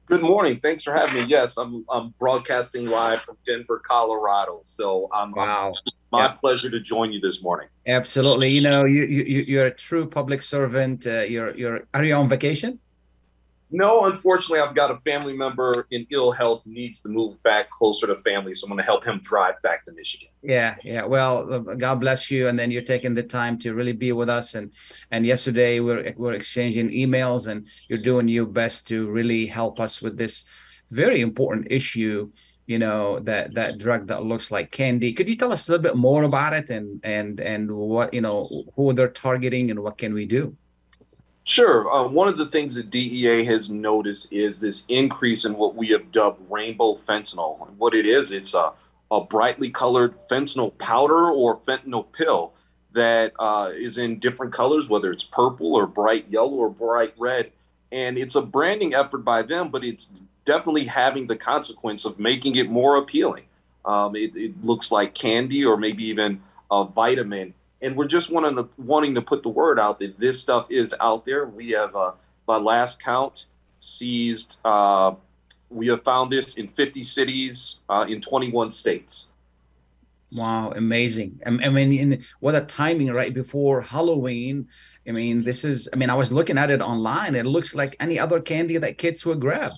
Good 0.05 0.21
morning. 0.21 0.59
Thanks 0.61 0.83
for 0.83 0.93
having 0.93 1.15
me. 1.15 1.23
Yes, 1.23 1.57
I'm 1.57 1.83
I'm 1.89 2.13
broadcasting 2.19 2.85
live 2.87 3.23
from 3.23 3.39
Denver, 3.47 3.81
Colorado. 3.87 4.61
So 4.65 5.09
I'm 5.15 5.31
Wow. 5.33 5.73
my 6.13 6.25
Yeah. 6.25 6.33
pleasure 6.33 6.69
to 6.69 6.81
join 6.81 7.11
you 7.11 7.21
this 7.21 7.43
morning. 7.43 7.69
Absolutely. 7.87 8.49
You 8.51 8.61
know, 8.61 8.85
you 8.85 9.05
you 9.05 9.23
you- 9.25 9.45
you're 9.49 9.67
a 9.67 9.75
true 9.89 10.07
public 10.07 10.43
servant. 10.43 11.07
Uh, 11.07 11.21
you're 11.23 11.57
you're. 11.57 11.87
Are 11.95 12.05
you 12.05 12.15
on 12.17 12.29
vacation? 12.29 12.81
No, 13.73 14.07
unfortunately, 14.07 14.59
I've 14.59 14.75
got 14.75 14.91
a 14.91 14.99
family 15.05 15.37
member 15.37 15.87
in 15.91 16.07
ill 16.11 16.33
health 16.33 16.67
needs 16.67 17.01
to 17.03 17.09
move 17.09 17.41
back 17.45 17.71
closer 17.71 18.07
to 18.09 18.17
family, 18.23 18.55
so 18.55 18.65
I'm 18.65 18.71
going 18.71 18.79
to 18.79 18.85
help 18.85 19.05
him 19.05 19.21
drive 19.23 19.61
back 19.63 19.85
to 19.85 19.93
Michigan. 19.93 20.29
Yeah, 20.43 20.75
yeah. 20.83 21.05
Well, 21.05 21.53
uh, 21.53 21.59
God 21.75 22.01
bless 22.01 22.31
you, 22.31 22.49
and 22.49 22.59
then 22.59 22.71
you're 22.71 22.83
taking 22.83 23.15
the 23.15 23.23
time 23.23 23.59
to 23.61 23.75
really 23.75 23.93
be 23.93 24.13
with 24.13 24.29
us. 24.29 24.55
And 24.55 24.73
and 25.13 25.25
yesterday 25.25 25.79
we're 25.79 26.13
we're 26.17 26.33
exchanging 26.33 26.91
emails, 26.91 27.47
and 27.47 27.69
you're 27.89 28.03
doing 28.03 28.27
your 28.27 28.47
best 28.47 28.89
to 28.89 29.09
really 29.09 29.47
help 29.47 29.79
us 29.79 30.03
with 30.03 30.19
this 30.19 30.45
very 30.91 31.21
important 31.21 31.69
issue. 31.71 32.31
You 32.67 32.79
know 32.79 33.21
that 33.21 33.55
that 33.55 33.79
drug 33.79 34.09
that 34.09 34.25
looks 34.25 34.51
like 34.51 34.73
candy. 34.73 35.13
Could 35.13 35.29
you 35.29 35.37
tell 35.37 35.53
us 35.53 35.69
a 35.69 35.73
little 35.73 35.83
bit 35.83 35.97
more 35.97 36.25
about 36.25 36.55
it, 36.55 36.71
and 36.71 37.01
and 37.05 37.39
and 37.39 37.71
what 37.71 38.13
you 38.15 38.21
know 38.21 38.65
who 38.75 38.93
they're 38.93 39.09
targeting, 39.09 39.71
and 39.71 39.81
what 39.81 39.99
can 39.99 40.13
we 40.13 40.27
do? 40.27 40.57
Sure. 41.51 41.93
Uh, 41.93 42.07
one 42.07 42.29
of 42.29 42.39
the 42.39 42.47
things 42.47 42.77
that 42.77 42.91
DEA 42.91 43.43
has 43.43 43.71
noticed 43.71 44.33
is 44.33 44.61
this 44.61 44.85
increase 44.89 45.45
in 45.45 45.57
what 45.57 45.75
we 45.75 45.89
have 45.89 46.13
dubbed 46.13 46.41
rainbow 46.49 46.95
fentanyl. 46.95 47.67
And 47.67 47.77
what 47.77 47.93
it 47.93 48.07
is, 48.07 48.31
it's 48.31 48.55
a, 48.55 48.71
a 49.11 49.25
brightly 49.25 49.69
colored 49.69 50.15
fentanyl 50.31 50.79
powder 50.79 51.29
or 51.29 51.57
fentanyl 51.57 52.07
pill 52.13 52.53
that 52.93 53.33
uh, 53.41 53.73
is 53.75 53.99
in 53.99 54.21
different 54.21 54.53
colors, 54.53 54.89
whether 54.89 55.11
it's 55.11 55.25
purple 55.25 55.75
or 55.75 55.89
bright 55.89 56.27
yellow 56.31 56.53
or 56.53 56.71
bright 56.71 57.15
red. 57.19 57.51
And 57.91 58.17
it's 58.17 58.37
a 58.37 58.43
branding 58.43 58.95
effort 58.95 59.25
by 59.25 59.43
them, 59.43 59.71
but 59.71 59.83
it's 59.83 60.13
definitely 60.45 60.85
having 60.85 61.27
the 61.27 61.35
consequence 61.35 62.05
of 62.05 62.21
making 62.21 62.55
it 62.57 62.71
more 62.71 62.99
appealing. 62.99 63.47
Um, 63.85 64.15
it, 64.15 64.37
it 64.37 64.65
looks 64.65 64.93
like 64.93 65.15
candy 65.15 65.65
or 65.65 65.77
maybe 65.77 66.05
even 66.05 66.43
a 66.71 66.85
vitamin 66.85 67.55
and 67.83 67.97
we're 67.97 68.07
just 68.07 68.31
wanting 68.31 68.57
to, 68.57 68.69
wanting 68.79 69.15
to 69.15 69.23
put 69.23 69.43
the 69.43 69.49
word 69.49 69.79
out 69.79 69.99
that 70.01 70.19
this 70.19 70.41
stuff 70.41 70.67
is 70.71 70.95
out 71.01 71.25
there. 71.25 71.47
We 71.47 71.71
have, 71.71 71.97
uh, 71.97 72.13
by 72.47 72.57
last 72.57 73.03
count, 73.03 73.47
seized. 73.79 74.61
Uh, 74.65 75.15
we 75.71 75.89
have 75.89 76.03
found 76.03 76.33
this 76.33 76.55
in 76.55 76.69
50 76.69 77.03
cities 77.03 77.77
uh, 77.89 78.07
in 78.09 78.21
21 78.21 78.71
states. 78.71 79.29
Wow, 80.33 80.73
amazing! 80.77 81.41
I, 81.45 81.49
I 81.49 81.69
mean, 81.71 81.93
in, 81.93 82.25
what 82.39 82.55
a 82.55 82.61
timing 82.61 83.13
right 83.13 83.35
before 83.35 83.81
Halloween. 83.81 84.69
I 85.09 85.11
mean, 85.11 85.43
this 85.43 85.65
is. 85.65 85.89
I 85.93 85.97
mean, 85.97 86.09
I 86.09 86.15
was 86.15 86.31
looking 86.31 86.57
at 86.57 86.71
it 86.71 86.81
online. 86.81 87.35
It 87.35 87.47
looks 87.47 87.75
like 87.75 87.97
any 87.99 88.17
other 88.17 88.39
candy 88.41 88.79
that 88.79 88.97
kids 88.97 89.27
would 89.27 89.41
grab. 89.41 89.73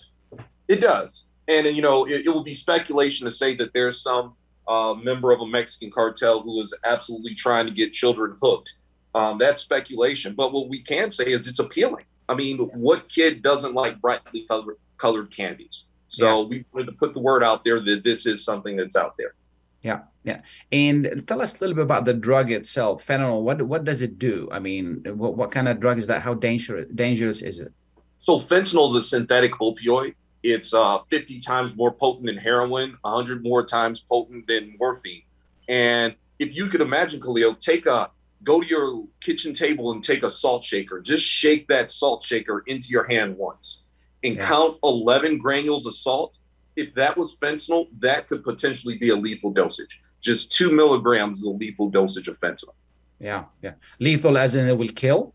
It 0.69 0.83
does, 0.83 1.25
and 1.49 1.67
you 1.75 1.81
know, 1.81 2.05
it, 2.05 2.27
it 2.27 2.35
would 2.35 2.45
be 2.45 2.53
speculation 2.53 3.25
to 3.25 3.31
say 3.31 3.57
that 3.57 3.73
there's 3.73 4.03
some 4.03 4.35
uh, 4.73 4.95
member 4.95 5.33
of 5.33 5.41
a 5.41 5.47
Mexican 5.47 5.91
cartel 5.91 6.41
who 6.41 6.61
is 6.63 6.73
absolutely 6.85 7.35
trying 7.35 7.67
to 7.67 7.73
get 7.73 7.93
children 7.93 8.37
hooked. 8.43 8.79
Um, 9.15 9.37
that's 9.37 9.61
speculation, 9.61 10.35
but 10.35 10.53
what 10.53 10.71
we 10.71 10.81
can 10.81 11.11
say 11.11 11.27
is 11.27 11.47
it's 11.47 11.59
appealing. 11.59 12.07
I 12.29 12.35
mean, 12.35 12.59
what 12.89 13.09
kid 13.11 13.43
doesn't 13.43 13.75
like 13.75 14.01
brightly 14.01 14.47
colored, 14.49 14.77
colored 14.97 15.31
candies? 15.31 15.85
So 16.09 16.45
we 16.45 16.65
wanted 16.73 16.87
to 16.87 16.93
put 16.93 17.13
the 17.13 17.21
word 17.21 17.43
out 17.43 17.65
there 17.65 17.81
that 17.81 18.05
this 18.05 18.25
is 18.27 18.45
something 18.45 18.77
that's 18.77 18.97
out 18.97 19.15
there. 19.19 19.35
Yeah, 19.83 20.01
yeah. 20.25 20.41
And 20.71 21.25
tell 21.27 21.43
us 21.43 21.57
a 21.57 21.61
little 21.61 21.75
bit 21.75 21.83
about 21.83 22.05
the 22.05 22.15
drug 22.15 22.51
itself, 22.51 23.07
fentanyl. 23.07 23.43
What 23.43 23.61
what 23.63 23.85
does 23.85 24.01
it 24.01 24.19
do? 24.19 24.49
I 24.53 24.59
mean, 24.59 25.03
what, 25.05 25.37
what 25.37 25.51
kind 25.51 25.69
of 25.69 25.81
drug 25.81 25.99
is 25.99 26.07
that? 26.07 26.23
How 26.23 26.35
dangerous 26.35 26.87
dangerous 26.95 27.43
is 27.43 27.59
it? 27.61 27.73
So 28.21 28.41
fentanyl 28.41 28.89
is 28.91 28.97
a 28.97 29.03
synthetic 29.03 29.53
opioid. 29.53 30.15
It's 30.43 30.75
uh, 30.75 30.99
50 31.09 31.41
times 31.41 31.77
more 31.77 31.93
potent 31.93 32.27
than 32.27 32.37
heroin, 32.37 32.97
100 33.03 33.43
more 33.45 33.65
times 33.65 34.01
potent 34.01 34.47
than 34.49 34.75
morphine. 34.79 35.23
And 35.69 36.15
if 36.39 36.55
you 36.57 36.67
could 36.67 36.81
imagine, 36.81 37.21
Khalil, 37.21 37.55
take 37.55 37.87
a 37.87 38.11
go 38.43 38.61
to 38.61 38.67
your 38.67 39.05
kitchen 39.21 39.55
table 39.55 39.93
and 39.93 40.03
take 40.03 40.25
a 40.25 40.31
salt 40.31 40.65
shaker. 40.65 41.01
Just 41.01 41.25
shake 41.25 41.69
that 41.69 41.93
salt 41.93 42.25
shaker 42.25 42.65
into 42.67 42.89
your 42.89 43.05
hand 43.05 43.37
once, 43.39 43.83
and 44.25 44.35
Yeah. 44.35 44.49
count 44.49 44.79
11 44.83 45.39
granules 45.39 45.87
of 45.87 45.95
salt. 45.95 46.39
If 46.75 46.93
that 46.95 47.17
was 47.17 47.37
fentanyl, 47.37 47.87
that 48.01 48.27
could 48.29 48.43
potentially 48.43 48.99
be 48.99 49.11
a 49.11 49.17
lethal 49.17 49.53
dosage. 49.53 50.01
just 50.21 50.53
two 50.53 50.71
milligrams 50.71 51.39
is 51.41 51.45
a 51.47 51.51
lethal 51.51 51.91
dosage 51.91 52.29
of 52.29 52.39
fentanyl. 52.39 52.75
Yeah, 53.19 53.47
yeah. 53.61 53.73
Lethal 53.99 54.39
as 54.39 54.55
in 54.55 54.69
it 54.69 54.79
will 54.79 54.87
kill? 55.05 55.35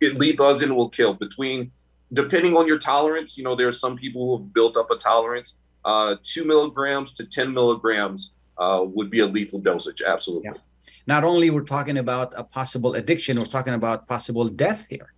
It 0.00 0.16
lethal 0.18 0.46
as 0.48 0.60
in 0.60 0.72
it 0.72 0.74
will 0.74 0.88
kill. 0.88 1.14
Between, 1.14 1.70
depending 2.12 2.56
on 2.56 2.66
your 2.66 2.78
tolerance, 2.78 3.36
you 3.36 3.44
know, 3.44 3.54
there 3.54 3.68
are 3.68 3.72
some 3.72 3.96
people 3.96 4.24
who 4.26 4.42
have 4.42 4.52
built 4.52 4.76
up 4.76 4.90
a 4.90 4.96
tolerance. 4.96 5.58
Uh, 5.84 6.16
two 6.22 6.44
milligrams 6.44 7.12
to 7.12 7.26
10 7.26 7.52
milligrams 7.52 8.32
uh, 8.58 8.82
would 8.84 9.10
be 9.10 9.20
a 9.20 9.26
lethal 9.26 9.60
dosage. 9.60 10.02
Absolutely. 10.06 10.50
Yeah. 10.52 10.60
Not 11.06 11.24
only 11.24 11.50
we're 11.50 11.62
talking 11.62 11.98
about 11.98 12.32
a 12.36 12.44
possible 12.44 12.94
addiction, 12.94 13.38
we're 13.38 13.46
talking 13.46 13.74
about 13.74 14.06
possible 14.06 14.48
death 14.48 14.86
here. 14.88 15.12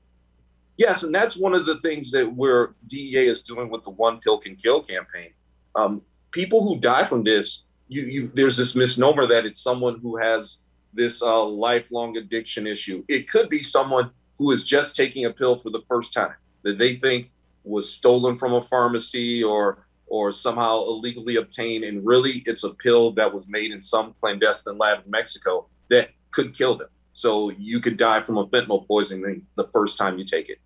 Yes, 0.77 1.05
and 1.05 1.15
that's 1.15 1.37
one 1.37 1.55
of 1.55 1.65
the 1.65 1.77
things 1.81 2.11
that 2.11 2.31
we're 2.31 2.75
DEA 2.89 3.29
is 3.29 3.43
doing 3.43 3.71
with 3.71 3.83
the 3.83 3.91
One 3.91 4.21
Pill 4.21 4.39
Can 4.39 4.57
Kill 4.57 4.83
campaign. 4.83 5.31
Um, 5.75 6.03
people 6.33 6.63
who 6.63 6.79
die 6.79 7.05
from 7.05 7.23
this, 7.23 7.63
you, 7.89 8.03
you 8.03 8.31
there's 8.35 8.57
this 8.57 8.75
misnomer 8.75 9.27
that 9.27 9.47
it's 9.47 9.61
someone 9.61 10.01
who 10.01 10.17
has 10.17 10.61
this 10.93 11.23
uh, 11.23 11.45
lifelong 11.45 12.17
addiction 12.17 12.67
issue. 12.67 13.05
It 13.09 13.31
could 13.31 13.49
be 13.49 13.63
someone 13.63 14.11
who 14.39 14.51
is 14.51 14.65
just 14.65 14.97
taking 14.97 15.25
a 15.25 15.31
pill 15.31 15.57
for 15.57 15.71
the 15.71 15.83
first 15.89 16.13
time 16.13 16.35
that 16.67 16.79
they 16.79 16.97
think 16.97 17.31
was 17.63 17.91
stolen 17.91 18.37
from 18.37 18.53
a 18.53 18.63
pharmacy 18.63 19.43
or 19.43 19.87
or 20.09 20.31
somehow 20.31 20.83
illegally 20.83 21.37
obtained, 21.37 21.83
and 21.85 22.05
really 22.07 22.43
it's 22.47 22.63
a 22.63 22.71
pill 22.75 23.11
that 23.13 23.33
was 23.33 23.49
made 23.49 23.73
in 23.73 23.83
some 23.83 24.15
clandestine 24.21 24.79
lab 24.79 25.05
in 25.05 25.11
Mexico 25.11 25.67
that 25.89 26.11
could 26.31 26.55
kill 26.55 26.77
them. 26.77 26.89
So 27.13 27.51
you 27.51 27.81
could 27.81 27.97
die 27.97 28.23
from 28.23 28.39
a 28.39 28.47
fentanyl 28.47 28.87
poisoning 28.87 29.47
the 29.57 29.69
first 29.73 29.99
time 29.99 30.19
you 30.19 30.25
take 30.25 30.49
it. 30.49 30.59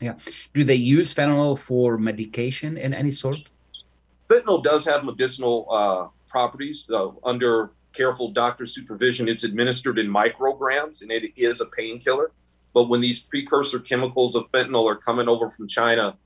Yeah. 0.00 0.14
Do 0.54 0.64
they 0.64 0.74
use 0.74 1.12
fentanyl 1.14 1.58
for 1.58 1.98
medication 1.98 2.76
in 2.76 2.94
any 2.94 3.12
sort? 3.12 3.36
Fentanyl 4.28 4.64
does 4.64 4.84
have 4.84 5.04
medicinal 5.04 5.66
uh, 5.70 6.08
properties 6.28 6.88
uh, 6.92 7.10
under 7.24 7.72
careful 7.92 8.30
doctor 8.30 8.66
supervision. 8.66 9.28
It's 9.28 9.44
administered 9.44 9.98
in 9.98 10.08
micrograms 10.08 11.02
and 11.02 11.10
it 11.10 11.32
is 11.36 11.60
a 11.60 11.66
painkiller. 11.66 12.32
But 12.74 12.88
when 12.88 13.00
these 13.00 13.20
precursor 13.20 13.78
chemicals 13.78 14.34
of 14.34 14.50
fentanyl 14.52 14.90
are 14.90 14.96
coming 14.96 15.28
over 15.28 15.48
from 15.48 15.68
China 15.68 16.16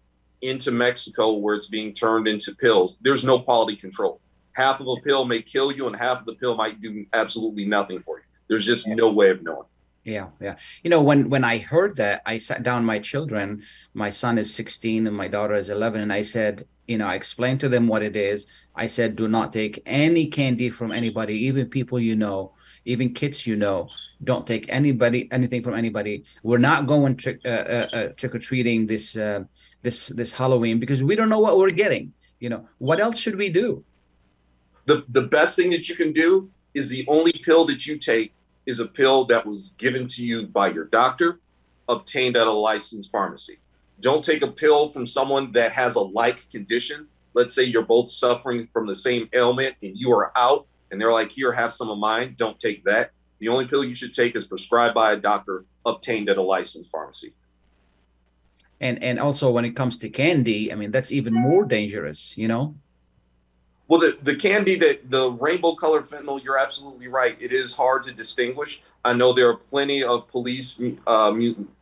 into 0.41 0.71
Mexico, 0.71 1.35
where 1.35 1.55
it's 1.55 1.67
being 1.67 1.93
turned 1.93 2.27
into 2.27 2.55
pills, 2.55 2.99
there's 3.01 3.25
no 3.25 3.39
quality 3.39 3.77
control. 3.77 4.21
Half 4.53 4.81
of 4.81 4.89
a 4.89 4.97
pill 5.03 5.25
may 5.25 5.41
kill 5.41 5.73
you, 5.73 5.87
and 5.87 5.97
half 5.97 6.21
of 6.21 6.27
the 6.27 6.35
pill 6.35 6.57
might 6.57 6.81
do 6.81 7.07
absolutely 7.13 7.65
nothing 7.65 8.01
for 8.01 8.19
you. 8.19 8.25
There's 8.49 8.67
just 8.67 8.87
no 8.87 9.11
way 9.11 9.31
of 9.31 9.43
knowing. 9.43 9.67
Yeah, 10.05 10.31
yeah. 10.41 10.57
You 10.83 10.91
know, 10.91 11.01
when 11.01 11.31
when 11.31 11.45
I 11.45 11.59
heard 11.59 11.97
that, 11.97 12.23
I 12.27 12.39
sat 12.39 12.65
down 12.65 12.85
my 12.85 12.99
children. 12.99 13.63
My 13.95 14.11
son 14.11 14.37
is 14.37 14.53
16 14.53 15.07
and 15.07 15.17
my 15.17 15.29
daughter 15.29 15.55
is 15.55 15.71
11, 15.71 16.01
and 16.01 16.13
I 16.13 16.23
said, 16.23 16.67
you 16.89 16.99
know, 16.99 17.07
I 17.07 17.15
explained 17.15 17.61
to 17.61 17.69
them 17.69 17.87
what 17.87 18.03
it 18.03 18.17
is. 18.17 18.47
I 18.75 18.89
said, 18.89 19.17
do 19.17 19.29
not 19.29 19.53
take 19.53 19.81
any 19.87 20.27
candy 20.27 20.71
from 20.71 20.91
anybody, 20.91 21.35
even 21.47 21.69
people 21.69 22.01
you 22.01 22.17
know, 22.17 22.53
even 22.85 23.13
kids 23.13 23.47
you 23.47 23.57
know. 23.57 23.89
Don't 24.25 24.47
take 24.47 24.67
anybody 24.69 25.29
anything 25.31 25.63
from 25.63 25.75
anybody. 25.75 26.25
We're 26.43 26.59
not 26.59 26.87
going 26.87 27.17
trick 27.17 27.41
uh, 27.45 27.49
uh, 27.49 27.89
uh, 27.93 28.09
trick 28.17 28.35
or 28.35 28.39
treating 28.39 28.87
this 28.87 29.17
uh, 29.17 29.45
this 29.83 30.09
this 30.09 30.33
Halloween 30.33 30.79
because 30.79 31.03
we 31.03 31.17
don't 31.17 31.29
know 31.29 31.41
what 31.41 31.59
we're 31.59 31.71
getting. 31.71 32.13
You 32.41 32.51
know, 32.51 32.67
what 32.79 33.01
else 33.01 33.19
should 33.19 33.37
we 33.37 33.51
do? 33.51 33.85
The 34.87 35.05
the 35.09 35.23
best 35.23 35.57
thing 35.57 35.71
that 35.71 35.89
you 35.89 35.97
can 35.97 36.13
do 36.13 36.51
is 36.75 36.89
the 36.89 37.05
only 37.09 37.33
pill 37.33 37.65
that 37.67 37.87
you 37.87 37.99
take 37.99 38.35
is 38.67 38.81
a 38.81 38.87
pill 38.87 39.25
that 39.27 39.45
was 39.45 39.75
given 39.79 40.07
to 40.07 40.25
you 40.25 40.47
by 40.47 40.69
your 40.69 40.85
doctor, 40.85 41.41
obtained 41.89 42.37
at 42.37 42.47
a 42.47 42.53
licensed 42.53 43.11
pharmacy. 43.11 43.59
Don't 44.01 44.25
take 44.25 44.43
a 44.43 44.49
pill 44.49 44.89
from 44.89 45.07
someone 45.07 45.53
that 45.53 45.73
has 45.73 45.97
a 45.97 46.01
like 46.01 46.49
condition. 46.51 47.07
Let's 47.35 47.55
say 47.55 47.65
you're 47.65 47.85
both 47.85 48.11
suffering 48.11 48.69
from 48.73 48.87
the 48.87 48.95
same 48.95 49.29
ailment 49.33 49.77
and 49.83 49.97
you 49.97 50.13
are 50.13 50.37
out 50.37 50.67
and 50.93 51.01
they're 51.01 51.13
like, 51.13 51.33
here, 51.33 51.51
have 51.51 51.73
some 51.73 51.91
of 51.91 51.99
mine. 51.99 52.35
Don't 52.37 52.61
take 52.61 52.85
that. 52.85 53.11
The 53.41 53.49
only 53.49 53.67
pill 53.67 53.83
you 53.83 53.95
should 53.95 54.15
take 54.15 54.37
is 54.37 54.47
prescribed 54.47 54.95
by 54.95 55.15
a 55.15 55.17
doctor, 55.17 55.65
obtained 55.85 56.29
at 56.29 56.37
a 56.37 56.43
licensed 56.43 56.91
pharmacy. 56.91 57.33
And 58.81 59.03
and 59.03 59.19
also 59.19 59.51
when 59.51 59.65
it 59.65 59.75
comes 59.75 59.99
to 59.99 60.09
candy, 60.09 60.73
I 60.73 60.77
mean 60.77 60.91
that's 60.91 61.11
even 61.11 61.33
more 61.33 61.65
dangerous, 61.65 62.37
you 62.37 62.47
know. 62.47 62.75
Well, 63.89 64.01
the, 64.01 64.19
the 64.23 64.37
candy 64.37 64.77
that 64.77 65.11
the 65.11 65.33
rainbow 65.33 65.75
colored 65.75 66.09
fentanyl, 66.09 66.43
you're 66.43 66.59
absolutely 66.59 67.09
right. 67.09 67.37
It 67.41 67.53
is 67.53 67.77
hard 67.77 68.05
to 68.05 68.13
distinguish. 68.13 68.83
I 69.05 69.13
know 69.13 69.33
there 69.33 69.49
are 69.49 69.57
plenty 69.57 70.05
of 70.05 70.29
police 70.29 70.81
uh, 71.07 71.33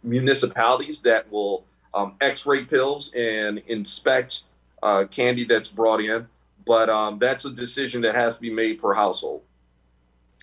municipalities 0.02 1.02
that 1.02 1.30
will 1.30 1.64
um, 1.94 2.14
x-ray 2.20 2.64
pills 2.64 3.12
and 3.14 3.58
inspect 3.66 4.42
uh, 4.82 5.04
candy 5.10 5.44
that's 5.44 5.68
brought 5.68 6.00
in, 6.00 6.26
but 6.70 6.88
um, 6.88 7.18
that's 7.18 7.46
a 7.46 7.50
decision 7.50 8.00
that 8.00 8.14
has 8.14 8.36
to 8.36 8.40
be 8.40 8.48
made 8.48 8.80
per 8.80 8.94
household. 8.94 9.42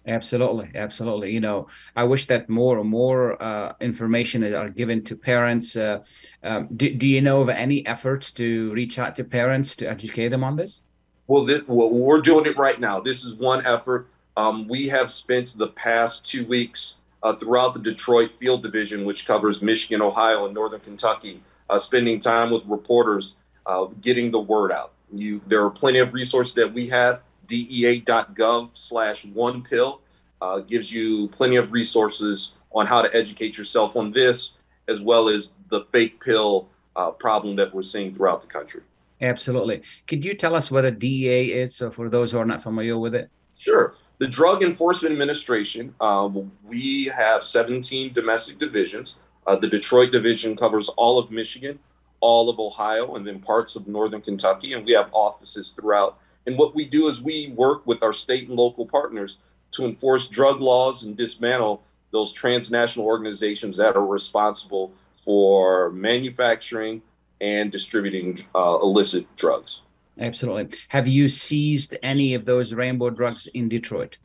Absolutely, 0.05 0.69
absolutely. 0.75 1.32
You 1.32 1.39
know, 1.39 1.67
I 1.95 2.03
wish 2.03 2.25
that 2.25 2.49
more 2.49 2.80
and 2.80 2.89
more 2.89 3.41
uh, 3.41 3.75
information 3.80 4.43
are 4.53 4.67
given 4.67 5.05
to 5.05 5.15
parents. 5.15 5.78
Uh, 5.78 5.99
um, 6.43 6.67
do, 6.75 6.93
do 6.93 7.07
you 7.07 7.21
know 7.21 7.39
of 7.39 7.47
any 7.47 7.88
efforts 7.88 8.34
to 8.34 8.73
reach 8.73 8.99
out 8.99 9.15
to 9.15 9.23
parents 9.23 9.73
to 9.78 9.89
educate 9.89 10.28
them 10.28 10.43
on 10.43 10.57
this? 10.57 10.82
Well, 11.28 11.45
this, 11.45 11.61
well, 11.65 11.91
we're 11.91 12.19
doing 12.19 12.45
it 12.45 12.57
right 12.57 12.78
now. 12.78 12.99
This 12.99 13.23
is 13.23 13.36
one 13.36 13.65
effort. 13.65 14.09
Um, 14.36 14.67
we 14.67 14.89
have 14.89 15.09
spent 15.09 15.57
the 15.57 15.67
past 15.67 16.25
two 16.25 16.45
weeks 16.45 16.95
uh, 17.23 17.36
throughout 17.36 17.73
the 17.73 17.80
Detroit 17.80 18.32
Field 18.38 18.63
Division, 18.63 19.05
which 19.05 19.25
covers 19.25 19.61
Michigan, 19.61 20.01
Ohio, 20.01 20.43
and 20.43 20.53
Northern 20.53 20.82
Kentucky, 20.82 21.41
uh, 21.69 21.80
spending 21.80 22.19
time 22.19 22.51
with 22.51 22.65
reporters, 22.65 23.38
uh, 23.65 23.86
getting 24.01 24.30
the 24.30 24.39
word 24.39 24.73
out. 24.73 24.91
You, 25.14 25.41
there 25.47 25.64
are 25.64 25.70
plenty 25.70 25.99
of 25.99 26.14
resources 26.14 26.53
that 26.55 26.72
we 26.72 26.88
have. 26.89 27.22
DEA.gov 27.47 28.72
slash 28.74 29.26
one 29.26 29.64
pill 29.64 30.01
uh, 30.41 30.60
gives 30.60 30.91
you 30.91 31.30
plenty 31.30 31.55
of 31.55 31.72
resources 31.72 32.53
on 32.72 32.86
how 32.86 33.01
to 33.01 33.14
educate 33.16 33.58
yourself 33.58 33.95
on 33.95 34.12
this, 34.12 34.53
as 34.88 35.01
well 35.01 35.30
as 35.30 35.53
the 35.70 35.86
fake 35.91 36.24
pill 36.24 36.68
uh, 36.95 37.12
problem 37.12 37.55
that 37.55 37.74
we're 37.74 37.84
seeing 37.84 38.14
throughout 38.14 38.41
the 38.41 38.47
country. 38.47 38.82
Absolutely. 39.22 39.82
Could 40.05 40.24
you 40.24 40.34
tell 40.34 40.53
us 40.53 40.70
what 40.70 40.86
a 40.86 40.91
DEA 40.91 41.53
is, 41.53 41.76
so 41.76 41.89
for 41.89 42.10
those 42.10 42.32
who 42.32 42.38
are 42.38 42.45
not 42.45 42.62
familiar 42.62 42.97
with 42.97 43.16
it? 43.16 43.30
Sure. 43.58 43.95
The 44.20 44.28
Drug 44.28 44.64
Enforcement 44.64 45.14
Administration, 45.14 45.93
um, 46.01 46.51
we 46.64 47.05
have 47.05 47.43
17 47.43 48.14
domestic 48.14 48.60
divisions. 48.60 49.20
Uh, 49.45 49.55
the 49.55 49.68
Detroit 49.68 50.12
division 50.12 50.55
covers 50.55 50.89
all 50.89 51.18
of 51.18 51.32
Michigan, 51.32 51.80
all 52.20 52.49
of 52.49 52.59
Ohio, 52.59 53.15
and 53.15 53.26
then 53.26 53.39
parts 53.39 53.76
of 53.76 53.88
Northern 53.88 54.22
Kentucky. 54.22 54.74
And 54.74 54.86
we 54.86 54.93
have 54.93 55.09
offices 55.11 55.72
throughout. 55.72 56.20
And 56.45 56.57
what 56.57 56.74
we 56.74 56.86
do 56.86 57.07
is 57.07 57.22
we 57.22 57.49
work 57.49 57.86
with 57.86 58.01
our 58.01 58.13
state 58.13 58.47
and 58.47 58.57
local 58.57 58.86
partners 58.86 59.39
to 59.72 59.86
enforce 59.86 60.28
drug 60.28 60.61
laws 60.61 61.03
and 61.03 61.15
dismantle 61.15 61.84
those 62.11 62.32
transnational 62.32 63.05
organizations 63.05 63.78
that 63.78 63.95
are 63.95 64.05
responsible 64.05 64.93
for 65.26 65.91
manufacturing 65.91 67.01
and 67.41 67.72
distributing 67.72 68.39
uh, 68.55 68.80
illicit 68.82 69.28
drugs. 69.36 69.82
Absolutely. 70.20 70.78
Have 70.88 71.07
you 71.07 71.28
seized 71.28 71.95
any 72.01 72.34
of 72.34 72.45
those 72.45 72.74
rainbow 72.74 73.09
drugs 73.09 73.47
in 73.47 73.70
Detroit? 73.70 74.18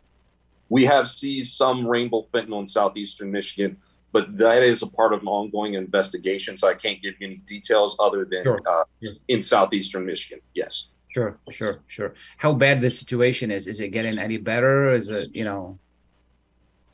We 0.69 0.85
have 0.85 1.11
seized 1.11 1.55
some 1.55 1.87
rainbow 1.87 2.27
fentanyl 2.33 2.61
in 2.61 2.67
southeastern 2.67 3.31
Michigan, 3.31 3.77
but 4.13 4.37
that 4.39 4.63
is 4.63 4.83
a 4.83 4.87
part 4.87 5.13
of 5.13 5.23
an 5.23 5.29
ongoing 5.29 5.75
investigation. 5.75 6.57
So 6.57 6.69
I 6.69 6.75
can't 6.75 7.03
give 7.03 7.15
you 7.19 7.27
any 7.27 7.37
details 7.37 7.97
other 7.99 8.25
than 8.25 8.45
sure. 8.45 8.61
uh, 8.67 8.85
in 9.29 9.43
southeastern 9.43 10.07
Michigan. 10.07 10.41
Yes. 10.55 10.87
Sure, 11.09 11.39
sure, 11.51 11.81
sure. 11.89 12.15
How 12.39 12.53
bad 12.53 12.81
the 12.81 12.91
situation 12.91 13.51
is? 13.51 13.67
Is 13.67 13.81
it 13.81 13.89
getting 13.89 14.19
any 14.19 14.39
better? 14.39 14.95
Is 14.95 15.09
it, 15.09 15.29
you 15.35 15.45
know? 15.45 15.79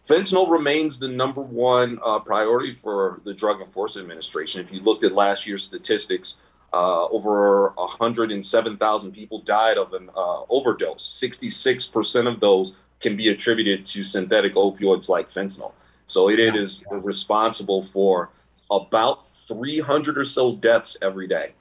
Fentanyl 0.08 0.50
remains 0.50 0.98
the 0.98 1.08
number 1.08 1.42
one 1.42 2.00
uh, 2.02 2.18
priority 2.18 2.72
for 2.72 3.20
the 3.24 3.34
Drug 3.34 3.60
Enforcement 3.60 4.04
Administration. 4.04 4.64
If 4.64 4.72
you 4.72 4.80
looked 4.80 5.04
at 5.04 5.12
last 5.12 5.46
year's 5.46 5.62
statistics, 5.62 6.38
uh, 6.72 7.06
over 7.08 7.72
107,000 7.76 9.12
people 9.12 9.40
died 9.42 9.78
of 9.78 9.92
an 9.92 10.10
uh, 10.16 10.42
overdose. 10.48 11.06
66% 11.22 12.32
of 12.32 12.40
those 12.40 12.74
can 13.00 13.16
be 13.16 13.28
attributed 13.28 13.84
to 13.86 14.02
synthetic 14.02 14.54
opioids 14.54 15.08
like 15.08 15.30
fentanyl. 15.30 15.72
So 16.08 16.28
it, 16.28 16.40
it 16.40 16.56
is 16.56 16.84
responsible 16.90 17.84
for 17.84 18.30
about 18.70 19.24
300 19.24 20.18
or 20.18 20.24
so 20.24 20.56
deaths 20.56 20.96
every 21.00 21.28
day. 21.28 21.54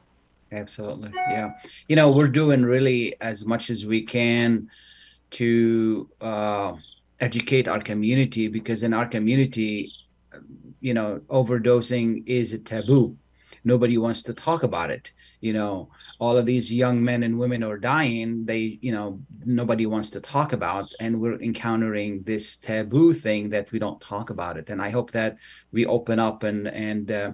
Absolutely. 0.52 1.12
Yeah. 1.30 1.52
You 1.88 1.96
know, 1.96 2.12
we're 2.12 2.28
doing 2.28 2.64
really 2.64 3.16
as 3.22 3.46
much 3.46 3.70
as 3.70 3.86
we 3.86 4.02
can 4.02 4.70
to 5.32 6.10
uh, 6.22 6.74
educate 7.20 7.68
our 7.68 7.82
community 7.82 8.48
because 8.48 8.82
in 8.82 8.94
our 8.94 9.06
community, 9.06 9.92
you 10.82 10.94
know, 10.94 11.22
overdosing 11.30 12.24
is 12.26 12.54
a 12.54 12.58
taboo 12.58 13.16
nobody 13.68 13.98
wants 13.98 14.24
to 14.24 14.34
talk 14.34 14.64
about 14.64 14.90
it 14.90 15.12
you 15.42 15.54
know 15.54 15.90
all 16.20 16.38
of 16.38 16.46
these 16.46 16.74
young 16.74 17.04
men 17.04 17.24
and 17.24 17.38
women 17.38 17.64
are 17.64 17.78
dying 17.78 18.46
they 18.46 18.80
you 18.82 18.92
know 18.92 19.20
nobody 19.46 19.86
wants 19.86 20.10
to 20.10 20.20
talk 20.20 20.54
about 20.54 20.92
and 21.00 21.20
we're 21.20 21.42
encountering 21.42 22.24
this 22.24 22.58
taboo 22.58 23.14
thing 23.14 23.50
that 23.50 23.72
we 23.72 23.80
don't 23.80 24.02
talk 24.02 24.30
about 24.30 24.58
it 24.58 24.70
and 24.70 24.82
i 24.82 24.90
hope 24.90 25.12
that 25.12 25.38
we 25.72 25.86
open 25.86 26.20
up 26.20 26.44
and 26.44 26.68
and 26.68 27.12
uh, 27.12 27.32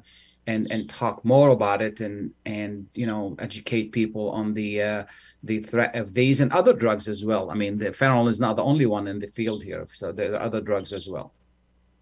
and 0.48 0.72
and 0.72 0.90
talk 0.90 1.24
more 1.24 1.50
about 1.50 1.82
it 1.82 2.02
and 2.02 2.32
and 2.46 2.88
you 2.94 3.06
know 3.06 3.36
educate 3.40 3.92
people 3.92 4.30
on 4.32 4.54
the 4.54 4.82
uh, 4.82 5.04
the 5.44 5.60
threat 5.60 5.96
of 5.96 6.14
these 6.14 6.42
and 6.42 6.52
other 6.52 6.74
drugs 6.74 7.08
as 7.08 7.24
well. 7.26 7.50
I 7.50 7.56
mean, 7.56 7.78
the 7.78 7.86
fentanyl 7.86 8.30
is 8.30 8.40
not 8.40 8.56
the 8.56 8.64
only 8.64 8.86
one 8.86 9.08
in 9.08 9.20
the 9.20 9.28
field 9.28 9.64
here, 9.64 9.88
so 9.94 10.12
there 10.12 10.34
are 10.34 10.42
other 10.42 10.62
drugs 10.62 10.94
as 10.94 11.08
well. 11.08 11.34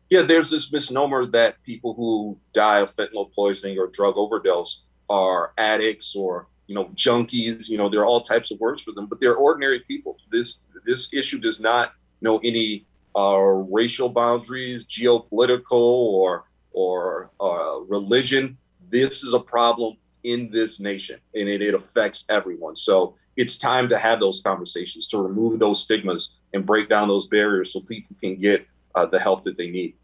Yeah, 0.09 0.23
there's 0.23 0.49
this 0.49 0.71
misnomer 0.71 1.25
that 1.27 1.61
people 1.63 1.93
who 1.93 2.37
die 2.53 2.79
of 2.79 2.95
fentanyl 2.95 3.31
poisoning 3.33 3.77
or 3.77 3.87
drug 3.87 4.17
overdose 4.17 4.83
are 5.09 5.53
addicts 5.57 6.15
or 6.15 6.47
you 6.71 6.75
know 6.75 6.85
junkies. 6.95 7.67
You 7.67 7.77
know, 7.77 7.89
there 7.89 7.99
are 7.99 8.05
all 8.05 8.21
types 8.21 8.49
of 8.49 8.59
words 8.61 8.81
for 8.81 8.93
them, 8.93 9.05
but 9.05 9.19
they're 9.19 9.35
ordinary 9.35 9.81
people. 9.81 10.15
This 10.29 10.59
this 10.85 11.09
issue 11.11 11.37
does 11.37 11.59
not 11.59 11.91
know 12.21 12.39
any 12.45 12.85
uh, 13.13 13.39
racial 13.69 14.07
boundaries, 14.07 14.85
geopolitical 14.85 15.81
or 16.21 16.45
or 16.71 17.29
uh, 17.41 17.81
religion. 17.89 18.57
This 18.89 19.21
is 19.21 19.33
a 19.33 19.39
problem 19.39 19.97
in 20.23 20.49
this 20.49 20.79
nation, 20.79 21.19
and 21.35 21.49
it, 21.49 21.61
it 21.61 21.73
affects 21.73 22.23
everyone. 22.29 22.77
So 22.77 23.15
it's 23.35 23.57
time 23.57 23.89
to 23.89 23.97
have 23.99 24.21
those 24.21 24.41
conversations 24.41 25.09
to 25.09 25.17
remove 25.17 25.59
those 25.59 25.81
stigmas 25.81 26.37
and 26.53 26.65
break 26.65 26.87
down 26.87 27.09
those 27.09 27.27
barriers 27.27 27.73
so 27.73 27.81
people 27.81 28.15
can 28.21 28.37
get 28.37 28.65
uh, 28.95 29.05
the 29.05 29.19
help 29.19 29.43
that 29.43 29.57
they 29.57 29.69
need. 29.69 29.95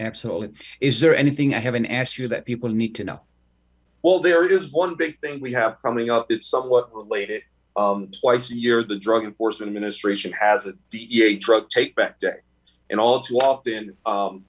Absolutely. 0.00 0.50
Is 0.80 0.98
there 0.98 1.14
anything 1.14 1.54
I 1.54 1.58
haven't 1.58 1.86
asked 1.86 2.18
you 2.18 2.28
that 2.28 2.44
people 2.44 2.70
need 2.70 2.96
to 2.96 3.04
know? 3.04 3.20
Well, 4.02 4.20
there 4.20 4.46
is 4.46 4.70
one 4.70 4.94
big 4.94 5.20
thing 5.20 5.40
we 5.40 5.52
have 5.52 5.80
coming 5.82 6.10
up. 6.10 6.30
It's 6.30 6.46
somewhat 6.46 6.94
related. 6.94 7.42
Um, 7.76 8.08
twice 8.08 8.50
a 8.50 8.56
year, 8.56 8.84
the 8.84 8.98
Drug 8.98 9.24
Enforcement 9.24 9.68
Administration 9.68 10.32
has 10.32 10.66
a 10.66 10.72
DEA 10.90 11.36
Drug 11.36 11.68
takeback 11.68 12.18
Day. 12.18 12.36
And 12.90 13.00
all 13.00 13.20
too 13.20 13.38
often, 13.38 13.96
um, 14.06 14.44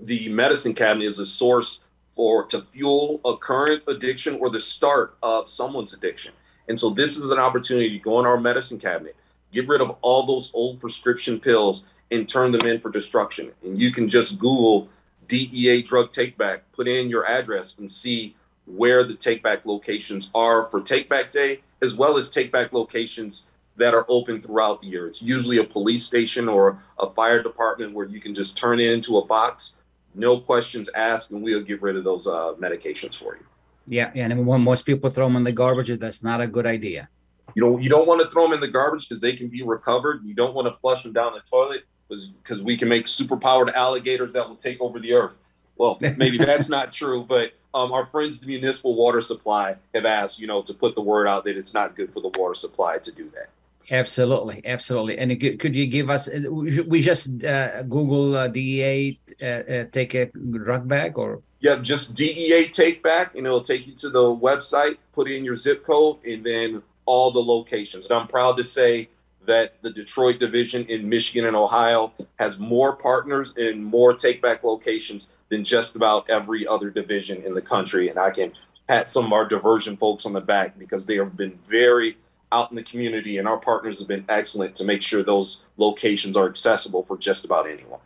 the 0.00 0.28
medicine 0.28 0.74
cabinet 0.74 1.06
is 1.06 1.18
a 1.18 1.26
source 1.26 1.80
for 2.14 2.44
to 2.46 2.62
fuel 2.72 3.20
a 3.24 3.36
current 3.36 3.84
addiction 3.88 4.38
or 4.40 4.50
the 4.50 4.60
start 4.60 5.16
of 5.22 5.48
someone's 5.48 5.92
addiction. 5.92 6.32
And 6.68 6.78
so 6.78 6.90
this 6.90 7.16
is 7.16 7.30
an 7.30 7.38
opportunity 7.38 7.90
to 7.90 7.98
go 7.98 8.18
in 8.20 8.26
our 8.26 8.40
medicine 8.40 8.78
cabinet, 8.78 9.16
get 9.52 9.68
rid 9.68 9.80
of 9.80 9.96
all 10.00 10.26
those 10.26 10.50
old 10.54 10.80
prescription 10.80 11.38
pills 11.38 11.84
and 12.10 12.28
turn 12.28 12.52
them 12.52 12.66
in 12.66 12.80
for 12.80 12.90
destruction. 12.90 13.52
And 13.62 13.80
you 13.80 13.92
can 13.92 14.08
just 14.08 14.38
Google 14.38 14.88
DEA 15.28 15.82
drug 15.82 16.12
takeback, 16.12 16.60
put 16.72 16.88
in 16.88 17.08
your 17.08 17.26
address 17.26 17.78
and 17.78 17.90
see 17.90 18.34
where 18.66 19.04
the 19.04 19.14
takeback 19.14 19.64
locations 19.64 20.30
are 20.34 20.68
for 20.70 20.80
takeback 20.80 21.30
day, 21.30 21.60
as 21.82 21.94
well 21.94 22.16
as 22.16 22.28
takeback 22.28 22.72
locations 22.72 23.46
that 23.76 23.94
are 23.94 24.06
open 24.08 24.40
throughout 24.40 24.80
the 24.80 24.86
year. 24.86 25.06
It's 25.06 25.22
usually 25.22 25.58
a 25.58 25.64
police 25.64 26.04
station 26.04 26.48
or 26.48 26.82
a 26.98 27.10
fire 27.10 27.42
department 27.42 27.92
where 27.92 28.06
you 28.06 28.20
can 28.20 28.34
just 28.34 28.56
turn 28.56 28.80
it 28.80 28.90
into 28.90 29.18
a 29.18 29.24
box, 29.24 29.76
no 30.14 30.40
questions 30.40 30.88
asked, 30.94 31.30
and 31.30 31.42
we'll 31.42 31.62
get 31.62 31.82
rid 31.82 31.96
of 31.96 32.04
those 32.04 32.26
uh, 32.26 32.54
medications 32.58 33.14
for 33.14 33.36
you. 33.36 33.44
Yeah, 33.86 34.10
yeah, 34.14 34.24
and 34.24 34.46
when 34.46 34.62
most 34.62 34.82
people 34.82 35.10
throw 35.10 35.26
them 35.26 35.36
in 35.36 35.44
the 35.44 35.52
garbage, 35.52 35.96
that's 35.98 36.24
not 36.24 36.40
a 36.40 36.46
good 36.46 36.66
idea. 36.66 37.08
You 37.54 37.62
know, 37.62 37.78
you 37.78 37.88
don't 37.88 38.08
want 38.08 38.20
to 38.22 38.30
throw 38.30 38.44
them 38.44 38.54
in 38.54 38.60
the 38.60 38.68
garbage 38.68 39.08
because 39.08 39.20
they 39.20 39.34
can 39.34 39.48
be 39.48 39.62
recovered. 39.62 40.22
You 40.24 40.34
don't 40.34 40.54
want 40.54 40.66
to 40.66 40.78
flush 40.80 41.04
them 41.04 41.12
down 41.12 41.34
the 41.34 41.40
toilet 41.48 41.84
because 42.08 42.62
we 42.62 42.76
can 42.76 42.88
make 42.88 43.06
superpowered 43.06 43.72
alligators 43.74 44.32
that 44.32 44.48
will 44.48 44.56
take 44.56 44.80
over 44.80 44.98
the 44.98 45.12
earth. 45.12 45.34
Well, 45.76 45.98
maybe 46.16 46.38
that's 46.38 46.68
not 46.68 46.92
true, 46.92 47.24
but 47.28 47.52
um, 47.74 47.92
our 47.92 48.06
friends, 48.06 48.40
the 48.40 48.46
municipal 48.46 48.94
water 48.94 49.20
supply, 49.20 49.76
have 49.94 50.04
asked, 50.04 50.38
you 50.38 50.46
know, 50.46 50.62
to 50.62 50.74
put 50.74 50.94
the 50.94 51.00
word 51.00 51.26
out 51.26 51.44
that 51.44 51.56
it's 51.56 51.74
not 51.74 51.96
good 51.96 52.12
for 52.12 52.20
the 52.20 52.30
water 52.38 52.54
supply 52.54 52.98
to 52.98 53.12
do 53.12 53.30
that. 53.34 53.48
Absolutely, 53.90 54.62
absolutely. 54.64 55.16
And 55.18 55.38
could 55.60 55.76
you 55.76 55.86
give 55.86 56.10
us? 56.10 56.28
We 56.48 57.00
just 57.00 57.44
uh, 57.44 57.82
Google 57.84 58.34
uh, 58.34 58.48
DEA 58.48 59.18
uh, 59.40 59.44
uh, 59.44 59.84
take 59.92 60.14
a 60.14 60.26
drug 60.26 60.88
bag, 60.88 61.18
or 61.18 61.40
yeah, 61.60 61.76
just 61.76 62.14
DEA 62.14 62.66
take 62.68 63.02
back, 63.02 63.36
and 63.36 63.46
it'll 63.46 63.62
take 63.62 63.86
you 63.86 63.94
to 63.94 64.10
the 64.10 64.24
website. 64.24 64.96
Put 65.12 65.30
in 65.30 65.44
your 65.44 65.54
zip 65.54 65.86
code, 65.86 66.18
and 66.24 66.44
then 66.44 66.82
all 67.04 67.30
the 67.30 67.40
locations. 67.40 68.10
And 68.10 68.18
I'm 68.18 68.26
proud 68.26 68.56
to 68.56 68.64
say 68.64 69.08
that 69.46 69.80
the 69.82 69.90
Detroit 69.90 70.40
division 70.40 70.84
in 70.86 71.08
Michigan 71.08 71.46
and 71.46 71.56
Ohio 71.56 72.12
has 72.40 72.58
more 72.58 72.96
partners 72.96 73.54
and 73.56 73.84
more 73.84 74.14
take 74.14 74.42
back 74.42 74.64
locations 74.64 75.28
than 75.48 75.64
just 75.64 75.96
about 75.96 76.28
every 76.28 76.66
other 76.66 76.90
division 76.90 77.42
in 77.44 77.54
the 77.54 77.62
country. 77.62 78.08
And 78.08 78.18
I 78.18 78.30
can 78.30 78.52
pat 78.88 79.10
some 79.10 79.26
of 79.26 79.32
our 79.32 79.46
diversion 79.46 79.96
folks 79.96 80.26
on 80.26 80.32
the 80.32 80.40
back 80.40 80.78
because 80.78 81.06
they 81.06 81.16
have 81.16 81.36
been 81.36 81.58
very 81.68 82.16
out 82.52 82.70
in 82.70 82.76
the 82.76 82.82
community, 82.82 83.38
and 83.38 83.48
our 83.48 83.58
partners 83.58 83.98
have 83.98 84.08
been 84.08 84.24
excellent 84.28 84.74
to 84.76 84.84
make 84.84 85.02
sure 85.02 85.22
those 85.22 85.64
locations 85.76 86.36
are 86.36 86.48
accessible 86.48 87.02
for 87.02 87.18
just 87.18 87.44
about 87.44 87.68
anyone. 87.68 88.00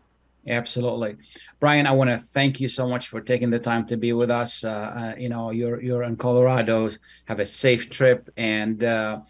Absolutely, 0.47 1.17
Brian. 1.61 1.87
I 1.87 1.93
want 1.93 2.09
to 2.09 2.17
thank 2.17 2.61
you 2.61 2.69
so 2.69 2.89
much 2.89 3.09
for 3.09 3.21
taking 3.21 3.51
the 3.51 3.59
time 3.59 3.87
to 3.89 3.99
be 3.99 4.15
with 4.15 4.31
us. 4.31 4.65
Uh, 4.65 4.69
uh, 4.69 5.15
you 5.19 5.29
know, 5.29 5.51
you're 5.51 5.83
you're 5.83 6.03
in 6.03 6.17
Colorado. 6.17 6.89
Have 7.27 7.41
a 7.41 7.47
safe 7.47 7.91
trip, 7.91 8.31
and 8.39 8.83
uh, 8.83 9.21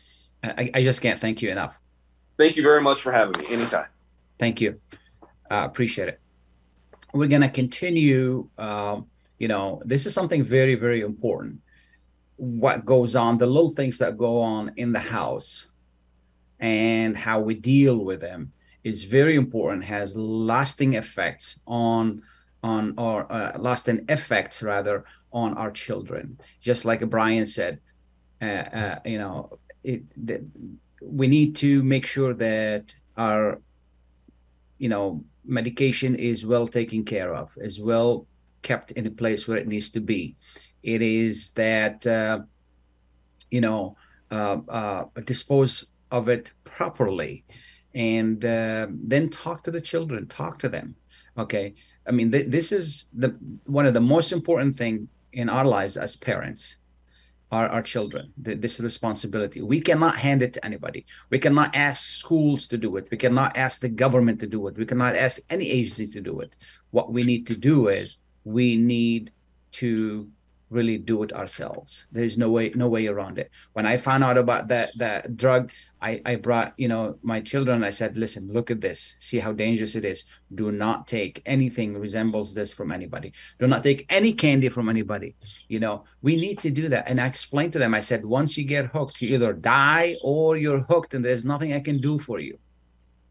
I, 0.44 0.70
I, 0.72 0.82
just 0.82 1.02
can't 1.02 1.18
thank 1.18 1.42
you 1.42 1.50
enough. 1.50 1.76
Thank 2.38 2.56
you 2.56 2.62
very 2.62 2.80
much 2.80 3.02
for 3.02 3.10
having 3.10 3.40
me. 3.40 3.48
Anytime. 3.52 3.86
Thank 4.38 4.60
you. 4.60 4.80
Uh, 5.50 5.64
appreciate 5.64 6.08
it. 6.08 6.20
We're 7.12 7.28
gonna 7.28 7.48
continue. 7.48 8.48
Um, 8.58 9.06
you 9.38 9.48
know, 9.48 9.80
this 9.84 10.06
is 10.06 10.14
something 10.14 10.44
very 10.44 10.74
very 10.74 11.00
important 11.00 11.60
what 12.40 12.86
goes 12.86 13.14
on, 13.14 13.36
the 13.36 13.46
little 13.46 13.74
things 13.74 13.98
that 13.98 14.16
go 14.16 14.40
on 14.40 14.72
in 14.76 14.92
the 14.92 14.98
house 14.98 15.66
and 16.58 17.14
how 17.14 17.38
we 17.38 17.54
deal 17.54 17.98
with 17.98 18.22
them 18.22 18.52
is 18.82 19.04
very 19.04 19.34
important, 19.34 19.84
has 19.84 20.16
lasting 20.16 20.94
effects 20.94 21.60
on 21.66 22.22
on 22.62 22.94
our 22.96 23.30
uh, 23.30 23.58
lasting 23.58 24.04
effects 24.08 24.62
rather 24.62 25.04
on 25.32 25.52
our 25.54 25.70
children. 25.70 26.38
Just 26.62 26.86
like 26.86 27.06
Brian 27.10 27.44
said, 27.44 27.78
uh, 28.40 28.44
uh, 28.44 28.98
you 29.04 29.18
know, 29.18 29.58
it, 29.84 30.02
the, 30.16 30.42
we 31.02 31.26
need 31.28 31.56
to 31.56 31.82
make 31.82 32.06
sure 32.06 32.32
that 32.34 32.94
our, 33.18 33.60
you 34.78 34.88
know, 34.88 35.24
medication 35.44 36.14
is 36.14 36.46
well 36.46 36.66
taken 36.68 37.04
care 37.04 37.34
of, 37.34 37.50
is 37.56 37.80
well 37.80 38.26
kept 38.62 38.90
in 38.92 39.06
a 39.06 39.10
place 39.10 39.46
where 39.46 39.56
it 39.56 39.68
needs 39.68 39.90
to 39.90 40.00
be. 40.00 40.36
It 40.82 41.02
is 41.02 41.50
that 41.50 42.06
uh, 42.06 42.40
you 43.50 43.60
know 43.60 43.96
uh, 44.30 44.58
uh, 44.68 45.04
dispose 45.24 45.86
of 46.10 46.28
it 46.28 46.52
properly, 46.64 47.44
and 47.94 48.44
uh, 48.44 48.86
then 48.90 49.28
talk 49.28 49.64
to 49.64 49.70
the 49.70 49.80
children. 49.80 50.26
Talk 50.26 50.58
to 50.60 50.68
them. 50.68 50.96
Okay. 51.38 51.74
I 52.06 52.12
mean, 52.12 52.32
th- 52.32 52.48
this 52.48 52.72
is 52.72 53.06
the 53.12 53.36
one 53.66 53.86
of 53.86 53.94
the 53.94 54.00
most 54.00 54.32
important 54.32 54.76
thing 54.76 55.08
in 55.32 55.48
our 55.48 55.64
lives 55.64 55.96
as 55.96 56.16
parents 56.16 56.76
are 57.50 57.68
our 57.68 57.82
children 57.82 58.32
the, 58.38 58.54
this 58.54 58.80
responsibility. 58.80 59.60
We 59.60 59.80
cannot 59.80 60.16
hand 60.16 60.42
it 60.42 60.52
to 60.54 60.64
anybody. 60.64 61.06
We 61.30 61.38
cannot 61.38 61.74
ask 61.74 62.04
schools 62.04 62.66
to 62.68 62.78
do 62.78 62.96
it. 62.96 63.08
We 63.10 63.16
cannot 63.16 63.56
ask 63.56 63.80
the 63.80 63.88
government 63.88 64.40
to 64.40 64.46
do 64.46 64.66
it. 64.68 64.76
We 64.76 64.86
cannot 64.86 65.16
ask 65.16 65.40
any 65.50 65.68
agency 65.68 66.06
to 66.08 66.20
do 66.20 66.40
it. 66.40 66.56
What 66.90 67.12
we 67.12 67.22
need 67.22 67.46
to 67.48 67.56
do 67.56 67.88
is 67.88 68.16
we 68.44 68.76
need 68.76 69.32
to 69.72 70.28
really 70.70 70.96
do 70.96 71.22
it 71.22 71.32
ourselves. 71.32 72.06
There's 72.12 72.38
no 72.38 72.48
way 72.50 72.70
no 72.74 72.88
way 72.88 73.06
around 73.08 73.38
it. 73.38 73.50
When 73.72 73.86
i 73.86 73.96
found 73.96 74.24
out 74.24 74.38
about 74.38 74.68
that 74.68 74.90
that 74.98 75.36
drug 75.36 75.70
i 76.00 76.22
i 76.24 76.36
brought 76.36 76.72
you 76.76 76.88
know 76.88 77.18
my 77.22 77.40
children 77.40 77.84
i 77.84 77.90
said 77.90 78.16
listen 78.16 78.48
look 78.52 78.70
at 78.70 78.80
this. 78.80 79.16
See 79.18 79.38
how 79.38 79.52
dangerous 79.52 79.96
it 79.96 80.04
is. 80.04 80.24
Do 80.54 80.72
not 80.72 81.06
take 81.06 81.42
anything 81.44 81.98
resembles 81.98 82.54
this 82.54 82.72
from 82.72 82.92
anybody. 82.92 83.32
Do 83.58 83.66
not 83.66 83.82
take 83.82 84.06
any 84.08 84.32
candy 84.32 84.68
from 84.68 84.88
anybody. 84.88 85.34
You 85.68 85.80
know 85.80 86.04
we 86.22 86.36
need 86.36 86.62
to 86.62 86.70
do 86.70 86.88
that. 86.88 87.08
And 87.08 87.20
i 87.20 87.26
explained 87.26 87.72
to 87.74 87.78
them 87.78 87.94
i 87.94 88.00
said 88.00 88.24
once 88.24 88.56
you 88.56 88.64
get 88.64 88.86
hooked 88.86 89.20
you 89.20 89.34
either 89.34 89.52
die 89.52 90.16
or 90.22 90.56
you're 90.56 90.80
hooked 90.80 91.14
and 91.14 91.24
there's 91.24 91.44
nothing 91.44 91.74
i 91.74 91.80
can 91.80 92.00
do 92.00 92.18
for 92.18 92.38
you 92.38 92.58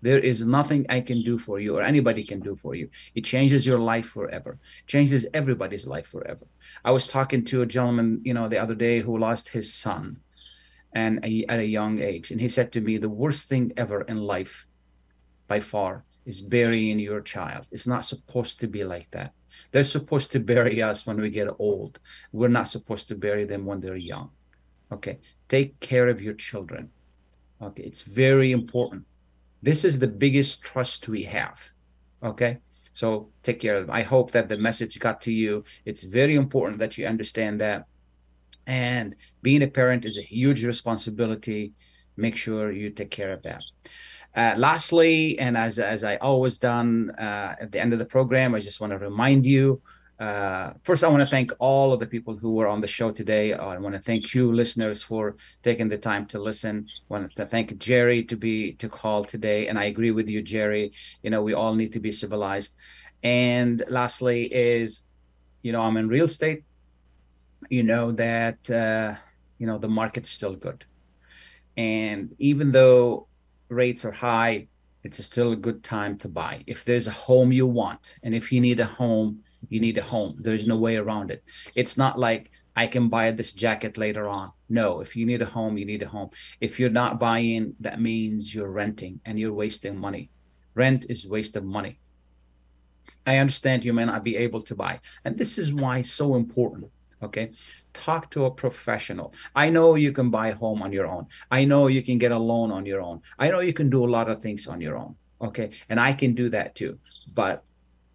there 0.02 0.20
is 0.20 0.46
nothing 0.46 0.86
I 0.90 1.02
can 1.02 1.24
do 1.24 1.38
for 1.38 1.60
you 1.60 1.78
or 1.78 1.84
anybody 1.84 2.24
can 2.24 2.40
do 2.40 2.56
for 2.56 2.76
you. 2.76 2.90
It 3.16 3.26
changes 3.26 3.66
your 3.66 3.80
life 3.80 4.06
forever. 4.06 4.58
changes 4.88 5.26
everybody's 5.34 5.86
life 5.86 6.08
forever. 6.08 6.48
I 6.86 6.92
was 6.92 7.08
talking 7.08 7.44
to 7.46 7.62
a 7.62 7.66
gentleman, 7.66 8.22
you 8.24 8.34
know, 8.34 8.48
the 8.48 8.58
other 8.58 8.76
day 8.76 9.02
who 9.02 9.18
lost 9.18 9.50
his 9.50 9.74
son 9.74 10.20
and 10.94 11.24
a, 11.24 11.46
at 11.50 11.60
a 11.60 11.66
young 11.66 12.00
age. 12.00 12.32
And 12.32 12.40
he 12.40 12.48
said 12.48 12.72
to 12.74 12.82
me, 12.82 12.98
the 12.98 13.10
worst 13.10 13.50
thing 13.50 13.74
ever 13.76 14.02
in 14.02 14.18
life 14.18 14.66
by 15.48 15.60
far 15.60 16.06
is 16.26 16.42
burying 16.42 17.00
your 17.00 17.22
child. 17.22 17.68
It's 17.72 17.88
not 17.88 18.06
supposed 18.06 18.60
to 18.62 18.68
be 18.68 18.84
like 18.84 19.10
that. 19.12 19.34
They're 19.72 19.84
supposed 19.84 20.32
to 20.32 20.40
bury 20.40 20.82
us 20.82 21.06
when 21.06 21.20
we 21.20 21.30
get 21.30 21.50
old. 21.60 22.00
We're 22.32 22.48
not 22.48 22.68
supposed 22.68 23.08
to 23.10 23.16
bury 23.16 23.46
them 23.46 23.66
when 23.66 23.82
they're 23.82 23.96
young. 23.96 24.30
Okay. 24.92 25.20
Take 25.50 25.80
care 25.80 26.08
of 26.08 26.22
your 26.22 26.36
children. 26.36 26.92
Okay. 27.62 27.84
It's 27.84 28.02
very 28.02 28.52
important 28.52 29.06
this 29.62 29.84
is 29.84 30.00
the 30.00 30.08
biggest 30.08 30.62
trust 30.62 31.08
we 31.08 31.24
have. 31.24 31.60
Okay. 32.24 32.58
So 32.94 33.30
take 33.44 33.60
care 33.60 33.76
of 33.76 33.88
them. 33.88 33.96
I 33.96 34.02
hope 34.02 34.32
that 34.32 34.50
the 34.50 34.58
message 34.58 35.00
got 35.00 35.22
to 35.22 35.32
you. 35.32 35.64
It's 35.86 36.04
very 36.04 36.36
important 36.36 36.80
that 36.80 36.98
you 36.98 37.06
understand 37.06 37.62
that. 37.62 37.86
And 38.68 39.16
being 39.42 39.64
a 39.64 39.68
parent 39.68 40.06
is 40.06 40.18
a 40.18 40.22
huge 40.22 40.66
responsibility. 40.66 41.74
Make 42.18 42.36
sure 42.36 42.72
you 42.72 42.90
take 42.90 43.12
care 43.12 43.32
of 43.32 43.42
that. 43.44 43.64
Uh, 44.36 44.54
lastly, 44.58 45.40
and 45.40 45.58
as, 45.58 45.80
as 45.80 46.04
I 46.04 46.18
always 46.18 46.58
done 46.58 47.12
uh, 47.12 47.56
at 47.60 47.72
the 47.72 47.80
end 47.80 47.94
of 47.94 48.00
the 48.00 48.06
program, 48.06 48.54
I 48.54 48.60
just 48.60 48.80
want 48.80 48.92
to 48.92 49.00
remind 49.00 49.46
you 49.46 49.82
uh, 50.20 50.74
first, 50.84 51.04
I 51.04 51.08
want 51.08 51.22
to 51.22 51.28
thank 51.28 51.54
all 51.60 51.94
of 51.94 52.02
the 52.02 52.06
people 52.06 52.36
who 52.36 52.52
were 52.52 52.68
on 52.68 52.82
the 52.82 52.88
show 52.88 53.10
today. 53.10 53.54
I 53.54 53.78
want 53.78 53.96
to 53.96 54.02
thank 54.02 54.34
you, 54.34 54.52
listeners, 54.52 55.02
for 55.02 55.38
taking 55.64 55.88
the 55.88 55.98
time 55.98 56.26
to 56.28 56.40
listen. 56.40 56.88
I 56.90 57.14
want 57.14 57.34
to 57.36 57.46
thank 57.46 57.78
Jerry 57.78 58.26
to 58.26 58.36
be 58.36 58.74
to 58.74 58.90
call 58.90 59.24
today, 59.24 59.68
and 59.68 59.80
I 59.80 59.86
agree 59.86 60.12
with 60.12 60.28
you, 60.28 60.42
Jerry. 60.42 60.92
You 61.24 61.30
know, 61.30 61.42
we 61.42 61.54
all 61.54 61.74
need 61.74 61.94
to 61.94 62.02
be 62.02 62.12
civilized. 62.12 62.76
And 63.24 63.82
lastly, 63.88 64.44
is 64.54 65.04
you 65.62 65.72
know, 65.72 65.82
I'm 65.82 65.96
in 65.96 66.10
real 66.10 66.26
estate. 66.26 66.64
You 67.70 67.84
know 67.84 68.12
that 68.12 68.70
uh, 68.70 69.16
you 69.58 69.68
know 69.68 69.78
the 69.78 69.88
market's 69.88 70.32
still 70.32 70.56
good, 70.56 70.84
and 71.78 72.36
even 72.40 72.72
though 72.72 73.28
rates 73.70 74.04
are 74.04 74.12
high, 74.12 74.68
it's 75.02 75.24
still 75.24 75.54
a 75.54 75.56
good 75.56 75.82
time 75.82 76.18
to 76.18 76.28
buy. 76.28 76.64
If 76.68 76.84
there's 76.84 77.08
a 77.08 77.12
home 77.12 77.54
you 77.54 77.68
want, 77.68 78.18
and 78.22 78.36
if 78.36 78.52
you 78.52 78.60
need 78.60 78.82
a 78.82 78.86
home 78.86 79.44
you 79.68 79.80
need 79.80 79.98
a 79.98 80.02
home. 80.02 80.38
There's 80.40 80.68
no 80.68 80.78
way 80.78 80.96
around 80.96 81.32
it. 81.32 81.44
It's 81.76 81.98
not 81.98 82.18
like 82.18 82.52
I 82.76 82.88
can 82.88 83.10
buy 83.10 83.32
this 83.32 83.52
jacket 83.52 83.98
later 83.98 84.28
on. 84.28 84.52
No, 84.70 85.02
if 85.02 85.16
you 85.16 85.26
need 85.26 85.42
a 85.42 85.46
home, 85.46 85.78
you 85.78 85.86
need 85.86 86.04
a 86.04 86.08
home. 86.08 86.30
If 86.62 86.80
you're 86.80 86.90
not 86.90 87.20
buying, 87.20 87.76
that 87.82 88.00
means 88.00 88.54
you're 88.54 88.72
renting 88.72 89.20
and 89.26 89.38
you're 89.38 89.54
wasting 89.54 89.98
money. 89.98 90.30
Rent 90.76 91.06
is 91.10 91.28
waste 91.28 91.56
of 91.56 91.66
money. 91.66 92.00
I 93.26 93.38
understand 93.38 93.84
you 93.84 93.94
may 93.94 94.06
not 94.06 94.24
be 94.24 94.38
able 94.38 94.62
to 94.62 94.76
buy. 94.76 95.02
And 95.26 95.38
this 95.38 95.58
is 95.58 95.74
why 95.74 96.00
it's 96.00 96.12
so 96.12 96.36
important. 96.36 96.90
Okay. 97.22 97.52
Talk 97.92 98.32
to 98.32 98.46
a 98.46 98.52
professional. 98.52 99.34
I 99.54 99.70
know 99.70 99.96
you 99.96 100.14
can 100.14 100.30
buy 100.30 100.50
a 100.50 100.56
home 100.56 100.82
on 100.82 100.94
your 100.94 101.06
own. 101.06 101.28
I 101.52 101.66
know 101.66 101.88
you 101.88 102.02
can 102.02 102.18
get 102.18 102.32
a 102.32 102.38
loan 102.38 102.72
on 102.72 102.86
your 102.86 103.02
own. 103.02 103.22
I 103.38 103.50
know 103.50 103.60
you 103.60 103.74
can 103.74 103.90
do 103.90 104.06
a 104.06 104.14
lot 104.18 104.30
of 104.30 104.42
things 104.42 104.68
on 104.68 104.80
your 104.80 104.98
own. 104.98 105.16
Okay. 105.42 105.72
And 105.90 106.00
I 106.00 106.14
can 106.14 106.34
do 106.34 106.50
that 106.52 106.76
too. 106.76 106.98
But 107.34 107.64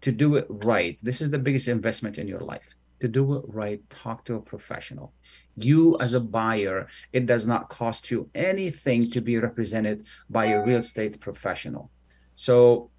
to 0.05 0.11
do 0.11 0.35
it 0.35 0.45
right, 0.49 0.99
this 1.01 1.19
is 1.19 1.31
the 1.31 1.39
biggest 1.39 1.67
investment 1.67 2.19
in 2.19 2.27
your 2.27 2.41
life. 2.41 2.75
To 2.99 3.07
do 3.07 3.37
it 3.37 3.43
right, 3.47 3.81
talk 3.89 4.23
to 4.25 4.35
a 4.35 4.39
professional. 4.39 5.13
You, 5.55 5.97
as 5.99 6.13
a 6.13 6.19
buyer, 6.19 6.87
it 7.11 7.25
does 7.25 7.47
not 7.47 7.69
cost 7.69 8.11
you 8.11 8.29
anything 8.35 9.09
to 9.09 9.19
be 9.19 9.35
represented 9.39 10.05
by 10.29 10.45
a 10.45 10.63
real 10.63 10.77
estate 10.77 11.19
professional. 11.19 11.89
So, 12.35 12.91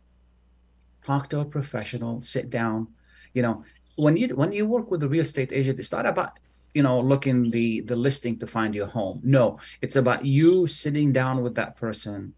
talk 1.05 1.31
to 1.31 1.39
a 1.39 1.45
professional, 1.45 2.23
sit 2.23 2.51
down. 2.51 2.89
You 3.35 3.43
know, 3.43 3.65
when 3.95 4.17
you 4.17 4.35
when 4.35 4.51
you 4.51 4.67
work 4.67 4.91
with 4.91 5.05
a 5.05 5.09
real 5.09 5.23
estate 5.23 5.53
agent, 5.53 5.79
it's 5.79 5.93
not 5.93 6.07
about 6.07 6.33
you 6.75 6.83
know 6.83 6.99
looking 6.99 7.53
the 7.53 7.83
the 7.83 7.95
listing 7.95 8.37
to 8.41 8.49
find 8.49 8.75
your 8.75 8.89
home. 8.89 9.21
No, 9.23 9.61
it's 9.81 9.95
about 9.95 10.27
you 10.27 10.67
sitting 10.67 11.13
down 11.13 11.45
with 11.45 11.55
that 11.55 11.77
person 11.77 12.35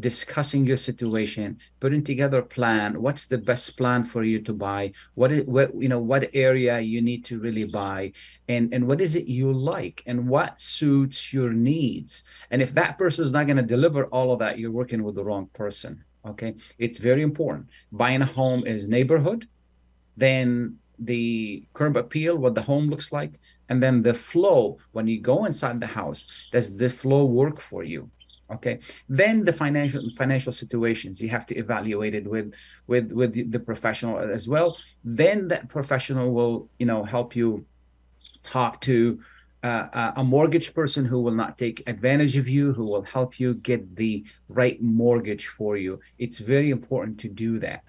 discussing 0.00 0.66
your 0.66 0.76
situation 0.76 1.58
putting 1.78 2.02
together 2.02 2.38
a 2.38 2.42
plan. 2.42 3.00
What's 3.00 3.26
the 3.26 3.38
best 3.38 3.76
plan 3.76 4.04
for 4.04 4.24
you 4.24 4.40
to 4.40 4.52
buy? 4.52 4.92
What 5.14 5.30
is 5.32 5.46
what 5.46 5.74
you 5.74 5.88
know 5.88 6.00
what 6.00 6.30
area 6.34 6.80
you 6.80 7.00
need 7.00 7.24
to 7.26 7.38
really 7.38 7.64
buy? 7.64 8.12
And 8.48 8.74
and 8.74 8.86
what 8.86 9.00
is 9.00 9.14
it 9.14 9.26
you 9.26 9.52
like? 9.52 10.02
And 10.06 10.28
what 10.28 10.60
suits 10.60 11.32
your 11.32 11.52
needs? 11.52 12.24
And 12.50 12.60
if 12.60 12.74
that 12.74 12.98
person 12.98 13.24
is 13.24 13.32
not 13.32 13.46
going 13.46 13.58
to 13.58 13.62
deliver 13.62 14.06
all 14.06 14.32
of 14.32 14.40
that 14.40 14.58
you're 14.58 14.72
working 14.72 15.02
with 15.02 15.14
the 15.14 15.24
wrong 15.24 15.48
person 15.52 16.04
okay? 16.26 16.54
It's 16.78 16.96
very 16.96 17.20
important. 17.20 17.68
Buying 17.92 18.22
a 18.22 18.26
home 18.26 18.66
is 18.66 18.88
neighborhood 18.88 19.46
then 20.16 20.78
the 20.98 21.64
curb 21.72 21.96
appeal 21.96 22.36
what 22.36 22.54
the 22.54 22.62
home 22.62 22.88
looks 22.88 23.12
like 23.12 23.40
and 23.68 23.82
then 23.82 24.02
the 24.02 24.14
flow. 24.14 24.78
When 24.92 25.06
you 25.06 25.20
go 25.20 25.44
inside 25.44 25.80
the 25.80 25.86
house 25.86 26.26
does 26.52 26.76
the 26.76 26.90
flow 26.90 27.24
work 27.24 27.60
for 27.60 27.82
you 27.82 28.10
okay? 28.54 28.78
Then 29.08 29.44
the 29.44 29.52
financial 29.52 30.02
financial 30.16 30.52
situations 30.52 31.20
you 31.20 31.28
have 31.28 31.46
to 31.46 31.54
evaluate 31.56 32.14
it 32.14 32.26
with 32.26 32.54
with 32.86 33.12
with 33.12 33.52
the 33.52 33.58
professional 33.60 34.18
as 34.18 34.48
well. 34.48 34.76
Then 35.04 35.48
that 35.48 35.68
professional 35.68 36.32
will 36.32 36.68
you 36.78 36.86
know 36.86 37.04
help 37.04 37.36
you 37.36 37.66
talk 38.42 38.80
to 38.82 39.20
uh, 39.64 40.12
a 40.16 40.22
mortgage 40.22 40.74
person 40.74 41.06
who 41.06 41.20
will 41.22 41.32
not 41.32 41.56
take 41.56 41.82
advantage 41.86 42.36
of 42.36 42.46
you 42.46 42.74
who 42.74 42.84
will 42.84 43.02
help 43.02 43.40
you 43.40 43.54
get 43.54 43.96
the 43.96 44.22
right 44.48 44.80
mortgage 44.82 45.46
for 45.46 45.78
you. 45.78 45.98
It's 46.18 46.38
very 46.38 46.70
important 46.70 47.18
to 47.20 47.28
do 47.28 47.58
that. 47.60 47.82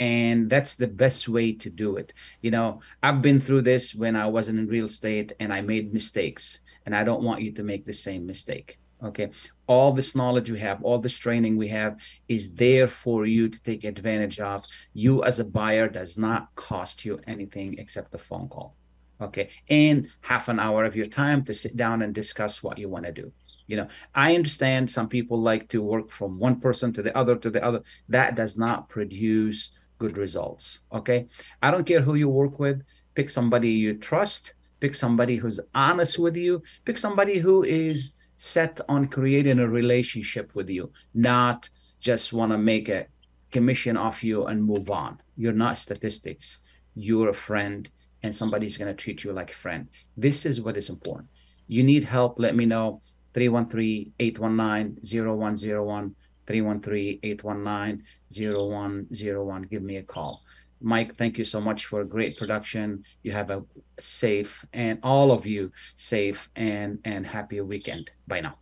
And 0.00 0.50
that's 0.50 0.74
the 0.74 0.88
best 0.88 1.28
way 1.28 1.52
to 1.52 1.70
do 1.70 1.96
it. 1.96 2.12
You 2.40 2.50
know 2.50 2.80
i've 3.04 3.22
been 3.22 3.40
through 3.40 3.62
this 3.62 3.94
when 3.94 4.16
i 4.16 4.26
wasn't 4.26 4.58
in 4.58 4.66
real 4.66 4.86
estate 4.86 5.32
and 5.38 5.52
i 5.52 5.60
made 5.60 5.94
mistakes. 5.94 6.58
And 6.84 6.96
i 6.96 7.04
don't 7.04 7.22
want 7.22 7.42
you 7.42 7.52
to 7.52 7.62
make 7.62 7.86
the 7.86 7.92
same 7.92 8.26
mistake. 8.26 8.78
Okay 9.04 9.30
all 9.72 9.90
this 9.90 10.14
knowledge 10.14 10.50
we 10.50 10.58
have 10.58 10.82
all 10.82 10.98
this 10.98 11.16
training 11.16 11.56
we 11.56 11.68
have 11.68 11.96
is 12.28 12.52
there 12.52 12.86
for 12.86 13.24
you 13.24 13.48
to 13.48 13.62
take 13.62 13.84
advantage 13.84 14.38
of. 14.38 14.62
You 14.92 15.24
as 15.24 15.40
a 15.40 15.44
buyer 15.44 15.88
does 15.88 16.18
not 16.18 16.54
cost 16.56 17.06
you 17.06 17.18
anything 17.26 17.78
except 17.78 18.14
a 18.14 18.18
phone 18.18 18.48
call. 18.48 18.76
Okay? 19.18 19.48
And 19.70 20.08
half 20.20 20.48
an 20.48 20.60
hour 20.60 20.84
of 20.84 20.94
your 20.94 21.06
time 21.06 21.42
to 21.46 21.54
sit 21.54 21.74
down 21.74 22.02
and 22.02 22.14
discuss 22.14 22.62
what 22.62 22.76
you 22.76 22.90
want 22.90 23.06
to 23.06 23.12
do. 23.12 23.32
You 23.68 23.76
know 23.78 23.88
i 24.14 24.34
understand 24.34 24.90
some 24.90 25.08
people 25.08 25.40
like 25.40 25.68
to 25.70 25.80
work 25.80 26.10
from 26.10 26.38
one 26.38 26.60
person 26.60 26.92
to 26.92 27.02
the 27.02 27.16
other 27.16 27.36
to 27.36 27.48
the 27.48 27.64
other. 27.64 27.80
That 28.10 28.34
does 28.34 28.58
not 28.58 28.90
produce 28.90 29.70
good 29.98 30.18
results. 30.18 30.80
Okay? 30.92 31.28
I 31.62 31.70
don't 31.70 31.86
care 31.86 32.02
who 32.02 32.16
you 32.16 32.28
work 32.28 32.58
with. 32.58 32.82
Pick 33.14 33.30
somebody 33.30 33.70
you 33.70 33.94
trust. 33.94 34.54
Pick 34.80 34.94
somebody 34.94 35.36
who's 35.36 35.60
honest 35.74 36.18
with 36.18 36.36
you. 36.36 36.62
Pick 36.84 36.98
somebody 36.98 37.38
who 37.38 37.62
is 37.62 38.12
set 38.42 38.80
on 38.88 39.06
creating 39.06 39.60
a 39.60 39.68
relationship 39.68 40.52
with 40.56 40.68
you, 40.68 40.90
not 41.14 41.68
just 42.00 42.32
want 42.32 42.50
to 42.50 42.58
make 42.58 42.88
a 42.88 43.06
commission 43.52 43.96
off 43.96 44.24
you 44.24 44.46
and 44.46 44.64
move 44.64 44.90
on. 44.90 45.16
You're 45.36 45.52
not 45.52 45.78
statistics. 45.78 46.58
You're 46.96 47.28
a 47.28 47.34
friend, 47.34 47.88
and 48.24 48.34
somebody's 48.34 48.76
going 48.76 48.92
to 48.92 49.00
treat 49.00 49.22
you 49.22 49.32
like 49.32 49.50
a 49.52 49.54
friend. 49.54 49.86
This 50.16 50.44
is 50.44 50.60
what 50.60 50.76
is 50.76 50.90
important. 50.90 51.28
You 51.68 51.84
need 51.84 52.02
help, 52.02 52.40
let 52.40 52.56
me 52.56 52.66
know. 52.66 53.00
313 53.34 54.12
819 54.18 54.98
0101. 55.00 56.16
313 56.44 57.20
819 57.22 58.02
0101. 58.28 59.62
Give 59.70 59.82
me 59.84 59.98
a 59.98 60.02
call. 60.02 60.42
Mike, 60.82 61.14
thank 61.16 61.38
you 61.38 61.44
so 61.44 61.60
much 61.60 61.86
for 61.86 62.00
a 62.00 62.04
great 62.04 62.36
production. 62.38 63.04
You 63.22 63.32
have 63.32 63.50
a 63.50 63.64
safe 64.00 64.64
and 64.72 64.98
all 65.02 65.32
of 65.32 65.46
you 65.46 65.72
safe 65.96 66.50
and 66.56 66.98
and 67.04 67.26
happy 67.26 67.60
weekend. 67.60 68.10
Bye 68.26 68.40
now. 68.40 68.56